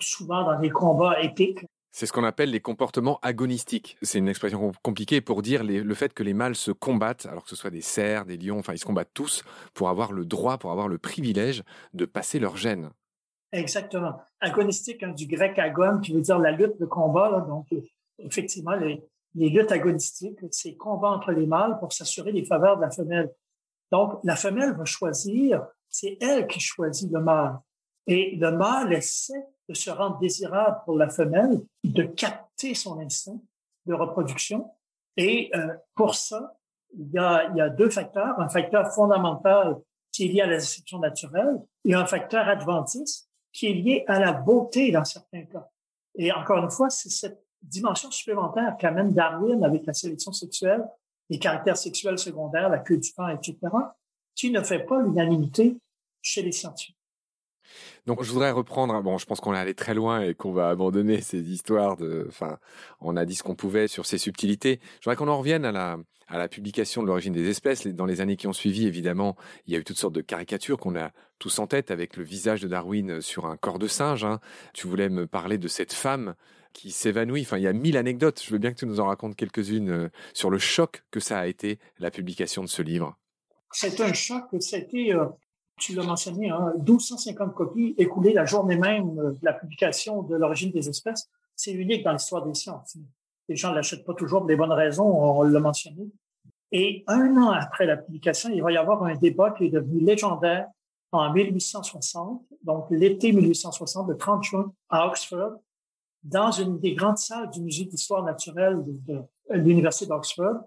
souvent 0.00 0.44
dans 0.44 0.58
des 0.58 0.70
combats 0.70 1.20
épiques. 1.20 1.64
C'est 1.92 2.06
ce 2.06 2.12
qu'on 2.12 2.24
appelle 2.24 2.50
les 2.50 2.60
comportements 2.60 3.18
agonistiques. 3.22 3.96
C'est 4.02 4.18
une 4.18 4.28
expression 4.28 4.72
compliquée 4.82 5.20
pour 5.20 5.42
dire 5.42 5.64
le 5.64 5.94
fait 5.94 6.14
que 6.14 6.22
les 6.22 6.34
mâles 6.34 6.54
se 6.54 6.70
combattent, 6.70 7.26
alors 7.26 7.44
que 7.44 7.50
ce 7.50 7.56
soit 7.56 7.70
des 7.70 7.80
cerfs, 7.80 8.26
des 8.26 8.36
lions, 8.36 8.58
enfin 8.58 8.74
ils 8.74 8.78
se 8.78 8.84
combattent 8.84 9.12
tous 9.12 9.42
pour 9.74 9.88
avoir 9.88 10.12
le 10.12 10.24
droit, 10.24 10.58
pour 10.58 10.70
avoir 10.70 10.88
le 10.88 10.98
privilège 10.98 11.64
de 11.92 12.04
passer 12.04 12.38
leur 12.38 12.56
gène. 12.56 12.90
Exactement. 13.52 14.20
Agonistique, 14.40 15.02
hein, 15.02 15.08
du 15.08 15.26
grec 15.26 15.58
agon, 15.58 15.98
qui 15.98 16.12
veut 16.12 16.20
dire 16.20 16.38
la 16.38 16.52
lutte, 16.52 16.74
le 16.78 16.86
combat. 16.86 17.44
Donc, 17.48 17.66
effectivement, 18.18 18.74
les, 18.74 19.02
les 19.34 19.48
luttes 19.48 19.72
agonistiques, 19.72 20.38
c'est 20.52 20.76
combat 20.76 21.08
entre 21.08 21.32
les 21.32 21.46
mâles 21.46 21.78
pour 21.80 21.92
s'assurer 21.92 22.32
les 22.32 22.44
faveurs 22.44 22.76
de 22.76 22.82
la 22.82 22.90
femelle. 22.90 23.32
Donc, 23.90 24.20
la 24.22 24.36
femelle 24.36 24.76
va 24.76 24.84
choisir, 24.84 25.66
c'est 25.88 26.16
elle 26.20 26.46
qui 26.46 26.60
choisit 26.60 27.10
le 27.10 27.20
mâle. 27.20 27.58
Et 28.06 28.36
le 28.36 28.52
mâle 28.52 28.92
essaie 28.92 29.44
de 29.70 29.74
se 29.74 29.88
rendre 29.88 30.18
désirable 30.18 30.78
pour 30.84 30.96
la 30.96 31.08
femelle, 31.08 31.60
de 31.84 32.02
capter 32.02 32.74
son 32.74 32.98
instinct 32.98 33.40
de 33.86 33.94
reproduction. 33.94 34.68
Et 35.16 35.48
euh, 35.54 35.74
pour 35.94 36.16
ça, 36.16 36.56
il 36.98 37.08
y, 37.12 37.18
a, 37.18 37.48
il 37.50 37.56
y 37.56 37.60
a 37.60 37.68
deux 37.68 37.88
facteurs. 37.88 38.38
Un 38.40 38.48
facteur 38.48 38.92
fondamental 38.92 39.76
qui 40.10 40.24
est 40.24 40.28
lié 40.28 40.40
à 40.40 40.46
la 40.46 40.58
sélection 40.58 40.98
naturelle 40.98 41.62
et 41.84 41.94
un 41.94 42.04
facteur 42.04 42.48
adventiste 42.48 43.30
qui 43.52 43.68
est 43.68 43.74
lié 43.74 44.04
à 44.08 44.18
la 44.18 44.32
beauté 44.32 44.90
dans 44.90 45.04
certains 45.04 45.44
cas. 45.44 45.68
Et 46.16 46.32
encore 46.32 46.64
une 46.64 46.70
fois, 46.70 46.90
c'est 46.90 47.08
cette 47.08 47.40
dimension 47.62 48.10
supplémentaire 48.10 48.76
qu'amène 48.76 49.12
Darwin 49.12 49.62
avec 49.62 49.86
la 49.86 49.92
sélection 49.92 50.32
sexuelle, 50.32 50.84
les 51.28 51.38
caractères 51.38 51.76
sexuels 51.76 52.18
secondaires, 52.18 52.68
la 52.68 52.78
queue 52.78 52.98
du 52.98 53.12
pain, 53.12 53.28
etc., 53.28 53.56
qui 54.34 54.50
ne 54.50 54.62
fait 54.62 54.80
pas 54.80 55.00
l'unanimité 55.00 55.76
chez 56.22 56.42
les 56.42 56.50
scientifiques. 56.50 56.99
Donc 58.06 58.22
je 58.22 58.30
voudrais 58.32 58.50
reprendre, 58.50 59.00
bon 59.02 59.18
je 59.18 59.26
pense 59.26 59.40
qu'on 59.40 59.54
est 59.54 59.58
allé 59.58 59.74
très 59.74 59.94
loin 59.94 60.22
et 60.22 60.34
qu'on 60.34 60.52
va 60.52 60.68
abandonner 60.68 61.20
ces 61.20 61.50
histoires 61.50 61.96
de, 61.96 62.26
enfin 62.28 62.58
on 63.00 63.16
a 63.16 63.24
dit 63.24 63.34
ce 63.34 63.42
qu'on 63.42 63.54
pouvait 63.54 63.88
sur 63.88 64.06
ces 64.06 64.18
subtilités. 64.18 64.80
Je 65.00 65.04
voudrais 65.04 65.16
qu'on 65.16 65.28
en 65.28 65.38
revienne 65.38 65.64
à 65.64 65.72
la, 65.72 66.48
publication 66.48 67.02
de 67.02 67.08
l'origine 67.08 67.32
des 67.32 67.48
espèces. 67.48 67.86
Dans 67.86 68.06
les 68.06 68.20
années 68.20 68.36
qui 68.36 68.46
ont 68.46 68.52
suivi, 68.52 68.86
évidemment, 68.86 69.36
il 69.66 69.72
y 69.72 69.76
a 69.76 69.80
eu 69.80 69.84
toutes 69.84 69.98
sortes 69.98 70.14
de 70.14 70.20
caricatures 70.20 70.78
qu'on 70.78 70.96
a 70.96 71.10
tous 71.38 71.58
en 71.58 71.66
tête 71.66 71.90
avec 71.90 72.16
le 72.16 72.22
visage 72.22 72.60
de 72.60 72.68
Darwin 72.68 73.20
sur 73.20 73.46
un 73.46 73.56
corps 73.56 73.78
de 73.78 73.88
singe. 73.88 74.24
Hein. 74.24 74.38
Tu 74.72 74.86
voulais 74.86 75.08
me 75.08 75.26
parler 75.26 75.58
de 75.58 75.66
cette 75.66 75.92
femme 75.92 76.34
qui 76.72 76.92
s'évanouit. 76.92 77.42
Enfin, 77.42 77.58
il 77.58 77.64
y 77.64 77.66
a 77.66 77.72
mille 77.72 77.96
anecdotes. 77.96 78.40
Je 78.44 78.50
veux 78.50 78.58
bien 78.58 78.72
que 78.72 78.78
tu 78.78 78.86
nous 78.86 79.00
en 79.00 79.06
racontes 79.06 79.34
quelques-unes 79.34 79.90
euh, 79.90 80.08
sur 80.32 80.50
le 80.50 80.58
choc 80.58 81.02
que 81.10 81.18
ça 81.20 81.38
a 81.38 81.46
été 81.46 81.78
la 81.98 82.10
publication 82.10 82.62
de 82.62 82.68
ce 82.68 82.82
livre. 82.82 83.16
C'est 83.72 84.00
un 84.00 84.12
choc. 84.12 84.44
C'était, 84.60 85.12
tu 85.80 85.94
l'as 85.94 86.04
mentionné, 86.04 86.50
hein, 86.50 86.72
1250 86.76 87.54
copies 87.54 87.94
écoulées 87.98 88.32
la 88.32 88.44
journée 88.44 88.76
même 88.76 89.16
de 89.16 89.38
la 89.42 89.54
publication 89.54 90.22
de 90.22 90.36
l'origine 90.36 90.70
des 90.70 90.88
espèces. 90.88 91.28
C'est 91.56 91.72
unique 91.72 92.04
dans 92.04 92.12
l'histoire 92.12 92.46
des 92.46 92.54
sciences. 92.54 92.96
Les 93.48 93.56
gens 93.56 93.70
ne 93.70 93.76
l'achètent 93.76 94.04
pas 94.04 94.14
toujours 94.14 94.40
pour 94.40 94.46
des 94.46 94.56
bonnes 94.56 94.72
raisons, 94.72 95.06
on 95.06 95.42
l'a 95.42 95.60
mentionné. 95.60 96.08
Et 96.72 97.02
un 97.08 97.36
an 97.36 97.50
après 97.50 97.86
la 97.86 97.96
publication, 97.96 98.50
il 98.50 98.62
va 98.62 98.70
y 98.70 98.76
avoir 98.76 99.02
un 99.02 99.16
débat 99.16 99.50
qui 99.50 99.64
est 99.64 99.70
devenu 99.70 100.00
légendaire 100.00 100.68
en 101.12 101.32
1860, 101.32 102.42
donc 102.62 102.86
l'été 102.90 103.32
1860, 103.32 104.08
le 104.08 104.16
30 104.16 104.44
juin, 104.44 104.72
à 104.88 105.08
Oxford, 105.08 105.54
dans 106.22 106.52
une 106.52 106.78
des 106.78 106.94
grandes 106.94 107.18
salles 107.18 107.50
du 107.50 107.60
Musée 107.60 107.86
d'histoire 107.86 108.22
naturelle 108.22 108.78
de, 108.84 109.20
l'Université 109.50 110.06
d'Oxford. 110.06 110.60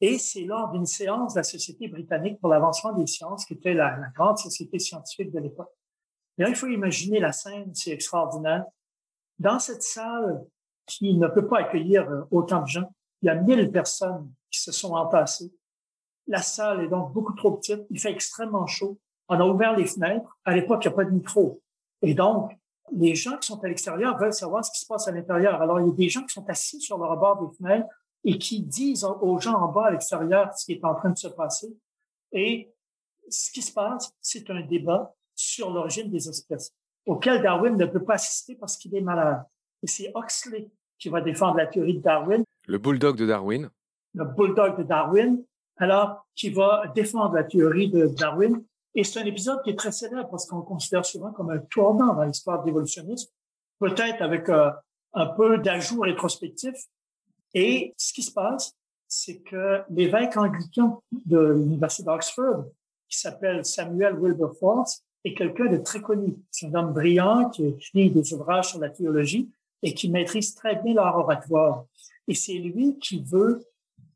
Et 0.00 0.18
c'est 0.18 0.44
lors 0.44 0.70
d'une 0.70 0.86
séance 0.86 1.34
de 1.34 1.40
la 1.40 1.44
Société 1.44 1.88
britannique 1.88 2.38
pour 2.40 2.50
l'avancement 2.50 2.92
des 2.92 3.06
sciences, 3.06 3.46
qui 3.46 3.54
était 3.54 3.74
la, 3.74 3.98
grande 4.14 4.38
société 4.38 4.78
scientifique 4.78 5.32
de 5.32 5.40
l'époque. 5.40 5.72
Là, 6.38 6.48
il 6.48 6.54
faut 6.54 6.66
imaginer 6.66 7.18
la 7.18 7.32
scène, 7.32 7.74
c'est 7.74 7.92
extraordinaire. 7.92 8.64
Dans 9.38 9.58
cette 9.58 9.82
salle 9.82 10.44
qui 10.86 11.14
ne 11.14 11.28
peut 11.28 11.46
pas 11.46 11.60
accueillir 11.60 12.08
euh, 12.10 12.22
autant 12.30 12.62
de 12.62 12.66
gens, 12.66 12.92
il 13.22 13.26
y 13.26 13.28
a 13.30 13.34
mille 13.34 13.70
personnes 13.72 14.30
qui 14.50 14.60
se 14.60 14.70
sont 14.70 14.94
entassées. 14.94 15.50
La 16.26 16.42
salle 16.42 16.84
est 16.84 16.88
donc 16.88 17.12
beaucoup 17.12 17.32
trop 17.32 17.52
petite. 17.52 17.86
Il 17.90 17.98
fait 17.98 18.12
extrêmement 18.12 18.66
chaud. 18.66 18.98
On 19.28 19.40
a 19.40 19.44
ouvert 19.44 19.76
les 19.76 19.86
fenêtres. 19.86 20.38
À 20.44 20.54
l'époque, 20.54 20.84
il 20.84 20.88
n'y 20.88 20.94
a 20.94 20.96
pas 20.96 21.04
de 21.04 21.10
micro. 21.10 21.60
Et 22.02 22.14
donc, 22.14 22.52
les 22.92 23.14
gens 23.14 23.36
qui 23.38 23.46
sont 23.46 23.62
à 23.64 23.68
l'extérieur 23.68 24.18
veulent 24.18 24.32
savoir 24.32 24.64
ce 24.64 24.70
qui 24.70 24.80
se 24.80 24.86
passe 24.86 25.08
à 25.08 25.12
l'intérieur. 25.12 25.60
Alors, 25.60 25.80
il 25.80 25.86
y 25.86 25.90
a 25.90 25.94
des 25.94 26.08
gens 26.08 26.22
qui 26.22 26.34
sont 26.34 26.48
assis 26.48 26.80
sur 26.80 26.98
le 26.98 27.06
rebord 27.06 27.48
des 27.48 27.56
fenêtres 27.56 27.86
et 28.26 28.36
qui 28.38 28.60
disent 28.60 29.04
aux 29.04 29.38
gens 29.40 29.54
en 29.54 29.72
bas 29.72 29.86
à 29.86 29.90
l'extérieur 29.92 30.52
ce 30.54 30.66
qui 30.66 30.72
est 30.72 30.84
en 30.84 30.94
train 30.94 31.10
de 31.10 31.18
se 31.18 31.28
passer. 31.28 31.74
Et 32.32 32.70
ce 33.30 33.50
qui 33.50 33.62
se 33.62 33.72
passe, 33.72 34.12
c'est 34.20 34.50
un 34.50 34.60
débat 34.60 35.14
sur 35.34 35.70
l'origine 35.70 36.10
des 36.10 36.28
espèces 36.28 36.74
auquel 37.06 37.40
Darwin 37.40 37.76
ne 37.76 37.86
peut 37.86 38.04
pas 38.04 38.14
assister 38.14 38.56
parce 38.56 38.76
qu'il 38.76 38.94
est 38.94 39.00
malade. 39.00 39.42
Et 39.82 39.86
c'est 39.86 40.12
Huxley 40.14 40.68
qui 40.98 41.08
va 41.08 41.20
défendre 41.20 41.56
la 41.56 41.66
théorie 41.66 41.94
de 41.94 42.02
Darwin. 42.02 42.44
Le 42.66 42.78
bulldog 42.78 43.16
de 43.16 43.26
Darwin. 43.26 43.70
Le 44.14 44.24
bulldog 44.24 44.78
de 44.78 44.82
Darwin, 44.82 45.42
alors, 45.76 46.26
qui 46.34 46.50
va 46.50 46.90
défendre 46.94 47.34
la 47.34 47.44
théorie 47.44 47.90
de 47.90 48.06
Darwin 48.06 48.62
et 48.96 49.04
c'est 49.04 49.20
un 49.20 49.26
épisode 49.26 49.62
qui 49.62 49.70
est 49.70 49.78
très 49.78 49.92
célèbre 49.92 50.28
parce 50.30 50.46
qu'on 50.46 50.56
le 50.56 50.62
considère 50.62 51.04
souvent 51.04 51.30
comme 51.30 51.50
un 51.50 51.58
tournant 51.58 52.14
dans 52.14 52.24
l'histoire 52.24 52.62
de 52.62 52.66
l'évolutionnisme, 52.66 53.30
peut-être 53.78 54.22
avec 54.22 54.48
euh, 54.48 54.70
un 55.12 55.26
peu 55.26 55.58
d'ajout 55.58 56.00
rétrospectif. 56.00 56.74
Et 57.56 57.94
ce 57.96 58.12
qui 58.12 58.22
se 58.22 58.32
passe, 58.32 58.76
c'est 59.08 59.38
que 59.38 59.80
l'évêque 59.88 60.36
anglican 60.36 61.02
de 61.10 61.54
l'Université 61.54 62.02
d'Oxford, 62.02 62.66
qui 63.08 63.18
s'appelle 63.18 63.64
Samuel 63.64 64.14
Wilberforce, 64.20 65.02
est 65.24 65.32
quelqu'un 65.32 65.64
de 65.64 65.78
très 65.78 66.02
connu. 66.02 66.36
C'est 66.50 66.66
un 66.66 66.74
homme 66.74 66.92
brillant 66.92 67.48
qui 67.48 67.64
écrit 67.64 68.10
des 68.10 68.34
ouvrages 68.34 68.68
sur 68.68 68.78
la 68.78 68.90
théologie 68.90 69.50
et 69.82 69.94
qui 69.94 70.10
maîtrise 70.10 70.54
très 70.54 70.76
bien 70.76 70.92
l'art 70.92 71.16
oratoire. 71.16 71.86
Et 72.28 72.34
c'est 72.34 72.58
lui 72.58 72.98
qui 72.98 73.24
veut 73.24 73.64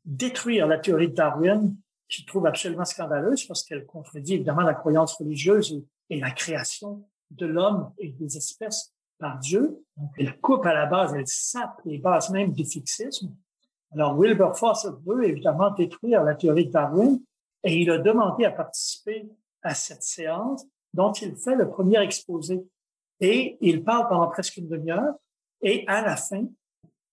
détruire 0.05 0.67
la 0.67 0.77
théorie 0.77 1.07
de 1.07 1.15
Darwin 1.15 1.75
qu'il 2.07 2.25
trouve 2.25 2.45
absolument 2.45 2.85
scandaleuse 2.85 3.45
parce 3.45 3.63
qu'elle 3.63 3.87
contredit 3.87 4.35
évidemment 4.35 4.61
la 4.61 4.75
croyance 4.75 5.15
religieuse 5.15 5.83
et, 6.11 6.19
la 6.19 6.29
création 6.29 7.03
de 7.31 7.47
l'homme 7.47 7.91
et 7.97 8.09
des 8.09 8.37
espèces 8.37 8.93
par 9.21 9.39
Dieu. 9.39 9.85
Donc, 9.95 10.09
elle 10.17 10.37
coupe 10.41 10.65
à 10.65 10.73
la 10.73 10.87
base, 10.87 11.13
elle 11.13 11.27
sape 11.27 11.79
les 11.85 11.99
bases 11.99 12.29
même 12.31 12.51
du 12.51 12.65
fixisme. 12.65 13.33
Alors, 13.93 14.19
Wilberforce 14.19 14.87
veut 15.05 15.25
évidemment 15.25 15.71
détruire 15.71 16.23
la 16.23 16.35
théorie 16.35 16.65
de 16.65 16.71
Darwin 16.71 17.21
et 17.63 17.79
il 17.79 17.89
a 17.91 17.99
demandé 17.99 18.43
à 18.45 18.51
participer 18.51 19.29
à 19.61 19.75
cette 19.75 20.03
séance 20.03 20.65
dont 20.93 21.13
il 21.13 21.35
fait 21.37 21.55
le 21.55 21.69
premier 21.69 22.01
exposé. 22.01 22.61
Et 23.19 23.57
il 23.61 23.83
parle 23.83 24.07
pendant 24.09 24.27
presque 24.27 24.57
une 24.57 24.67
demi-heure 24.67 25.13
et 25.61 25.85
à 25.87 26.01
la 26.01 26.17
fin, 26.17 26.47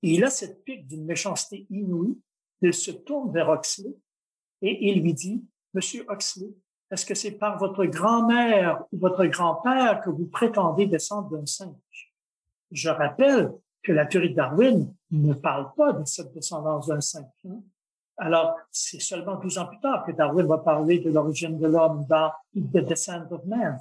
il 0.00 0.24
a 0.24 0.30
cette 0.30 0.64
pique 0.64 0.86
d'une 0.86 1.04
méchanceté 1.04 1.66
inouïe. 1.70 2.18
Il 2.62 2.72
se 2.72 2.90
tourne 2.90 3.30
vers 3.32 3.52
Huxley 3.52 3.94
et 4.62 4.88
il 4.88 5.02
lui 5.02 5.12
dit, 5.12 5.44
Monsieur 5.74 6.06
Huxley, 6.08 6.48
est-ce 6.90 7.04
que 7.04 7.14
c'est 7.14 7.32
par 7.32 7.58
votre 7.58 7.84
grand-mère 7.84 8.82
ou 8.92 8.98
votre 8.98 9.26
grand-père 9.26 10.00
que 10.00 10.10
vous 10.10 10.26
prétendez 10.26 10.86
descendre 10.86 11.36
d'un 11.36 11.46
singe? 11.46 12.12
Je 12.70 12.88
rappelle 12.88 13.52
que 13.82 13.92
la 13.92 14.06
théorie 14.06 14.30
de 14.30 14.36
Darwin 14.36 14.92
ne 15.10 15.34
parle 15.34 15.72
pas 15.76 15.92
de 15.92 16.04
cette 16.04 16.32
descendance 16.32 16.88
d'un 16.88 17.00
singe. 17.00 17.24
Hein? 17.46 17.60
Alors, 18.16 18.56
c'est 18.72 19.00
seulement 19.00 19.36
12 19.36 19.58
ans 19.58 19.66
plus 19.66 19.80
tard 19.80 20.04
que 20.04 20.12
Darwin 20.12 20.46
va 20.46 20.58
parler 20.58 20.98
de 20.98 21.10
l'origine 21.10 21.58
de 21.58 21.66
l'homme 21.66 22.04
dans 22.08 22.32
The 22.56 22.84
Descent 22.84 23.30
of 23.30 23.44
Man. 23.44 23.80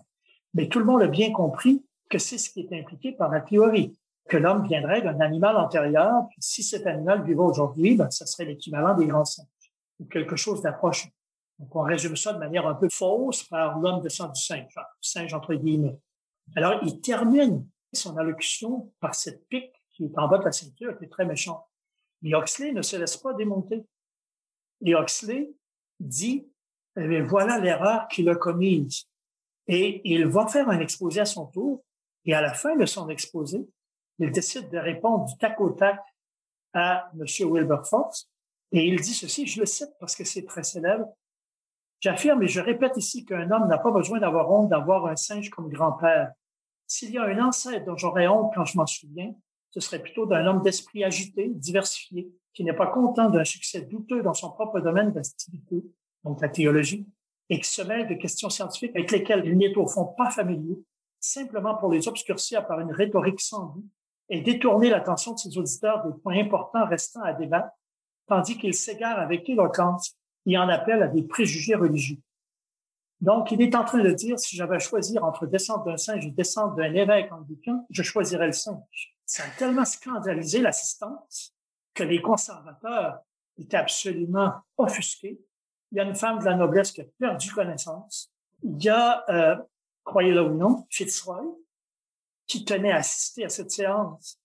Mais 0.54 0.68
tout 0.68 0.80
le 0.80 0.86
monde 0.86 1.02
a 1.02 1.08
bien 1.08 1.32
compris 1.32 1.84
que 2.10 2.20
c'est 2.20 2.38
ce 2.38 2.50
qui 2.50 2.62
est 2.62 2.80
impliqué 2.80 3.14
par 3.14 3.30
la 3.32 3.42
théorie, 3.42 3.98
que 4.30 4.38
l'homme 4.38 4.66
viendrait 4.68 5.02
d'un 5.02 5.20
animal 5.22 5.58
antérieur, 5.58 6.28
puis 6.30 6.40
si 6.40 6.62
cet 6.62 6.86
animal 6.86 7.24
vivait 7.24 7.40
aujourd'hui, 7.40 7.96
ben, 7.96 8.10
ce 8.12 8.26
serait 8.26 8.46
l'équivalent 8.46 8.96
des 8.96 9.08
grands 9.08 9.26
singes 9.26 9.48
ou 10.00 10.06
quelque 10.06 10.36
chose 10.36 10.62
d'approche. 10.62 11.10
Donc, 11.60 11.76
on 11.76 11.82
résume 11.82 12.16
ça 12.16 12.34
de 12.34 12.40
manière 12.40 12.68
un 12.68 12.76
peu 12.76 12.88
fausse 12.90 13.44
par 13.44 13.80
l'homme 13.80 14.02
descend 14.02 14.32
du 14.32 14.42
singe, 15.02 15.34
entre 15.34 15.54
guillemets. 15.56 15.98
Alors, 16.56 16.80
il 16.84 17.02
termine 17.02 17.68
son 17.94 18.16
allocution 18.18 18.92
par 19.00 19.16
cette 19.16 19.48
pique 19.48 19.74
qui 19.92 20.06
est 20.06 20.18
en 20.20 20.28
bas 20.28 20.38
de 20.38 20.46
la 20.46 20.52
ceinture, 20.52 20.98
qui 20.98 21.06
est 21.06 21.10
très 21.10 21.26
méchante. 21.26 21.64
Et 22.24 22.32
Huxley 22.32 22.72
ne 22.74 22.82
se 22.82 22.96
laisse 22.96 23.18
pas 23.18 23.34
démonter. 23.34 23.84
Et 24.86 24.92
Huxley 24.92 25.50
dit, 26.00 26.48
eh 26.96 27.22
voilà 27.22 27.60
l'erreur 27.60 28.08
qu'il 28.08 28.30
a 28.30 28.36
commise. 28.36 29.06
Et 29.68 30.02
il 30.10 30.28
va 30.28 30.48
faire 30.48 30.70
un 30.70 30.80
exposé 30.80 31.22
à 31.22 31.26
son 31.26 31.48
tour. 31.48 31.84
Et 32.26 32.34
à 32.34 32.42
la 32.42 32.54
fin 32.54 32.76
de 32.76 32.86
son 32.86 33.10
exposé, 33.10 33.68
il 34.20 34.32
décide 34.32 34.70
de 34.70 34.78
répondre 34.78 35.26
du 35.26 35.38
tac 35.38 35.60
au 35.60 35.72
tac 35.72 36.00
à 36.74 37.10
M. 37.14 37.26
Wilberforce 37.52 38.30
et 38.72 38.86
il 38.86 39.00
dit 39.00 39.14
ceci, 39.14 39.48
je 39.48 39.60
le 39.60 39.66
cite 39.66 39.92
parce 40.00 40.16
que 40.16 40.24
c'est 40.24 40.46
très 40.46 40.64
célèbre. 40.64 41.08
J'affirme 42.00 42.44
et 42.44 42.48
je 42.48 42.60
répète 42.60 42.98
ici 42.98 43.26
qu'un 43.26 43.50
homme 43.50 43.68
n'a 43.68 43.78
pas 43.78 43.92
besoin 43.92 44.20
d'avoir 44.20 44.52
honte 44.52 44.70
d'avoir 44.70 45.08
un 45.08 45.16
singe 45.16 45.50
comme 45.50 45.70
grand-père. 45.70 46.32
S'il 46.86 47.12
y 47.12 47.18
a 47.18 47.24
un 47.24 47.40
ancêtre 47.44 47.86
dont 47.86 47.98
j'aurais 47.98 48.28
honte 48.28 48.52
quand 48.54 48.66
je 48.66 48.78
m'en 48.78 48.86
souviens, 48.86 49.34
ce 49.72 49.80
serait 49.80 50.00
plutôt 50.00 50.26
d'un 50.26 50.46
homme 50.46 50.62
d'esprit 50.62 51.04
agité, 51.04 51.50
diversifié, 51.50 52.32
qui 52.54 52.64
n'est 52.64 52.74
pas 52.74 52.88
content 52.88 53.30
d'un 53.30 53.44
succès 53.44 53.82
douteux 53.82 54.22
dans 54.22 54.34
son 54.34 54.52
propre 54.52 54.80
domaine 54.80 55.12
d'activité, 55.12 55.84
donc 56.24 56.42
la 56.42 56.50
théologie, 56.50 57.08
et 57.50 57.60
qui 57.60 57.70
se 57.70 57.82
mêle 57.82 58.08
de 58.08 58.16
questions 58.16 58.50
scientifiques 58.50 58.96
avec 58.96 59.12
lesquelles 59.12 59.46
il 59.46 59.58
n'est 59.58 59.76
au 59.76 59.88
fond 59.88 60.06
pas 60.06 60.30
familier, 60.30 60.80
simplement 61.20 61.76
pour 61.76 61.92
les 61.92 62.08
obscurcir 62.08 62.66
par 62.68 62.80
une 62.80 62.92
rhétorique 62.92 63.42
sans 63.42 63.66
but 63.66 63.86
et 64.30 64.42
détourner 64.42 64.90
l'attention 64.90 65.34
de 65.34 65.40
ses 65.40 65.58
auditeurs 65.58 66.06
des 66.06 66.14
points 66.22 66.38
importants 66.38 66.86
restant 66.86 67.22
à 67.22 67.34
débattre 67.34 67.70
tandis 68.28 68.58
qu'il 68.58 68.74
s'égare 68.74 69.20
avec 69.20 69.50
éloquence 69.50 70.18
et 70.48 70.58
en 70.58 70.70
appelle 70.70 71.04
à 71.04 71.08
des 71.08 71.24
préjugés 71.24 71.76
religieux. 71.76 72.18
Donc, 73.20 73.52
il 73.52 73.62
est 73.62 73.76
en 73.76 73.84
train 73.84 74.02
de 74.02 74.12
dire, 74.12 74.40
si 74.40 74.56
j'avais 74.56 74.76
à 74.76 74.80
choisir 74.80 75.24
entre 75.24 75.46
descendre 75.46 75.84
d'un 75.84 75.98
singe 75.98 76.26
et 76.26 76.32
descendre 76.32 76.76
d'un 76.76 76.94
évêque 76.94 77.32
anglican, 77.32 77.86
je 77.90 78.04
choisirais 78.04 78.46
le 78.46 78.54
singe. 78.54 79.16
Ça 79.26 79.44
a 79.44 79.50
tellement 79.58 79.86
scandalisé 79.86 80.62
l'assistance 80.62 81.54
que 81.94 82.04
les 82.04 82.22
conservateurs 82.22 83.20
étaient 83.58 83.78
absolument 83.78 84.54
offusqués. 84.78 85.40
Il 85.92 85.98
y 85.98 86.00
a 86.00 86.04
une 86.04 86.16
femme 86.16 86.40
de 86.40 86.46
la 86.46 86.56
noblesse 86.56 86.92
qui 86.92 87.02
a 87.02 87.06
perdu 87.20 87.52
connaissance. 87.52 88.32
Il 88.64 88.82
y 88.82 88.90
a, 88.90 89.26
euh, 89.30 89.58
croyez-le 90.04 90.44
ou 90.44 90.54
non, 90.54 90.86
Fitzroy, 90.90 91.44
qui 92.46 92.64
tenait 92.64 92.92
à 92.92 92.98
assister 92.98 93.44
à 93.46 93.50
cette 93.50 93.72
séance, 93.72 94.40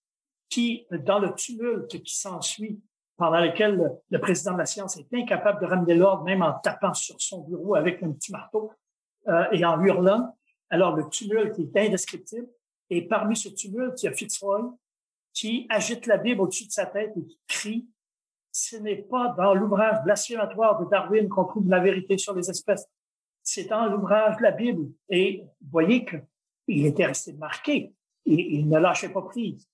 qui, 0.48 0.86
dans 0.90 1.18
le 1.18 1.34
tumulte 1.34 2.02
qui 2.02 2.16
s'ensuit, 2.16 2.80
pendant 3.22 3.40
lequel 3.40 4.00
le, 4.10 4.18
président 4.18 4.54
de 4.54 4.58
la 4.58 4.66
science 4.66 4.96
est 4.96 5.06
incapable 5.14 5.60
de 5.60 5.66
ramener 5.66 5.94
l'ordre, 5.94 6.24
même 6.24 6.42
en 6.42 6.54
tapant 6.54 6.92
sur 6.92 7.14
son 7.20 7.42
bureau 7.42 7.76
avec 7.76 8.02
un 8.02 8.10
petit 8.10 8.32
marteau 8.32 8.72
euh, 9.28 9.44
et 9.52 9.64
en 9.64 9.80
hurlant. 9.80 10.36
Alors 10.70 10.96
le 10.96 11.08
tumulte 11.08 11.56
est 11.56 11.86
indescriptible. 11.86 12.48
Et 12.90 13.06
parmi 13.06 13.36
ce 13.36 13.48
tumulte, 13.48 14.02
il 14.02 14.06
y 14.06 14.08
a 14.08 14.12
Fitzroy 14.12 14.76
qui 15.32 15.68
agite 15.70 16.06
la 16.06 16.16
Bible 16.16 16.40
au-dessus 16.40 16.66
de 16.66 16.72
sa 16.72 16.86
tête 16.86 17.12
et 17.16 17.24
qui 17.24 17.38
crie 17.46 17.86
ce 18.50 18.76
n'est 18.76 18.96
pas 18.96 19.34
dans 19.38 19.54
l'ouvrage 19.54 20.02
blasphématoire 20.02 20.82
de 20.82 20.90
Darwin 20.90 21.28
qu'on 21.28 21.44
trouve 21.44 21.68
la 21.68 21.78
vérité 21.78 22.18
sur 22.18 22.34
les 22.34 22.50
espèces. 22.50 22.86
C'est 23.44 23.68
dans 23.68 23.86
l'ouvrage 23.86 24.36
de 24.38 24.42
la 24.42 24.50
Bible. 24.50 24.88
Et 25.08 25.44
vous 25.60 25.70
voyez 25.70 26.04
que 26.04 26.16
il 26.66 26.86
était 26.86 27.06
resté 27.06 27.34
marqué 27.34 27.94
il 28.26 28.68
ne 28.68 28.78
lâchait 28.78 29.08
pas 29.10 29.22
prise. 29.22 29.68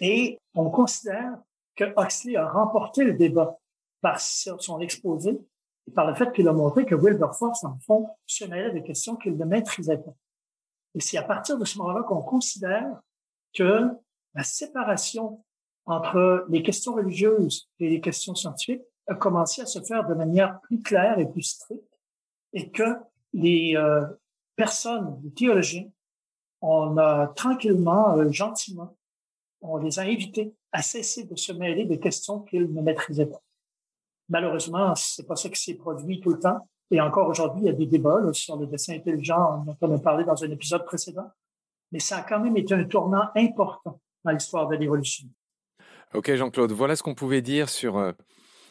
Et 0.00 0.38
on 0.54 0.70
considère 0.70 1.38
que 1.78 1.84
Huxley 1.96 2.36
a 2.36 2.48
remporté 2.48 3.04
le 3.04 3.14
débat 3.14 3.56
par 4.00 4.20
son 4.20 4.80
exposé 4.80 5.40
et 5.86 5.90
par 5.92 6.06
le 6.06 6.14
fait 6.14 6.32
qu'il 6.32 6.48
a 6.48 6.52
montré 6.52 6.84
que 6.84 6.96
Wilberforce, 6.96 7.64
en 7.64 7.78
fond, 7.78 8.08
se 8.26 8.44
mêlait 8.44 8.72
des 8.72 8.82
questions 8.82 9.14
qu'il 9.16 9.36
ne 9.36 9.44
maîtrisait 9.44 9.98
pas. 9.98 10.14
Et 10.94 11.00
c'est 11.00 11.18
à 11.18 11.22
partir 11.22 11.56
de 11.56 11.64
ce 11.64 11.78
moment-là 11.78 12.02
qu'on 12.02 12.22
considère 12.22 13.00
que 13.54 13.88
la 14.34 14.42
séparation 14.42 15.44
entre 15.86 16.46
les 16.48 16.62
questions 16.62 16.94
religieuses 16.94 17.70
et 17.78 17.88
les 17.88 18.00
questions 18.00 18.34
scientifiques 18.34 18.82
a 19.06 19.14
commencé 19.14 19.62
à 19.62 19.66
se 19.66 19.80
faire 19.80 20.06
de 20.06 20.14
manière 20.14 20.60
plus 20.62 20.82
claire 20.82 21.18
et 21.18 21.26
plus 21.26 21.42
stricte 21.42 21.82
et 22.52 22.70
que 22.70 22.96
les 23.32 23.76
euh, 23.76 24.04
personnes, 24.56 25.20
les 25.22 25.32
théologiens, 25.32 25.88
on 26.60 26.98
a 26.98 27.28
tranquillement, 27.28 28.18
euh, 28.18 28.30
gentiment, 28.32 28.96
on 29.60 29.76
les 29.78 29.98
a 29.98 30.02
invités 30.02 30.52
à 30.72 30.82
cesser 30.82 31.24
de 31.24 31.36
se 31.36 31.52
mêler 31.52 31.84
des 31.84 31.98
questions 31.98 32.40
qu'ils 32.40 32.72
ne 32.72 32.82
maîtrisaient 32.82 33.26
pas. 33.26 33.42
Malheureusement, 34.28 34.94
c'est 34.94 35.26
pas 35.26 35.36
ça 35.36 35.48
qui 35.48 35.60
s'est 35.60 35.74
produit 35.74 36.20
tout 36.20 36.30
le 36.30 36.38
temps. 36.38 36.68
Et 36.90 37.00
encore 37.00 37.28
aujourd'hui, 37.28 37.62
il 37.62 37.66
y 37.66 37.70
a 37.70 37.74
des 37.74 37.86
débats 37.86 38.20
sur 38.32 38.56
le 38.56 38.66
dessin 38.66 38.94
intelligent 38.94 39.64
dont 39.64 39.76
on 39.80 39.94
a 39.94 39.98
parlé 39.98 40.24
dans 40.24 40.42
un 40.42 40.50
épisode 40.50 40.84
précédent. 40.84 41.30
Mais 41.92 41.98
ça 41.98 42.18
a 42.18 42.22
quand 42.22 42.40
même 42.40 42.56
été 42.56 42.74
un 42.74 42.84
tournant 42.84 43.28
important 43.34 44.00
dans 44.24 44.30
l'histoire 44.30 44.68
de 44.68 44.76
l'évolution. 44.76 45.26
Ok, 46.14 46.34
Jean-Claude, 46.34 46.72
voilà 46.72 46.96
ce 46.96 47.02
qu'on 47.02 47.14
pouvait 47.14 47.42
dire 47.42 47.68
sur, 47.68 47.98
euh, 47.98 48.12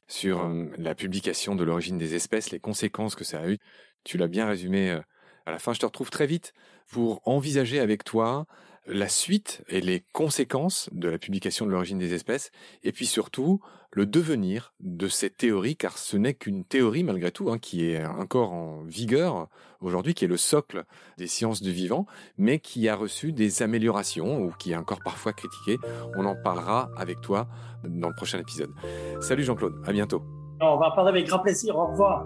sur 0.08 0.44
euh, 0.46 0.66
la 0.78 0.96
publication 0.96 1.56
de 1.56 1.64
l'origine 1.64 1.98
des 1.98 2.16
espèces, 2.16 2.52
les 2.52 2.60
conséquences 2.60 3.16
que 3.16 3.24
ça 3.24 3.42
a 3.42 3.48
eu. 3.48 3.58
Tu 4.04 4.18
l'as 4.18 4.28
bien 4.28 4.48
résumé 4.48 4.92
euh, 4.92 5.02
à 5.46 5.52
la 5.52 5.60
fin. 5.60 5.74
Je 5.74 5.80
te 5.80 5.86
retrouve 5.86 6.10
très 6.10 6.26
vite 6.26 6.54
pour 6.88 7.22
envisager 7.28 7.80
avec 7.80 8.04
toi 8.04 8.46
la 8.88 9.08
suite 9.08 9.64
et 9.70 9.82
les 9.82 10.04
conséquences 10.14 10.90
de 10.92 11.10
la 11.10 11.18
publication 11.18 11.66
de 11.66 11.72
l'origine 11.72 12.00
des 12.00 12.14
espèces, 12.14 12.52
et 12.84 12.92
puis 12.92 13.06
surtout 13.06 13.60
le 13.92 14.06
devenir 14.06 14.74
de 14.80 15.08
cette 15.08 15.38
théorie, 15.38 15.76
car 15.76 15.98
ce 15.98 16.18
n'est 16.18 16.34
qu'une 16.34 16.64
théorie 16.64 17.04
malgré 17.04 17.32
tout, 17.32 17.50
hein, 17.50 17.58
qui 17.58 17.90
est 17.90 18.06
encore 18.06 18.52
en 18.54 18.84
vigueur 18.84 19.48
aujourd'hui, 19.82 20.14
qui 20.14 20.26
est 20.26 20.28
le 20.28 20.38
socle 20.38 20.86
des 21.18 21.28
sciences 21.28 21.62
du 21.62 21.72
vivant, 21.72 22.06
mais 22.38 22.60
qui 22.60 22.88
a 22.90 22.96
reçu 22.96 23.32
des 23.32 23.64
améliorations 23.64 24.40
ou 24.42 24.52
qui 24.52 24.72
est 24.72 24.76
encore 24.76 25.00
parfois 25.04 25.34
critiquée. 25.34 25.78
On 26.16 26.26
en 26.26 26.36
parlera 26.36 26.90
avec 26.98 27.22
toi 27.22 27.48
dans 27.84 28.10
le 28.10 28.16
prochain 28.16 28.40
épisode. 28.40 28.72
Salut 29.22 29.44
Jean-Claude, 29.44 29.82
à 29.86 29.92
bientôt. 29.92 30.24
On 30.62 30.78
va 30.78 30.88
en 30.88 30.96
parler 30.96 31.10
avec 31.10 31.28
grand 31.28 31.40
plaisir. 31.40 31.76
Au 31.76 31.88
revoir. 31.88 32.26